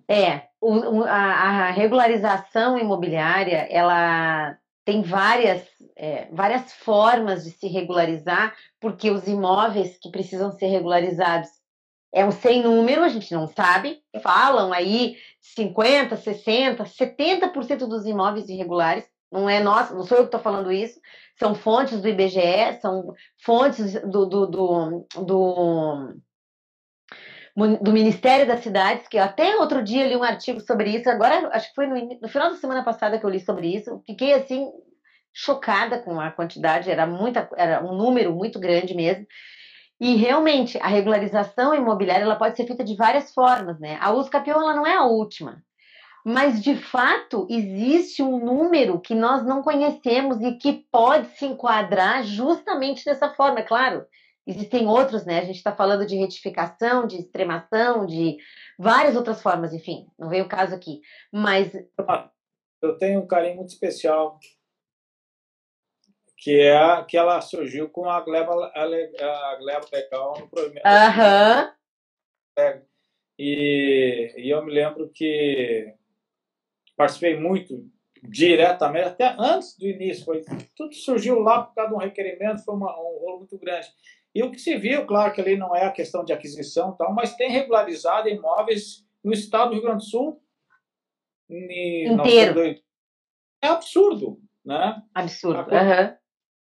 É, 0.08 0.48
o, 0.60 1.02
a, 1.02 1.68
a, 1.68 1.70
regularização 1.70 2.78
imobiliária, 2.78 3.66
ela 3.70 4.58
tem 4.84 5.02
várias, 5.02 5.66
é, 5.96 6.26
várias 6.32 6.72
formas 6.72 7.44
de 7.44 7.50
se 7.50 7.68
regularizar, 7.68 8.54
porque 8.80 9.10
os 9.10 9.26
imóveis 9.26 9.98
que 9.98 10.10
precisam 10.10 10.50
ser 10.52 10.66
regularizados 10.66 11.50
é 12.14 12.24
um 12.24 12.30
sem 12.30 12.62
número, 12.62 13.02
a 13.02 13.08
gente 13.08 13.34
não 13.34 13.48
sabe, 13.48 14.00
falam 14.22 14.72
aí 14.72 15.16
50, 15.40 16.16
60, 16.16 16.84
70% 16.84 17.78
dos 17.88 18.06
imóveis 18.06 18.48
irregulares, 18.48 19.04
não 19.30 19.50
é 19.50 19.60
nosso, 19.60 19.94
não 19.94 20.04
sou 20.04 20.18
eu 20.18 20.22
que 20.22 20.28
estou 20.28 20.40
falando 20.40 20.70
isso, 20.70 21.00
são 21.36 21.56
fontes 21.56 22.00
do 22.00 22.08
IBGE, 22.08 22.78
são 22.80 23.12
fontes 23.42 23.94
do, 24.02 24.26
do, 24.26 24.46
do, 24.46 25.06
do 25.24 26.14
do 27.56 27.92
Ministério 27.92 28.48
das 28.48 28.64
Cidades, 28.64 29.06
que 29.06 29.16
até 29.16 29.56
outro 29.56 29.80
dia 29.82 30.06
li 30.06 30.16
um 30.16 30.24
artigo 30.24 30.60
sobre 30.60 30.90
isso, 30.90 31.08
agora 31.08 31.48
acho 31.52 31.68
que 31.68 31.74
foi 31.76 31.86
no, 31.86 32.18
no, 32.20 32.28
final 32.28 32.50
da 32.50 32.56
semana 32.56 32.82
passada 32.82 33.16
que 33.16 33.24
eu 33.24 33.30
li 33.30 33.38
sobre 33.38 33.68
isso, 33.68 34.02
fiquei 34.04 34.34
assim 34.34 34.72
chocada 35.32 36.00
com 36.00 36.20
a 36.20 36.32
quantidade, 36.32 36.90
era 36.90 37.06
muita, 37.06 37.48
era 37.56 37.84
um 37.84 37.96
número 37.96 38.34
muito 38.34 38.58
grande 38.58 38.92
mesmo. 38.94 39.24
E 40.00 40.16
realmente 40.16 40.78
a 40.78 40.88
regularização 40.88 41.74
imobiliária 41.74 42.24
ela 42.24 42.36
pode 42.36 42.56
ser 42.56 42.66
feita 42.66 42.84
de 42.84 42.96
várias 42.96 43.32
formas, 43.32 43.78
né? 43.78 43.96
A 44.00 44.12
Uscapião 44.12 44.60
ela 44.60 44.74
não 44.74 44.86
é 44.86 44.96
a 44.96 45.04
última, 45.04 45.62
mas 46.24 46.62
de 46.62 46.74
fato 46.74 47.46
existe 47.50 48.22
um 48.22 48.44
número 48.44 49.00
que 49.00 49.14
nós 49.14 49.44
não 49.44 49.62
conhecemos 49.62 50.40
e 50.40 50.56
que 50.56 50.84
pode 50.90 51.28
se 51.36 51.44
enquadrar 51.44 52.24
justamente 52.24 53.04
dessa 53.04 53.32
forma, 53.34 53.60
é 53.60 53.62
claro. 53.62 54.04
Existem 54.46 54.86
outros, 54.86 55.24
né? 55.24 55.38
A 55.38 55.44
gente 55.44 55.56
está 55.56 55.74
falando 55.74 56.04
de 56.04 56.16
retificação, 56.16 57.06
de 57.06 57.16
extremação, 57.16 58.04
de 58.04 58.36
várias 58.78 59.16
outras 59.16 59.40
formas, 59.40 59.72
enfim, 59.72 60.06
não 60.18 60.28
veio 60.28 60.44
o 60.44 60.48
caso 60.48 60.74
aqui. 60.74 61.00
Mas. 61.32 61.72
Eu 62.82 62.98
tenho 62.98 63.20
um 63.20 63.26
carinho 63.26 63.56
muito 63.56 63.70
especial, 63.70 64.38
que 66.44 66.60
é 66.60 67.04
que 67.04 67.16
ela 67.16 67.40
surgiu 67.40 67.88
com 67.88 68.06
a 68.06 68.20
gleba, 68.20 68.70
a 68.74 69.56
gleba 69.56 69.86
legal 69.90 70.38
no. 70.38 70.80
Aham. 70.84 71.72
É, 72.58 72.82
e, 73.38 74.34
e 74.36 74.50
eu 74.50 74.62
me 74.62 74.70
lembro 74.70 75.08
que 75.08 75.94
participei 76.94 77.40
muito 77.40 77.90
diretamente, 78.22 79.06
até 79.06 79.34
antes 79.38 79.74
do 79.78 79.86
início, 79.86 80.22
foi, 80.22 80.44
tudo 80.76 80.94
surgiu 80.94 81.40
lá 81.40 81.62
por 81.62 81.74
causa 81.74 81.90
de 81.90 81.96
um 81.96 81.98
requerimento, 81.98 82.62
foi 82.62 82.74
uma, 82.74 82.92
um 82.92 83.18
rolo 83.18 83.38
muito 83.38 83.58
grande. 83.58 83.88
E 84.34 84.42
o 84.42 84.50
que 84.50 84.58
se 84.58 84.76
viu, 84.76 85.06
claro 85.06 85.32
que 85.32 85.40
ali 85.40 85.56
não 85.56 85.74
é 85.74 85.86
a 85.86 85.92
questão 85.92 86.24
de 86.26 86.32
aquisição, 86.32 86.92
tal, 86.92 87.14
mas 87.14 87.34
tem 87.36 87.50
regularizado 87.50 88.28
imóveis 88.28 89.06
no 89.22 89.32
estado 89.32 89.70
do 89.70 89.74
Rio 89.76 89.82
Grande 89.82 90.04
do 90.04 90.10
Sul. 90.10 90.42
Inteiro. 91.48 92.78
É 93.62 93.68
absurdo, 93.68 94.38
né? 94.62 95.02
Absurdo. 95.14 95.70
Uhum. 95.70 96.23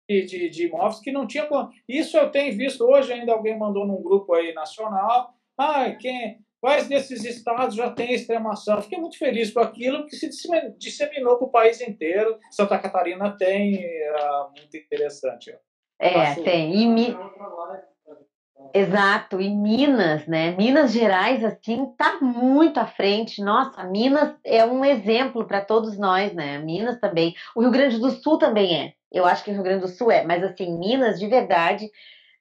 De, 0.08 0.50
de, 0.50 0.68
imóveis 0.68 1.00
que 1.00 1.12
não 1.12 1.26
tinha. 1.26 1.48
Isso 1.90 2.16
eu 2.16 2.30
tenho 2.30 2.56
visto 2.56 2.86
hoje, 2.86 3.12
ainda 3.12 3.32
alguém 3.32 3.58
mandou 3.58 3.88
num 3.88 4.04
grupo 4.04 4.34
aí 4.34 4.54
nacional. 4.54 5.34
Ah, 5.58 5.90
quem, 6.00 6.40
quais 6.62 6.88
desses 6.88 7.24
estados 7.24 7.76
já 7.76 7.90
tem 7.90 8.14
extremação? 8.14 8.82
Fiquei 8.82 9.00
muito 9.00 9.18
feliz 9.18 9.52
com 9.52 9.62
aquilo 9.62 10.06
que 10.06 10.16
se 10.16 10.30
disseminou 10.78 11.38
para 11.38 11.48
o 11.48 11.52
país 11.52 11.82
inteiro. 11.82 12.38
Santa 12.52 12.78
Catarina 12.78 13.36
tem, 13.38 13.84
é, 13.84 14.14
muito 14.56 14.78
interessante. 14.78 15.56
É, 16.00 16.36
tem. 16.36 16.76
E 16.76 16.88
Mi... 16.88 17.16
Exato, 18.74 19.40
e 19.40 19.50
Minas, 19.50 20.28
né? 20.28 20.52
Minas 20.56 20.92
Gerais, 20.92 21.44
assim, 21.44 21.94
tá 21.98 22.20
muito 22.20 22.80
à 22.80 22.88
frente. 22.88 23.42
Nossa, 23.42 23.84
Minas 23.84 24.36
é 24.44 24.66
um 24.66 24.84
exemplo 24.84 25.46
para 25.46 25.62
todos 25.64 25.98
nós, 25.98 26.34
né? 26.34 26.58
Minas 26.60 27.00
também. 27.00 27.34
O 27.56 27.62
Rio 27.62 27.72
Grande 27.72 28.00
do 28.00 28.10
Sul 28.12 28.38
também 28.38 28.76
é. 28.76 28.94
Eu 29.16 29.26
acho 29.26 29.44
que 29.44 29.50
o 29.50 29.54
Rio 29.54 29.64
Grande 29.64 29.82
do 29.82 29.88
Sul 29.88 30.12
é, 30.12 30.24
mas 30.26 30.44
assim, 30.44 30.78
Minas, 30.78 31.18
de 31.18 31.28
verdade, 31.28 31.90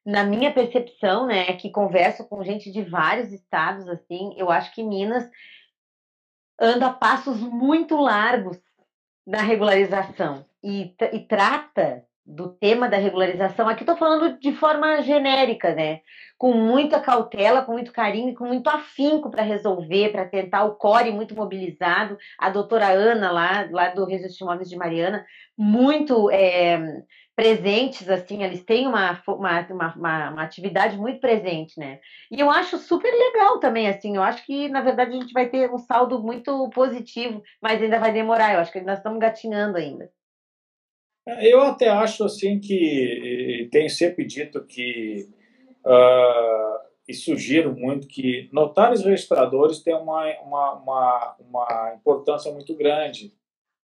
na 0.05 0.25
minha 0.25 0.53
percepção, 0.53 1.27
né, 1.27 1.53
que 1.55 1.70
converso 1.70 2.25
com 2.29 2.45
gente 2.45 2.70
de 2.72 2.83
vários 2.83 3.33
estados, 3.33 3.89
assim, 3.89 4.35
eu 4.37 4.51
acho 4.51 4.75
que 4.75 4.83
Minas 4.83 5.31
anda 6.61 6.89
a 6.89 6.93
passos 6.93 7.39
muito 7.39 7.97
largos 7.97 8.59
na 9.27 9.41
regularização 9.41 10.45
e, 10.62 10.95
e 11.12 11.20
trata 11.20 12.05
do 12.27 12.49
tema 12.49 12.89
da 12.89 12.97
regularização, 12.97 13.68
aqui 13.68 13.83
estou 13.83 13.97
falando 13.97 14.39
de 14.39 14.53
forma 14.53 15.03
genérica, 15.03 15.75
né? 15.75 16.01
Com 16.39 16.53
muita 16.53 16.99
cautela, 16.99 17.62
com 17.62 17.72
muito 17.72 17.93
carinho 17.93 18.31
e 18.31 18.35
com 18.35 18.47
muito 18.47 18.68
afinco 18.68 19.31
para 19.31 19.43
resolver, 19.43 20.11
para 20.11 20.25
tentar 20.25 20.64
o 20.64 20.75
core 20.75 21.12
muito 21.12 21.35
mobilizado. 21.35 22.16
A 22.39 22.49
doutora 22.49 22.89
Ana, 22.89 23.31
lá, 23.31 23.68
lá 23.70 23.89
do 23.91 24.05
Registro 24.07 24.39
de 24.39 24.45
Imóveis 24.45 24.68
de 24.68 24.77
Mariana, 24.77 25.25
muito 25.57 26.31
é, 26.31 27.03
presentes, 27.37 28.09
assim, 28.09 28.43
eles 28.43 28.64
têm 28.64 28.87
uma, 28.87 29.20
uma, 29.27 29.66
uma, 29.70 30.31
uma, 30.31 30.43
atividade 30.43 30.97
muito 30.97 31.20
presente, 31.20 31.79
né? 31.79 31.99
E 32.31 32.41
eu 32.41 32.51
acho 32.51 32.79
super 32.79 33.12
legal 33.12 33.59
também, 33.59 33.89
assim, 33.89 34.16
eu 34.16 34.22
acho 34.22 34.45
que, 34.47 34.68
na 34.68 34.81
verdade, 34.81 35.16
a 35.16 35.20
gente 35.20 35.33
vai 35.33 35.49
ter 35.49 35.70
um 35.70 35.79
saldo 35.79 36.22
muito 36.22 36.70
positivo, 36.70 37.43
mas 37.61 37.83
ainda 37.83 37.99
vai 37.99 38.12
demorar, 38.12 38.55
eu 38.55 38.61
acho 38.61 38.72
que 38.72 38.81
nós 38.81 38.99
estamos 38.99 39.18
gatinhando 39.18 39.77
ainda. 39.77 40.11
Eu 41.27 41.62
até 41.62 41.89
acho 41.89 42.25
assim 42.25 42.59
que 42.61 43.68
tem 43.72 43.89
sempre 43.89 44.27
dito 44.27 44.62
que 44.64 45.27
uh, 45.85 46.85
e 47.09 47.14
sugiro 47.14 47.75
muito 47.75 48.07
que 48.07 48.49
notários 48.53 49.05
registradores 49.05 49.81
têm 49.81 49.95
uma, 49.95 50.25
uma, 50.41 50.72
uma, 50.75 51.37
uma 51.39 51.95
importância 51.95 52.51
muito 52.53 52.75
grande. 52.75 53.33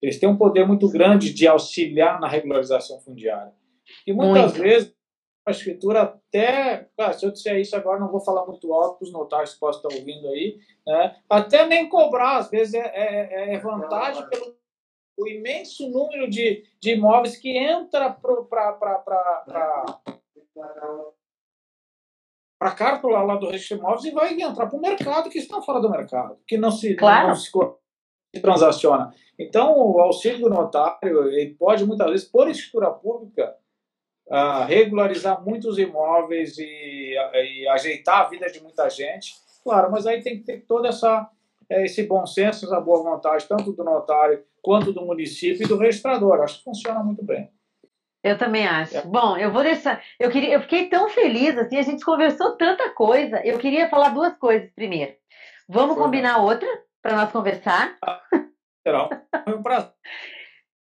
Eles 0.00 0.18
têm 0.18 0.28
um 0.28 0.36
poder 0.36 0.66
muito 0.66 0.88
grande 0.88 1.32
de 1.32 1.46
auxiliar 1.46 2.18
na 2.20 2.28
regularização 2.28 2.98
fundiária. 3.00 3.52
E 4.06 4.12
muitas 4.12 4.52
muito. 4.52 4.62
vezes 4.62 4.94
a 5.46 5.50
escritura 5.50 6.02
até, 6.02 6.88
cara, 6.96 7.12
se 7.12 7.26
eu 7.26 7.30
disser 7.30 7.58
isso 7.58 7.76
agora 7.76 8.00
não 8.00 8.10
vou 8.10 8.20
falar 8.20 8.46
muito 8.46 8.72
alto 8.72 8.98
para 8.98 9.04
os 9.06 9.12
notários 9.12 9.54
que 9.54 9.60
possam 9.60 9.82
estar 9.82 9.98
ouvindo 9.98 10.28
aí, 10.28 10.58
né? 10.86 11.16
até 11.28 11.66
nem 11.66 11.88
cobrar, 11.88 12.38
às 12.38 12.50
vezes 12.50 12.74
é, 12.74 12.80
é, 12.80 13.54
é 13.54 13.58
vantagem 13.58 14.26
pelo 14.28 14.54
o 15.20 15.28
imenso 15.28 15.88
número 15.90 16.28
de, 16.28 16.64
de 16.80 16.92
imóveis 16.92 17.36
que 17.36 17.56
entra 17.56 18.10
para 18.10 18.78
a 22.58 22.70
cártula 22.70 23.22
lá 23.22 23.36
do 23.36 23.50
registro 23.50 23.76
de 23.76 23.82
imóveis 23.82 24.04
e 24.04 24.10
vai 24.10 24.40
entrar 24.40 24.66
para 24.66 24.78
o 24.78 24.80
mercado 24.80 25.28
que 25.28 25.38
estão 25.38 25.62
fora 25.62 25.80
do 25.80 25.90
mercado, 25.90 26.38
que 26.46 26.56
não 26.56 26.70
se, 26.70 26.94
claro. 26.94 27.28
não 27.28 27.34
se, 27.34 27.50
se 28.34 28.40
transaciona. 28.40 29.14
Então, 29.38 29.78
o 29.78 30.00
auxílio 30.00 30.40
do 30.40 30.50
notário 30.50 31.28
ele 31.28 31.54
pode, 31.54 31.84
muitas 31.84 32.10
vezes, 32.10 32.28
por 32.28 32.48
escritura 32.48 32.90
pública, 32.90 33.56
uh, 34.26 34.64
regularizar 34.66 35.42
muitos 35.42 35.78
imóveis 35.78 36.58
e, 36.58 37.14
e, 37.14 37.68
ajeitar 37.68 38.20
a 38.20 38.28
vida 38.28 38.50
de 38.50 38.62
muita 38.62 38.88
gente. 38.88 39.34
Claro, 39.62 39.90
mas 39.90 40.06
aí 40.06 40.22
tem 40.22 40.38
que 40.38 40.44
ter 40.44 40.60
toda 40.66 40.88
essa 40.88 41.30
é, 41.70 41.84
esse 41.84 42.02
bom 42.02 42.26
senso, 42.26 42.66
essa 42.66 42.80
boa 42.80 43.02
vontade, 43.02 43.46
tanto 43.46 43.72
do 43.72 43.84
notário 43.84 44.44
quanto 44.62 44.92
do 44.92 45.04
município 45.04 45.64
e 45.64 45.68
do 45.68 45.76
registrador. 45.76 46.40
Acho 46.40 46.58
que 46.58 46.64
funciona 46.64 47.02
muito 47.02 47.24
bem. 47.24 47.50
Eu 48.22 48.36
também 48.36 48.66
acho. 48.66 48.98
É. 48.98 49.02
Bom, 49.02 49.36
eu 49.36 49.50
vou 49.50 49.62
deixar. 49.62 50.02
Eu, 50.18 50.30
queria, 50.30 50.54
eu 50.54 50.60
fiquei 50.60 50.88
tão 50.88 51.08
feliz, 51.08 51.56
assim, 51.56 51.78
a 51.78 51.82
gente 51.82 52.04
conversou 52.04 52.56
tanta 52.56 52.90
coisa. 52.90 53.40
Eu 53.44 53.58
queria 53.58 53.88
falar 53.88 54.10
duas 54.10 54.36
coisas 54.36 54.70
primeiro. 54.74 55.14
Vamos 55.68 55.94
Foi 55.94 56.04
combinar 56.04 56.34
bem. 56.34 56.42
outra 56.42 56.68
para 57.02 57.16
nós 57.16 57.32
conversar? 57.32 57.96
Será. 58.82 59.08
Foi 59.44 59.54
um 59.54 59.62
prazer. 59.62 59.92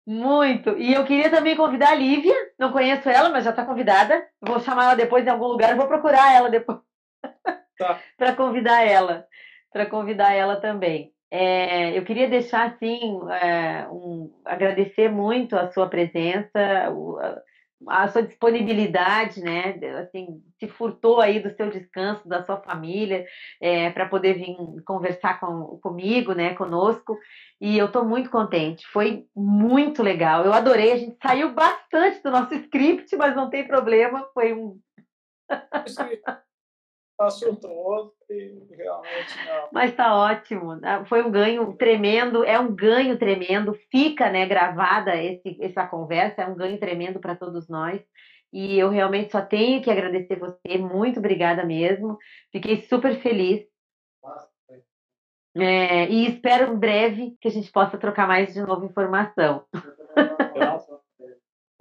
Muito. 0.07 0.77
E 0.77 0.93
eu 0.93 1.03
queria 1.03 1.29
também 1.29 1.55
convidar 1.55 1.89
a 1.91 1.95
Lívia. 1.95 2.35
Não 2.59 2.71
conheço 2.71 3.09
ela, 3.09 3.29
mas 3.29 3.43
já 3.43 3.49
está 3.49 3.65
convidada. 3.65 4.25
Vou 4.39 4.59
chamar 4.59 4.85
ela 4.85 4.95
depois 4.95 5.25
em 5.25 5.29
algum 5.29 5.47
lugar. 5.47 5.75
Vou 5.75 5.87
procurar 5.87 6.33
ela 6.33 6.49
depois. 6.49 6.79
Tá. 7.77 7.99
para 8.17 8.35
convidar 8.35 8.83
ela. 8.83 9.27
Para 9.73 9.85
convidar 9.87 10.33
ela 10.33 10.61
também. 10.61 11.11
É, 11.31 11.97
eu 11.97 12.03
queria 12.05 12.29
deixar 12.29 12.67
assim, 12.67 13.19
é, 13.29 13.87
um, 13.89 14.31
agradecer 14.45 15.09
muito 15.09 15.55
a 15.55 15.71
sua 15.71 15.89
presença, 15.89 16.49
a 17.87 18.07
sua 18.07 18.23
disponibilidade, 18.23 19.41
né? 19.41 19.77
Assim, 19.99 20.41
se 20.59 20.67
furtou 20.67 21.19
aí 21.19 21.39
do 21.39 21.53
seu 21.55 21.69
descanso, 21.69 22.27
da 22.27 22.43
sua 22.43 22.57
família, 22.61 23.25
é, 23.61 23.89
para 23.91 24.07
poder 24.07 24.35
vir 24.35 24.55
conversar 24.85 25.39
com, 25.39 25.77
comigo, 25.81 26.33
né? 26.33 26.53
Conosco. 26.55 27.17
E 27.59 27.77
eu 27.77 27.87
estou 27.87 28.05
muito 28.05 28.29
contente. 28.29 28.85
Foi 28.87 29.25
muito 29.35 30.01
legal. 30.01 30.45
Eu 30.45 30.53
adorei. 30.53 30.91
A 30.91 30.97
gente 30.97 31.17
saiu 31.21 31.53
bastante 31.53 32.21
do 32.23 32.31
nosso 32.31 32.53
script, 32.55 33.15
mas 33.15 33.35
não 33.35 33.49
tem 33.49 33.67
problema. 33.67 34.27
Foi 34.33 34.53
um 34.53 34.79
assunto 37.23 37.67
outro 37.67 38.13
e 38.29 38.75
realmente 38.75 39.45
não. 39.45 39.69
Mas 39.71 39.91
está 39.91 40.15
ótimo. 40.15 40.79
Ah, 40.83 41.05
foi 41.05 41.23
um 41.23 41.31
ganho 41.31 41.73
tremendo, 41.77 42.43
é 42.43 42.59
um 42.59 42.73
ganho 42.73 43.17
tremendo. 43.17 43.73
Fica, 43.91 44.29
né, 44.29 44.45
gravada 44.45 45.15
esse, 45.15 45.57
essa 45.61 45.87
conversa, 45.87 46.41
é 46.41 46.47
um 46.47 46.55
ganho 46.55 46.79
tremendo 46.79 47.19
para 47.19 47.35
todos 47.35 47.67
nós. 47.69 48.01
E 48.51 48.77
eu 48.79 48.89
realmente 48.89 49.31
só 49.31 49.41
tenho 49.41 49.81
que 49.81 49.91
agradecer 49.91 50.39
você. 50.39 50.77
Muito 50.77 51.19
obrigada 51.19 51.65
mesmo. 51.65 52.17
Fiquei 52.51 52.81
super 52.83 53.19
feliz. 53.21 53.65
É, 55.57 56.09
e 56.09 56.27
espero 56.27 56.73
em 56.73 56.77
breve 56.77 57.37
que 57.39 57.47
a 57.47 57.51
gente 57.51 57.71
possa 57.71 57.97
trocar 57.97 58.27
mais 58.27 58.53
de 58.53 58.61
novo 58.61 58.85
informação. 58.85 59.65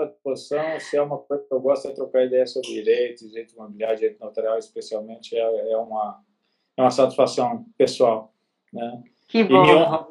À 0.02 0.06
disposição. 0.06 0.80
Se 0.80 0.96
é 0.96 1.02
uma 1.02 1.18
coisa 1.18 1.44
que 1.46 1.54
eu 1.54 1.60
gosto 1.60 1.88
de 1.88 1.94
trocar 1.94 2.24
ideia 2.24 2.46
sobre 2.46 2.68
direito, 2.68 3.28
direito 3.28 3.54
imobiliário, 3.54 3.98
direito 3.98 4.20
notarial, 4.20 4.58
especialmente, 4.58 5.36
é, 5.36 5.70
é, 5.72 5.76
uma, 5.76 6.22
é 6.76 6.82
uma 6.82 6.90
satisfação 6.90 7.66
pessoal. 7.76 8.34
Né? 8.72 9.02
Que 9.28 9.44
bom. 9.44 9.64
E 9.64 9.66
me 9.66 9.74
honra 9.74 10.06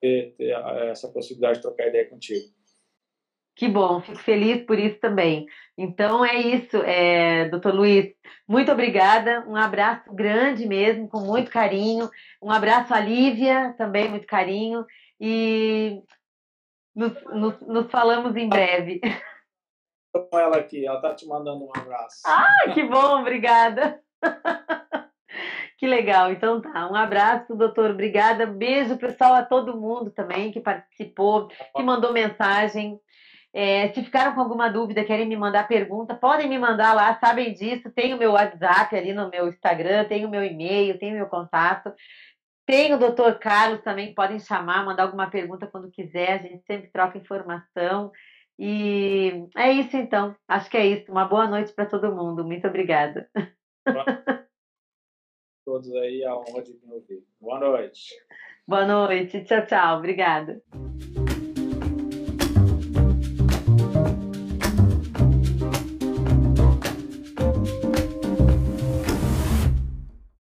ter, 0.00 0.34
ter 0.36 0.50
essa 0.90 1.08
possibilidade 1.08 1.56
de 1.56 1.62
trocar 1.62 1.88
ideia 1.88 2.08
contigo. 2.08 2.56
Que 3.56 3.68
bom, 3.68 4.02
fico 4.02 4.18
feliz 4.18 4.66
por 4.66 4.78
isso 4.78 4.98
também. 5.00 5.46
Então 5.78 6.22
é 6.22 6.38
isso, 6.38 6.76
é, 6.76 7.48
doutor 7.48 7.74
Luiz. 7.74 8.12
Muito 8.46 8.70
obrigada, 8.70 9.46
um 9.48 9.56
abraço 9.56 10.14
grande 10.14 10.66
mesmo, 10.66 11.08
com 11.08 11.20
muito 11.20 11.50
carinho. 11.50 12.10
Um 12.42 12.50
abraço 12.50 12.92
à 12.92 13.00
Lívia, 13.00 13.74
também 13.78 14.10
muito 14.10 14.26
carinho. 14.26 14.84
E 15.18 16.02
nos, 16.96 17.12
nos, 17.24 17.60
nos 17.60 17.90
falamos 17.90 18.34
em 18.34 18.48
breve. 18.48 19.00
Com 20.30 20.38
ela 20.38 20.56
aqui, 20.56 20.86
ela 20.86 20.96
está 20.96 21.14
te 21.14 21.26
mandando 21.26 21.66
um 21.66 21.70
abraço. 21.76 22.22
Ah, 22.24 22.70
que 22.72 22.82
bom, 22.82 23.20
obrigada. 23.20 24.00
Que 25.78 25.86
legal, 25.86 26.32
então 26.32 26.58
tá. 26.58 26.90
Um 26.90 26.94
abraço, 26.94 27.54
doutor. 27.54 27.90
Obrigada. 27.90 28.46
Beijo, 28.46 28.96
pessoal, 28.96 29.34
a 29.34 29.44
todo 29.44 29.78
mundo 29.78 30.10
também 30.10 30.50
que 30.50 30.58
participou, 30.58 31.48
que 31.48 31.82
mandou 31.82 32.14
mensagem. 32.14 32.98
É, 33.52 33.88
se 33.92 34.02
ficaram 34.02 34.34
com 34.34 34.40
alguma 34.40 34.70
dúvida, 34.70 35.04
querem 35.04 35.26
me 35.26 35.36
mandar 35.36 35.68
pergunta, 35.68 36.14
podem 36.14 36.48
me 36.48 36.58
mandar 36.58 36.94
lá, 36.94 37.18
sabem 37.18 37.52
disso. 37.52 37.90
Tem 37.90 38.14
o 38.14 38.18
meu 38.18 38.32
WhatsApp 38.32 38.96
ali 38.96 39.12
no 39.12 39.28
meu 39.28 39.48
Instagram, 39.48 40.06
tem 40.06 40.24
o 40.24 40.30
meu 40.30 40.42
e-mail, 40.42 40.98
tem 40.98 41.12
o 41.12 41.16
meu 41.16 41.26
contato. 41.26 41.92
Tem 42.66 42.92
o 42.92 42.98
doutor 42.98 43.38
Carlos 43.38 43.80
também, 43.82 44.12
podem 44.12 44.40
chamar, 44.40 44.84
mandar 44.84 45.04
alguma 45.04 45.30
pergunta 45.30 45.68
quando 45.68 45.90
quiser, 45.90 46.32
a 46.32 46.38
gente 46.38 46.64
sempre 46.66 46.90
troca 46.90 47.16
informação. 47.16 48.10
E 48.58 49.46
é 49.56 49.70
isso 49.70 49.96
então, 49.96 50.34
acho 50.48 50.68
que 50.68 50.76
é 50.76 50.84
isso. 50.84 51.12
Uma 51.12 51.26
boa 51.26 51.46
noite 51.46 51.72
para 51.72 51.86
todo 51.86 52.14
mundo. 52.14 52.44
Muito 52.44 52.66
obrigada. 52.66 53.30
Todos 55.64 55.92
aí 55.94 56.24
a 56.24 56.34
honra 56.34 56.62
de 56.62 56.72
me 56.72 56.92
ouvir. 56.92 57.24
Boa 57.40 57.60
noite. 57.60 58.14
Boa 58.66 58.84
noite, 58.84 59.44
tchau, 59.44 59.64
tchau. 59.64 59.98
Obrigada. 59.98 60.60